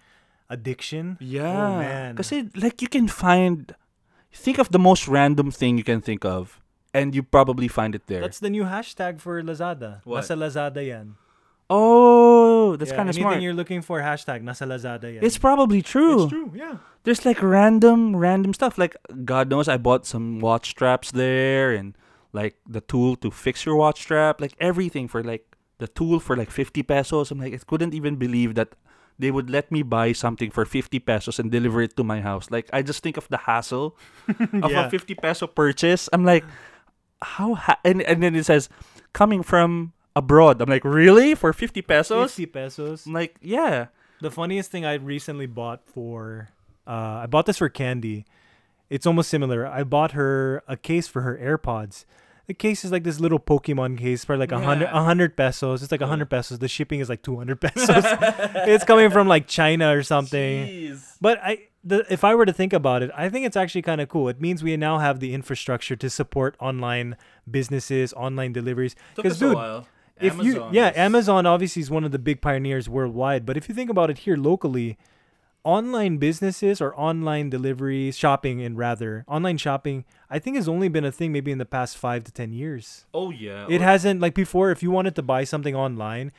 addiction. 0.49 1.17
Oh, 1.19 1.23
yeah. 1.25 1.67
Oh 1.67 1.77
man. 1.79 2.15
Kasi 2.15 2.49
like 2.55 2.81
you 2.81 2.87
can 2.87 3.07
find 3.07 3.75
think 4.31 4.57
of 4.59 4.69
the 4.71 4.79
most 4.79 5.07
random 5.07 5.51
thing 5.51 5.77
you 5.77 5.83
can 5.83 6.01
think 6.01 6.23
of 6.25 6.61
and 6.93 7.13
you 7.15 7.23
probably 7.23 7.67
find 7.67 7.95
it 7.95 8.07
there. 8.07 8.21
That's 8.21 8.39
the 8.39 8.49
new 8.49 8.63
hashtag 8.63 9.19
for 9.19 9.41
Lazada. 9.41 10.01
What? 10.05 10.23
Nasa 10.23 10.35
Lazada 10.37 10.85
yan. 10.85 11.15
oh, 11.69 12.75
that's 12.77 12.91
Yeah, 12.91 12.97
kind 12.97 13.09
of 13.09 13.15
smart. 13.15 13.25
anything 13.27 13.39
smart. 13.39 13.43
you're 13.43 13.53
looking 13.53 13.81
for, 13.81 13.99
hashtag 14.01 14.43
nasa 14.43 14.63
Lazada 14.67 15.13
yan. 15.13 15.23
It's 15.23 15.37
probably 15.37 15.81
true. 15.81 16.23
It's 16.23 16.31
true, 16.31 16.51
yeah. 16.55 16.77
There's 17.03 17.25
like 17.25 17.41
random 17.41 18.15
random 18.15 18.53
stuff 18.53 18.77
like 18.77 18.95
god 19.23 19.49
knows 19.49 19.67
I 19.67 19.77
bought 19.77 20.05
some 20.05 20.39
watch 20.39 20.69
straps 20.75 21.11
there 21.11 21.71
and 21.71 21.95
like 22.33 22.55
the 22.67 22.81
tool 22.81 23.15
to 23.23 23.31
fix 23.31 23.65
your 23.65 23.75
watch 23.75 24.01
strap, 24.01 24.39
like 24.41 24.55
everything 24.59 25.07
for 25.07 25.23
like 25.23 25.55
the 25.79 25.87
tool 25.87 26.19
for 26.19 26.35
like 26.35 26.51
50 26.51 26.83
pesos. 26.83 27.31
I'm 27.31 27.39
like 27.39 27.53
I 27.53 27.59
couldn't 27.63 27.93
even 27.93 28.15
believe 28.15 28.55
that 28.55 28.75
they 29.19 29.31
would 29.31 29.49
let 29.49 29.71
me 29.71 29.81
buy 29.81 30.11
something 30.13 30.51
for 30.51 30.63
50 30.65 30.99
pesos 30.99 31.39
and 31.39 31.51
deliver 31.51 31.81
it 31.81 31.95
to 31.97 32.03
my 32.03 32.21
house. 32.21 32.51
Like 32.51 32.69
I 32.71 32.81
just 32.81 33.01
think 33.01 33.17
of 33.17 33.27
the 33.29 33.37
hassle 33.37 33.97
of 34.61 34.71
Yeah. 34.71 34.85
a 34.87 34.89
50 34.89 35.15
peso 35.15 35.47
purchase. 35.47 36.07
I'm 36.13 36.23
like, 36.23 36.45
how? 37.21 37.55
Ha-? 37.55 37.79
And 37.83 38.01
and 38.03 38.21
then 38.21 38.35
it 38.35 38.45
says 38.45 38.69
coming 39.13 39.41
from 39.43 39.93
abroad. 40.15 40.61
I'm 40.61 40.69
like, 40.69 40.85
really 40.85 41.33
for 41.35 41.53
50 41.53 41.81
pesos? 41.81 42.31
50 42.31 42.45
pesos. 42.47 43.05
I'm 43.05 43.13
like, 43.13 43.37
yeah. 43.41 43.87
The 44.21 44.31
funniest 44.31 44.71
thing 44.71 44.85
I 44.85 44.95
recently 44.95 45.45
bought 45.45 45.81
for, 45.85 46.49
uh, 46.87 47.21
I 47.21 47.25
bought 47.27 47.45
this 47.45 47.57
for 47.59 47.69
Candy. 47.69 48.25
It's 48.89 49.05
almost 49.05 49.29
similar. 49.29 49.67
I 49.67 49.83
bought 49.83 50.11
her 50.13 50.63
a 50.67 50.77
case 50.77 51.07
for 51.07 51.21
her 51.21 51.37
AirPods. 51.37 52.05
The 52.47 52.53
case 52.53 52.85
is 52.85 52.91
like 52.93 53.03
this 53.03 53.19
little 53.19 53.39
Pokemon 53.39 53.97
case 53.97 54.23
for 54.23 54.37
like 54.37 54.51
a 54.53 54.59
hundred, 54.59 54.85
Yeah. 54.85 54.99
a 54.99 55.03
hundred 55.03 55.35
pesos. 55.35 55.83
It's 55.83 55.91
like 55.91 56.01
a 56.01 56.07
hundred 56.07 56.29
pesos. 56.29 56.59
The 56.59 56.67
shipping 56.69 57.01
is 57.01 57.09
like 57.09 57.21
two 57.21 57.35
hundred 57.35 57.59
pesos. 57.61 58.03
it's 58.65 58.85
coming 58.85 59.09
from 59.11 59.27
like 59.27 59.47
China 59.47 59.93
or 59.95 60.01
something. 60.03 60.65
Jeez. 60.67 61.17
But 61.19 61.39
I, 61.43 61.67
the, 61.83 62.05
if 62.09 62.23
I 62.23 62.35
were 62.35 62.45
to 62.45 62.53
think 62.53 62.71
about 62.73 63.03
it, 63.03 63.11
I 63.15 63.27
think 63.29 63.45
it's 63.45 63.57
actually 63.57 63.81
kind 63.81 63.99
of 63.99 64.07
cool. 64.07 64.29
It 64.29 64.39
means 64.39 64.63
we 64.63 64.77
now 64.77 64.99
have 64.99 65.19
the 65.19 65.33
infrastructure 65.33 65.95
to 65.97 66.09
support 66.09 66.55
online 66.59 67.17
businesses, 67.49 68.13
online 68.13 68.53
deliveries. 68.53 68.95
Took 69.15 69.23
Because, 69.23 69.39
dude, 69.39 69.55
while. 69.55 69.87
if 70.19 70.33
you 70.37 70.53
Amazon 70.55 70.73
yeah 70.73 70.89
is- 70.89 70.97
amazon 70.97 71.45
obviously 71.45 71.81
is 71.81 71.91
one 71.91 72.03
of 72.03 72.11
the 72.11 72.17
big 72.17 72.41
pioneers 72.41 72.89
worldwide 72.89 73.45
but 73.45 73.55
if 73.55 73.69
you 73.69 73.75
think 73.75 73.87
about 73.87 74.09
it 74.09 74.17
here 74.19 74.35
locally 74.35 74.97
online 75.67 76.15
businesses 76.15 76.79
or 76.79 76.95
online 76.95 77.51
delivery 77.51 78.07
shopping 78.15 78.63
and 78.63 78.77
rather 78.79 79.25
online 79.27 79.59
shopping 79.59 80.05
i 80.31 80.39
think 80.39 80.55
has 80.55 80.67
only 80.71 80.87
been 80.87 81.03
a 81.03 81.11
thing 81.11 81.29
maybe 81.35 81.51
in 81.51 81.59
the 81.59 81.67
past 81.67 81.97
five 81.99 82.23
to 82.23 82.31
ten 82.31 82.53
years 82.55 83.03
Oh 83.13 83.29
yeah. 83.35 83.67
it 83.67 83.81
hasn't 83.83 84.23
like 84.23 84.31
before 84.33 84.71
if 84.71 84.79
you 84.81 84.91
wanted 84.95 85.13
to 85.19 85.23
buy 85.33 85.43
something 85.43 85.75
online 85.75 86.31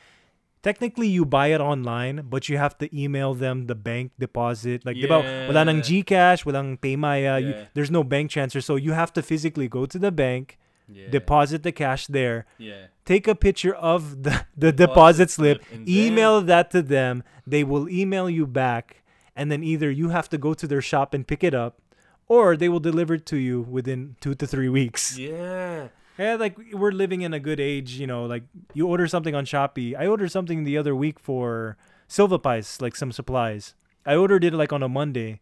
technically 0.65 1.07
you 1.07 1.23
buy 1.25 1.47
it 1.53 1.61
online 1.61 2.25
but 2.27 2.49
you 2.49 2.57
have 2.57 2.73
to 2.81 2.89
email 2.89 3.37
them 3.37 3.67
the 3.69 3.75
bank 3.75 4.11
deposit 4.17 4.81
like 4.85 4.97
diba, 4.97 5.21
wala 5.47 5.61
nang 5.65 5.85
Yeah. 5.85 6.01
gcash 6.01 6.41
walang 6.49 6.81
paymaya 6.81 7.37
you, 7.39 7.53
Yeah. 7.53 7.65
there's 7.77 7.91
no 7.93 8.03
bank 8.03 8.33
transfer 8.33 8.61
so 8.65 8.75
you 8.75 8.91
have 8.97 9.13
to 9.13 9.21
physically 9.21 9.69
go 9.69 9.85
to 9.85 9.97
the 10.01 10.11
bank 10.11 10.57
yeah. 10.89 11.07
deposit 11.13 11.61
the 11.61 11.71
cash 11.71 12.07
there 12.09 12.49
Yeah. 12.57 12.89
take 13.05 13.29
a 13.29 13.35
picture 13.37 13.75
of 13.77 14.23
the, 14.25 14.33
the 14.57 14.71
deposit 14.73 15.29
slip, 15.29 15.61
slip, 15.69 15.87
email 15.87 16.41
that 16.41 16.69
to 16.73 16.81
them. 16.81 17.23
They 17.47 17.63
will 17.65 17.89
email 17.89 18.29
you 18.29 18.45
back, 18.45 19.01
and 19.39 19.49
then 19.49 19.63
either 19.63 19.89
you 19.89 20.09
have 20.09 20.27
to 20.27 20.37
go 20.37 20.53
to 20.53 20.67
their 20.67 20.81
shop 20.81 21.13
and 21.13 21.25
pick 21.25 21.45
it 21.45 21.53
up, 21.53 21.79
or 22.27 22.57
they 22.57 22.67
will 22.67 22.83
deliver 22.83 23.13
it 23.13 23.25
to 23.27 23.37
you 23.37 23.61
within 23.61 24.17
two 24.19 24.35
to 24.35 24.45
three 24.45 24.67
weeks. 24.67 25.17
Yeah. 25.31 25.87
Yeah, 26.19 26.35
like 26.35 26.59
we're 26.73 26.91
living 26.91 27.21
in 27.21 27.33
a 27.33 27.39
good 27.39 27.61
age, 27.61 27.91
you 27.95 28.05
know. 28.05 28.25
Like 28.25 28.43
you 28.73 28.85
order 28.85 29.07
something 29.07 29.33
on 29.33 29.45
Shopee. 29.45 29.95
I 29.95 30.05
ordered 30.05 30.33
something 30.33 30.65
the 30.65 30.77
other 30.77 30.93
week 30.93 31.17
for 31.17 31.77
Silva 32.09 32.37
Pies, 32.37 32.81
like 32.81 32.97
some 32.97 33.13
supplies. 33.13 33.73
I 34.05 34.19
ordered 34.19 34.43
it 34.43 34.51
like 34.51 34.73
on 34.73 34.83
a 34.83 34.89
Monday. 34.89 35.39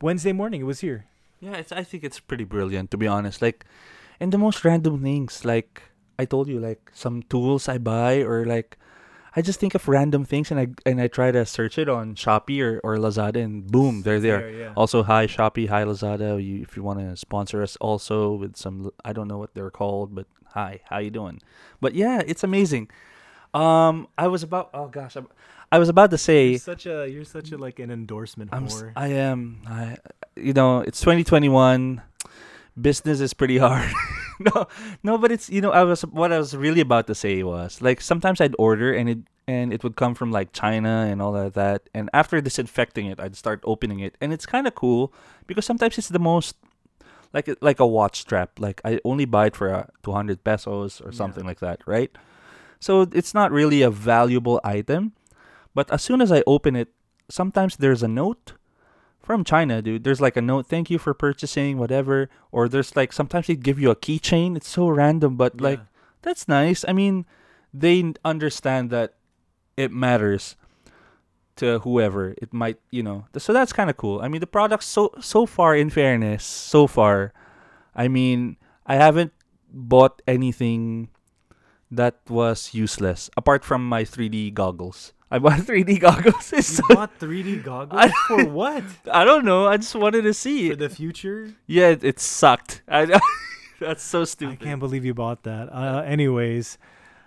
Wednesday 0.00 0.30
morning, 0.30 0.60
it 0.60 0.70
was 0.70 0.78
here. 0.78 1.06
Yeah, 1.40 1.58
it's. 1.58 1.72
I 1.72 1.82
think 1.82 2.04
it's 2.04 2.20
pretty 2.20 2.44
brilliant 2.44 2.92
to 2.92 2.96
be 2.96 3.08
honest. 3.10 3.42
Like, 3.42 3.66
and 4.20 4.30
the 4.30 4.38
most 4.38 4.64
random 4.64 5.02
things, 5.02 5.44
like 5.44 5.82
I 6.20 6.24
told 6.24 6.46
you, 6.46 6.60
like 6.60 6.92
some 6.94 7.26
tools 7.26 7.66
I 7.66 7.78
buy 7.78 8.22
or 8.22 8.46
like, 8.46 8.78
I 9.34 9.42
just 9.42 9.58
think 9.60 9.74
of 9.74 9.88
random 9.88 10.24
things 10.24 10.50
and 10.50 10.60
I 10.60 10.68
and 10.84 11.00
I 11.00 11.08
try 11.08 11.30
to 11.32 11.46
search 11.46 11.78
it 11.78 11.88
on 11.88 12.14
Shopee 12.14 12.60
or, 12.60 12.80
or 12.84 12.96
Lazada 12.98 13.42
and 13.42 13.66
boom, 13.66 14.02
they're 14.02 14.20
there. 14.20 14.50
yeah. 14.50 14.72
Also, 14.76 15.02
hi 15.02 15.26
Shopee, 15.26 15.68
hi 15.68 15.84
Lazada. 15.84 16.42
You, 16.42 16.60
if 16.62 16.76
you 16.76 16.82
want 16.82 17.00
to 17.00 17.16
sponsor 17.16 17.62
us, 17.62 17.76
also 17.76 18.32
with 18.32 18.56
some, 18.56 18.90
I 19.04 19.12
don't 19.12 19.28
know 19.28 19.38
what 19.38 19.54
they're 19.54 19.70
called, 19.70 20.14
but 20.14 20.26
hi, 20.52 20.80
how 20.84 20.98
you 20.98 21.10
doing? 21.10 21.40
But 21.80 21.94
yeah, 21.94 22.22
it's 22.26 22.44
amazing. 22.44 22.90
Um, 23.54 24.08
I 24.16 24.28
was 24.28 24.42
about, 24.42 24.70
oh 24.74 24.88
gosh, 24.88 25.16
I'm, 25.16 25.28
I 25.70 25.78
was 25.78 25.88
about 25.88 26.10
to 26.10 26.18
say, 26.18 26.50
You're 26.50 26.58
such 26.58 26.86
a 26.86 27.08
you're 27.08 27.24
such 27.24 27.52
a 27.52 27.56
like 27.56 27.78
an 27.78 27.90
endorsement 27.90 28.50
I'm, 28.52 28.66
whore. 28.66 28.92
I 28.96 29.08
am, 29.08 29.62
I, 29.66 29.96
you 30.36 30.52
know, 30.52 30.80
it's 30.80 31.00
2021. 31.00 32.02
Business 32.80 33.20
is 33.20 33.34
pretty 33.34 33.58
hard. 33.58 33.90
no, 34.38 34.66
no, 35.02 35.18
but 35.18 35.30
it's 35.32 35.50
you 35.50 35.60
know, 35.60 35.70
I 35.70 35.84
was 35.84 36.02
what 36.02 36.32
I 36.32 36.38
was 36.38 36.56
really 36.56 36.80
about 36.80 37.06
to 37.08 37.14
say 37.14 37.42
was 37.42 37.82
like 37.82 38.00
sometimes 38.00 38.40
I'd 38.40 38.54
order 38.58 38.92
and 38.92 39.08
it 39.08 39.18
and 39.46 39.72
it 39.72 39.82
would 39.82 39.96
come 39.96 40.14
from 40.14 40.30
like 40.30 40.52
China 40.52 41.06
and 41.10 41.20
all 41.22 41.36
of 41.36 41.52
that, 41.54 41.88
and 41.94 42.08
after 42.12 42.40
disinfecting 42.40 43.06
it, 43.06 43.20
I'd 43.20 43.36
start 43.36 43.60
opening 43.64 44.00
it, 44.00 44.16
and 44.20 44.32
it's 44.32 44.46
kind 44.46 44.66
of 44.66 44.74
cool 44.74 45.12
because 45.46 45.64
sometimes 45.64 45.98
it's 45.98 46.08
the 46.08 46.18
most 46.18 46.56
like 47.32 47.48
like 47.60 47.80
a 47.80 47.86
watch 47.86 48.20
strap. 48.20 48.58
Like 48.58 48.80
I 48.84 49.00
only 49.04 49.24
buy 49.24 49.46
it 49.46 49.56
for 49.56 49.72
uh, 49.74 49.86
200 50.02 50.44
pesos 50.44 51.00
or 51.00 51.10
Yeah. 51.10 51.16
something 51.18 51.44
like 51.44 51.60
that, 51.60 51.80
right? 51.86 52.10
So 52.80 53.02
it's 53.12 53.32
not 53.34 53.52
really 53.52 53.82
a 53.82 53.90
valuable 53.90 54.60
item, 54.64 55.12
but 55.74 55.90
as 55.90 56.02
soon 56.02 56.20
as 56.20 56.30
I 56.32 56.42
open 56.46 56.74
it, 56.76 56.88
sometimes 57.30 57.76
there's 57.76 58.02
a 58.02 58.08
note 58.08 58.54
from 59.22 59.44
China, 59.44 59.80
dude. 59.80 60.02
There's 60.04 60.20
like 60.20 60.36
a 60.36 60.42
note, 60.42 60.66
thank 60.66 60.90
you 60.90 60.98
for 60.98 61.14
purchasing, 61.14 61.78
whatever. 61.78 62.28
Or 62.50 62.68
there's 62.68 62.96
like 62.96 63.12
sometimes 63.12 63.46
they 63.46 63.54
give 63.54 63.78
you 63.78 63.90
a 63.90 63.96
keychain. 63.96 64.56
It's 64.56 64.68
so 64.68 64.88
random, 64.88 65.36
but 65.36 65.60
like 65.60 65.80
that's 66.22 66.48
nice. 66.48 66.84
I 66.86 66.92
mean, 66.92 67.24
they 67.72 68.12
understand 68.24 68.90
that 68.90 69.14
it 69.76 69.90
matters 69.92 70.56
to 71.56 71.78
whoever 71.80 72.34
it 72.40 72.52
might, 72.52 72.78
you 72.90 73.02
know. 73.02 73.26
So 73.36 73.52
that's 73.52 73.72
kind 73.72 73.90
of 73.90 73.96
cool. 73.96 74.20
I 74.20 74.28
mean, 74.28 74.40
the 74.40 74.46
products 74.46 74.86
so 74.86 75.12
so 75.20 75.46
far, 75.46 75.76
in 75.76 75.90
fairness, 75.90 76.44
so 76.44 76.86
far, 76.86 77.32
I 77.94 78.08
mean, 78.08 78.56
I 78.86 78.96
haven't 78.96 79.32
bought 79.72 80.22
anything 80.26 81.08
that 81.90 82.16
was 82.28 82.72
useless 82.72 83.28
apart 83.36 83.64
from 83.64 83.86
my 83.86 84.02
3D 84.04 84.54
goggles. 84.54 85.12
I 85.30 85.38
bought 85.38 85.60
3D 85.68 86.00
goggles. 86.00 86.52
It's 86.52 86.78
You 86.78 86.84
so, 86.88 86.94
bought 86.94 87.18
3D 87.20 87.62
goggles 87.70 88.00
I- 88.00 88.12
for 88.28 88.44
what? 88.48 88.84
I 89.12 89.24
don't 89.24 89.44
know. 89.44 89.66
I 89.66 89.76
just 89.76 89.94
wanted 89.94 90.22
to 90.22 90.34
see. 90.34 90.70
For 90.70 90.76
the 90.76 90.88
future? 90.88 91.52
yeah, 91.66 91.88
it, 91.88 92.04
it 92.04 92.20
sucked. 92.20 92.82
I, 92.88 93.18
that's 93.80 94.02
so 94.02 94.24
stupid 94.24 94.58
I 94.60 94.64
can't 94.64 94.80
believe 94.80 95.04
you 95.04 95.12
bought 95.14 95.42
that. 95.44 95.68
Uh, 95.72 96.02
anyways, 96.06 96.78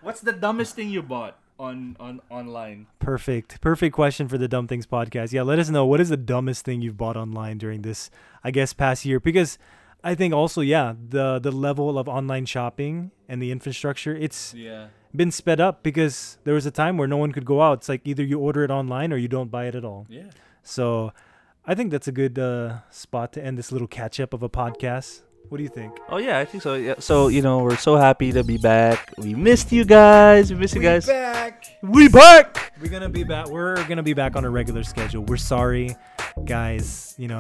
What's 0.02 0.22
the 0.22 0.34
dumbest 0.34 0.76
thing 0.76 0.90
you 0.90 1.02
bought 1.02 1.38
on 1.60 1.96
on 2.00 2.22
online? 2.30 2.88
perfect, 3.00 3.62
perfect 3.62 3.94
question 3.96 4.28
for 4.28 4.38
the 4.38 4.48
Dumb 4.48 4.68
Things 4.68 4.86
podcast. 4.86 5.32
Yeah, 5.32 5.44
let 5.44 5.60
us 5.60 5.70
know 5.70 5.86
what 5.86 6.00
is 6.02 6.10
the 6.10 6.18
dumbest 6.18 6.66
thing 6.66 6.82
you've 6.82 6.98
bought 6.98 7.18
online 7.18 7.58
during 7.58 7.82
this, 7.82 8.10
I 8.44 8.52
guess, 8.52 8.74
past 8.74 9.06
year. 9.06 9.20
Because 9.20 9.58
I 10.04 10.16
think 10.16 10.34
also, 10.34 10.62
yeah, 10.62 10.94
the 11.10 11.40
the 11.40 11.52
level 11.52 11.98
of 11.98 12.08
online 12.08 12.46
shopping 12.46 13.12
and 13.30 13.42
the 13.42 13.52
infrastructure, 13.52 14.16
it's 14.16 14.54
Yeah. 14.54 14.88
been 15.16 15.32
sped 15.32 15.60
up 15.60 15.82
because 15.82 16.38
there 16.44 16.54
was 16.54 16.66
a 16.66 16.72
time 16.72 16.98
where 16.98 17.08
no 17.08 17.18
one 17.18 17.32
could 17.32 17.46
go 17.46 17.62
out. 17.62 17.80
It's 17.80 17.90
like 17.90 18.02
either 18.06 18.24
you 18.24 18.40
order 18.40 18.64
it 18.64 18.72
online 18.72 19.12
or 19.14 19.18
you 19.18 19.28
don't 19.28 19.50
buy 19.50 19.66
it 19.66 19.76
at 19.76 19.86
all. 19.86 20.06
Yeah. 20.10 20.30
So 20.62 21.12
I 21.66 21.74
think 21.74 21.90
that's 21.92 22.08
a 22.08 22.12
good 22.12 22.38
uh, 22.38 22.80
spot 22.92 23.34
to 23.34 23.44
end 23.44 23.58
this 23.58 23.72
little 23.72 23.88
catch 23.88 24.20
up 24.20 24.34
of 24.34 24.44
a 24.44 24.50
podcast. 24.50 25.22
What 25.50 25.58
do 25.58 25.64
you 25.64 25.70
think? 25.70 25.98
Oh 26.10 26.18
yeah, 26.18 26.40
I 26.40 26.46
think 26.46 26.64
so. 26.64 26.76
Yeah. 26.76 26.96
So 27.00 27.28
you 27.28 27.42
know, 27.42 27.60
we're 27.60 27.78
so 27.78 27.96
happy 27.96 28.32
to 28.32 28.44
be 28.44 28.58
back. 28.58 29.14
We 29.18 29.34
missed 29.36 29.72
you 29.72 29.86
guys. 29.86 30.52
We 30.52 30.58
missed 30.58 30.76
you 30.76 30.82
guys. 30.82 31.08
We 31.08 31.14
back. 31.14 31.78
We 31.82 32.08
back. 32.08 32.74
We're 32.82 32.90
gonna 32.90 33.10
be 33.10 33.24
back. 33.24 33.48
We're 33.48 33.84
gonna 33.88 34.04
be 34.04 34.14
back 34.14 34.36
on 34.36 34.44
a 34.46 34.50
regular 34.50 34.84
schedule. 34.84 35.24
We're 35.24 35.38
sorry, 35.38 35.96
guys. 36.46 37.16
You 37.18 37.30
know, 37.30 37.40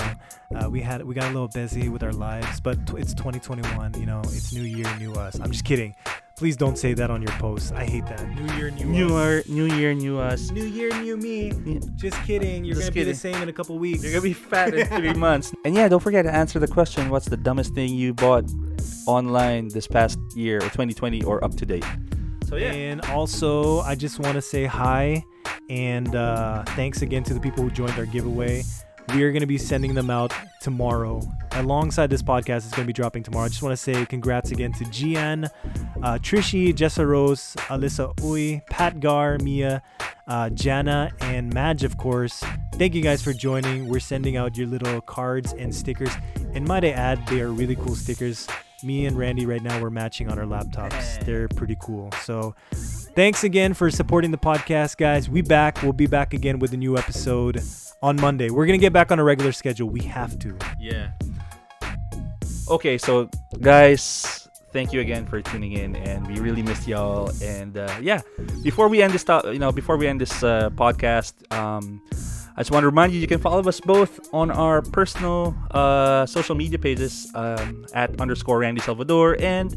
uh, 0.56 0.70
we 0.70 0.82
had 0.82 1.04
we 1.04 1.16
got 1.16 1.26
a 1.26 1.34
little 1.34 1.48
busy 1.48 1.90
with 1.90 2.04
our 2.04 2.14
lives, 2.14 2.60
but 2.60 2.86
t- 2.88 2.98
it's 2.98 3.14
2021. 3.14 3.96
You 4.00 4.06
know, 4.06 4.22
it's 4.26 4.54
new 4.54 4.64
year, 4.64 4.88
new 4.98 5.14
us. 5.14 5.40
I'm 5.40 5.52
just 5.52 5.66
kidding. 5.66 5.96
Please 6.38 6.58
don't 6.58 6.78
say 6.78 6.94
that 6.94 7.10
on 7.10 7.22
your 7.22 7.32
posts. 7.40 7.72
I 7.72 7.86
hate 7.86 8.06
that. 8.08 8.28
New 8.36 8.54
year, 8.56 8.70
new, 8.70 8.86
New 8.86 9.16
us. 9.16 9.48
year, 9.48 9.68
new 9.68 9.76
year, 9.76 9.94
new 9.94 10.20
us. 10.20 10.52
New 10.52 10.66
year, 10.66 10.90
new 11.02 11.16
me. 11.16 11.54
Yeah. 11.66 11.80
Just 11.96 12.22
kidding. 12.24 12.66
You're 12.66 12.76
Just 12.76 12.90
gonna 12.90 13.06
be 13.06 13.12
the 13.12 13.16
same 13.16 13.42
in 13.42 13.48
a 13.48 13.54
couple 13.54 13.80
weeks. 13.80 14.04
You're 14.04 14.12
gonna 14.12 14.22
be 14.22 14.34
fat 14.34 14.74
in 14.74 14.86
three 14.88 15.14
months. 15.28 15.54
And 15.64 15.74
yeah, 15.74 15.88
don't 15.88 16.02
forget 16.04 16.26
to 16.26 16.36
answer 16.36 16.60
the 16.60 16.68
question: 16.68 17.10
What's 17.10 17.28
the 17.30 17.38
dumbest 17.38 17.74
thing 17.74 17.94
you 17.94 18.14
bought 18.14 18.44
online 19.08 19.70
this 19.70 19.88
past 19.88 20.20
year, 20.36 20.58
or 20.58 20.70
2020, 20.70 21.24
or 21.24 21.42
up 21.42 21.56
to 21.56 21.66
date? 21.66 21.86
So 22.50 22.58
yeah. 22.58 22.74
And 22.74 23.00
also, 23.06 23.80
I 23.82 23.96
just 23.96 24.20
want 24.20 24.34
to 24.34 24.42
say 24.42 24.66
hi 24.66 25.24
and 25.70 26.16
uh, 26.16 26.64
thanks 26.76 27.02
again 27.02 27.24
to 27.24 27.34
the 27.34 27.40
people 27.40 27.64
who 27.64 27.72
joined 27.72 27.98
our 27.98 28.06
giveaway. 28.06 28.64
We 29.16 29.24
are 29.24 29.32
going 29.32 29.42
to 29.42 29.48
be 29.48 29.58
sending 29.58 29.94
them 29.94 30.10
out 30.10 30.34
tomorrow. 30.60 31.22
Alongside 31.54 32.10
this 32.10 32.22
podcast, 32.22 32.66
it's 32.66 32.72
going 32.72 32.84
to 32.84 32.88
be 32.88 32.92
dropping 32.92 33.24
tomorrow. 33.24 33.46
I 33.46 33.48
just 33.48 33.64
want 33.64 33.72
to 33.72 33.78
say 33.78 34.06
congrats 34.06 34.52
again 34.52 34.74
to 34.74 34.84
Gian, 34.92 35.46
uh, 36.04 36.18
Trishi, 36.18 36.74
Jessa 36.74 37.08
Rose, 37.08 37.56
Alyssa 37.70 38.14
Uy, 38.18 38.66
Pat 38.66 39.00
Gar, 39.00 39.38
Mia, 39.38 39.82
uh, 40.28 40.50
Jana, 40.50 41.14
and 41.22 41.54
Madge, 41.54 41.86
of 41.86 41.96
course. 41.96 42.44
Thank 42.74 42.94
you 42.94 43.02
guys 43.02 43.24
for 43.24 43.32
joining. 43.32 43.88
We're 43.88 44.02
sending 44.02 44.36
out 44.36 44.58
your 44.58 44.68
little 44.68 45.00
cards 45.00 45.54
and 45.54 45.74
stickers. 45.74 46.12
And 46.54 46.68
might 46.68 46.84
I 46.84 46.90
add, 46.90 47.26
they 47.28 47.40
are 47.40 47.54
really 47.54 47.78
cool 47.78 47.96
stickers. 47.96 48.50
Me 48.84 49.06
and 49.06 49.18
Randy 49.18 49.46
right 49.46 49.64
now 49.64 49.82
we're 49.82 49.92
matching 49.92 50.30
on 50.30 50.38
our 50.38 50.46
laptops. 50.46 51.24
They're 51.24 51.48
pretty 51.48 51.78
cool. 51.80 52.12
So 52.24 52.54
thanks 52.74 53.46
again 53.46 53.74
for 53.76 53.90
supporting 53.90 54.32
the 54.32 54.38
podcast, 54.38 54.98
guys. 54.98 55.30
We 55.30 55.42
back. 55.42 55.82
We'll 55.82 55.94
be 55.94 56.08
back 56.08 56.34
again 56.34 56.60
with 56.60 56.74
a 56.74 56.78
new 56.78 56.98
episode 56.98 57.62
on 58.06 58.22
Monday. 58.22 58.52
We're 58.52 58.68
gonna 58.68 58.78
get 58.78 58.94
back 58.94 59.12
on 59.12 59.18
a 59.18 59.24
regular 59.24 59.52
schedule. 59.52 59.90
We 59.90 60.02
have 60.02 60.38
to. 60.40 60.56
Yeah. 60.80 61.12
Okay, 62.70 63.00
so 63.00 63.28
guys, 63.62 64.48
thank 64.72 64.94
you 64.94 65.02
again 65.02 65.26
for 65.26 65.42
tuning 65.42 65.72
in, 65.74 65.96
and 65.96 66.28
we 66.28 66.40
really 66.40 66.62
missed 66.62 66.88
y'all. 66.88 67.32
And 67.42 67.76
uh, 67.78 67.98
yeah, 68.00 68.22
before 68.62 68.90
we 68.90 69.02
end 69.02 69.12
this, 69.12 69.26
you 69.46 69.58
know, 69.58 69.72
before 69.72 69.98
we 69.98 70.06
end 70.08 70.22
this 70.22 70.44
uh, 70.44 70.70
podcast, 70.76 71.34
um, 71.52 72.00
I 72.56 72.62
just 72.62 72.70
want 72.70 72.84
to 72.84 72.88
remind 72.88 73.12
you 73.12 73.20
you 73.20 73.28
can 73.28 73.40
follow 73.40 73.68
us 73.68 73.80
both 73.80 74.20
on 74.32 74.52
our 74.52 74.84
personal 74.84 75.56
uh, 75.72 76.28
social 76.28 76.54
media 76.54 76.78
pages 76.78 77.32
um, 77.34 77.88
at 77.96 78.22
underscore 78.22 78.60
Randy 78.60 78.82
Salvador 78.82 79.36
and 79.42 79.76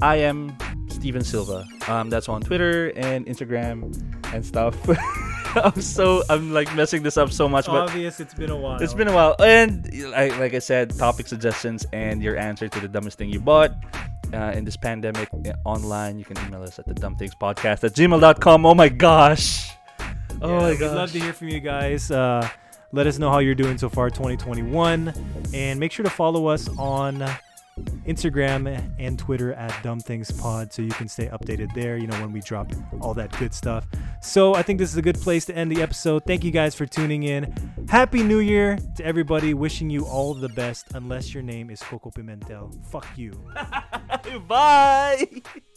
I 0.00 0.16
am 0.16 0.56
Steven 0.88 1.22
Silva. 1.22 1.66
Um, 1.88 2.10
that's 2.10 2.28
on 2.28 2.40
Twitter 2.40 2.88
and 2.96 3.26
Instagram 3.26 3.94
and 4.32 4.44
stuff. 4.44 4.74
I'm 5.64 5.80
so 5.80 6.22
I'm 6.28 6.52
like 6.52 6.74
messing 6.74 7.02
this 7.02 7.16
up 7.16 7.32
so 7.32 7.48
much, 7.48 7.66
but 7.66 7.88
Obvious. 7.90 8.20
It's 8.20 8.34
been 8.34 8.50
a 8.50 8.56
while. 8.56 8.82
it's 8.82 8.94
been 8.94 9.08
a 9.08 9.14
while, 9.14 9.36
and 9.40 9.88
I, 10.14 10.28
like 10.38 10.54
I 10.54 10.58
said, 10.58 10.96
topic 10.96 11.26
suggestions 11.28 11.86
and 11.92 12.22
your 12.22 12.36
answer 12.36 12.68
to 12.68 12.80
the 12.80 12.88
dumbest 12.88 13.18
thing 13.18 13.30
you 13.30 13.40
bought 13.40 13.72
uh, 14.32 14.52
in 14.54 14.64
this 14.64 14.76
pandemic 14.76 15.28
uh, 15.46 15.52
online. 15.64 16.18
You 16.18 16.24
can 16.24 16.38
email 16.46 16.62
us 16.62 16.78
at 16.78 16.86
the 16.86 16.94
dumb 16.94 17.16
things 17.16 17.34
podcast 17.34 17.84
at 17.84 17.92
gmail.com. 17.94 18.66
Oh 18.66 18.74
my 18.74 18.88
gosh! 18.88 19.70
Oh 20.42 20.48
Yeah, 20.48 20.58
my 20.60 20.70
we'd 20.70 20.80
gosh! 20.80 20.94
love 20.94 21.12
to 21.12 21.20
hear 21.20 21.32
from 21.32 21.48
you 21.48 21.60
guys. 21.60 22.10
Uh, 22.10 22.46
let 22.92 23.06
us 23.06 23.18
know 23.18 23.30
how 23.30 23.38
you're 23.40 23.54
doing 23.56 23.76
so 23.78 23.88
far 23.88 24.08
2021 24.10 25.12
and 25.52 25.80
make 25.80 25.90
sure 25.92 26.04
to 26.04 26.10
follow 26.10 26.46
us 26.46 26.68
on 26.78 27.18
instagram 28.06 28.66
and 28.98 29.18
twitter 29.18 29.52
at 29.54 29.74
dumb 29.82 29.98
things 29.98 30.30
pod 30.30 30.72
so 30.72 30.82
you 30.82 30.90
can 30.90 31.08
stay 31.08 31.26
updated 31.26 31.72
there 31.74 31.96
you 31.96 32.06
know 32.06 32.18
when 32.20 32.32
we 32.32 32.40
drop 32.40 32.70
all 33.00 33.14
that 33.14 33.36
good 33.38 33.52
stuff. 33.52 33.86
So 34.22 34.54
i 34.54 34.62
think 34.62 34.78
this 34.78 34.90
is 34.90 34.96
a 34.96 35.02
good 35.02 35.20
place 35.20 35.44
to 35.46 35.56
end 35.56 35.70
the 35.70 35.82
episode. 35.82 36.24
Thank 36.26 36.44
you 36.44 36.50
guys 36.50 36.74
for 36.74 36.86
tuning 36.86 37.24
in. 37.24 37.54
Happy 37.88 38.22
new 38.22 38.38
year 38.38 38.78
to 38.96 39.04
everybody. 39.04 39.54
Wishing 39.54 39.90
you 39.90 40.04
all 40.04 40.34
the 40.34 40.48
best 40.50 40.86
unless 40.94 41.34
your 41.34 41.42
name 41.42 41.70
is 41.70 41.82
Koko 41.82 42.10
Pimentel. 42.10 42.74
Fuck 42.86 43.06
you. 43.16 43.32
Bye. 44.48 45.26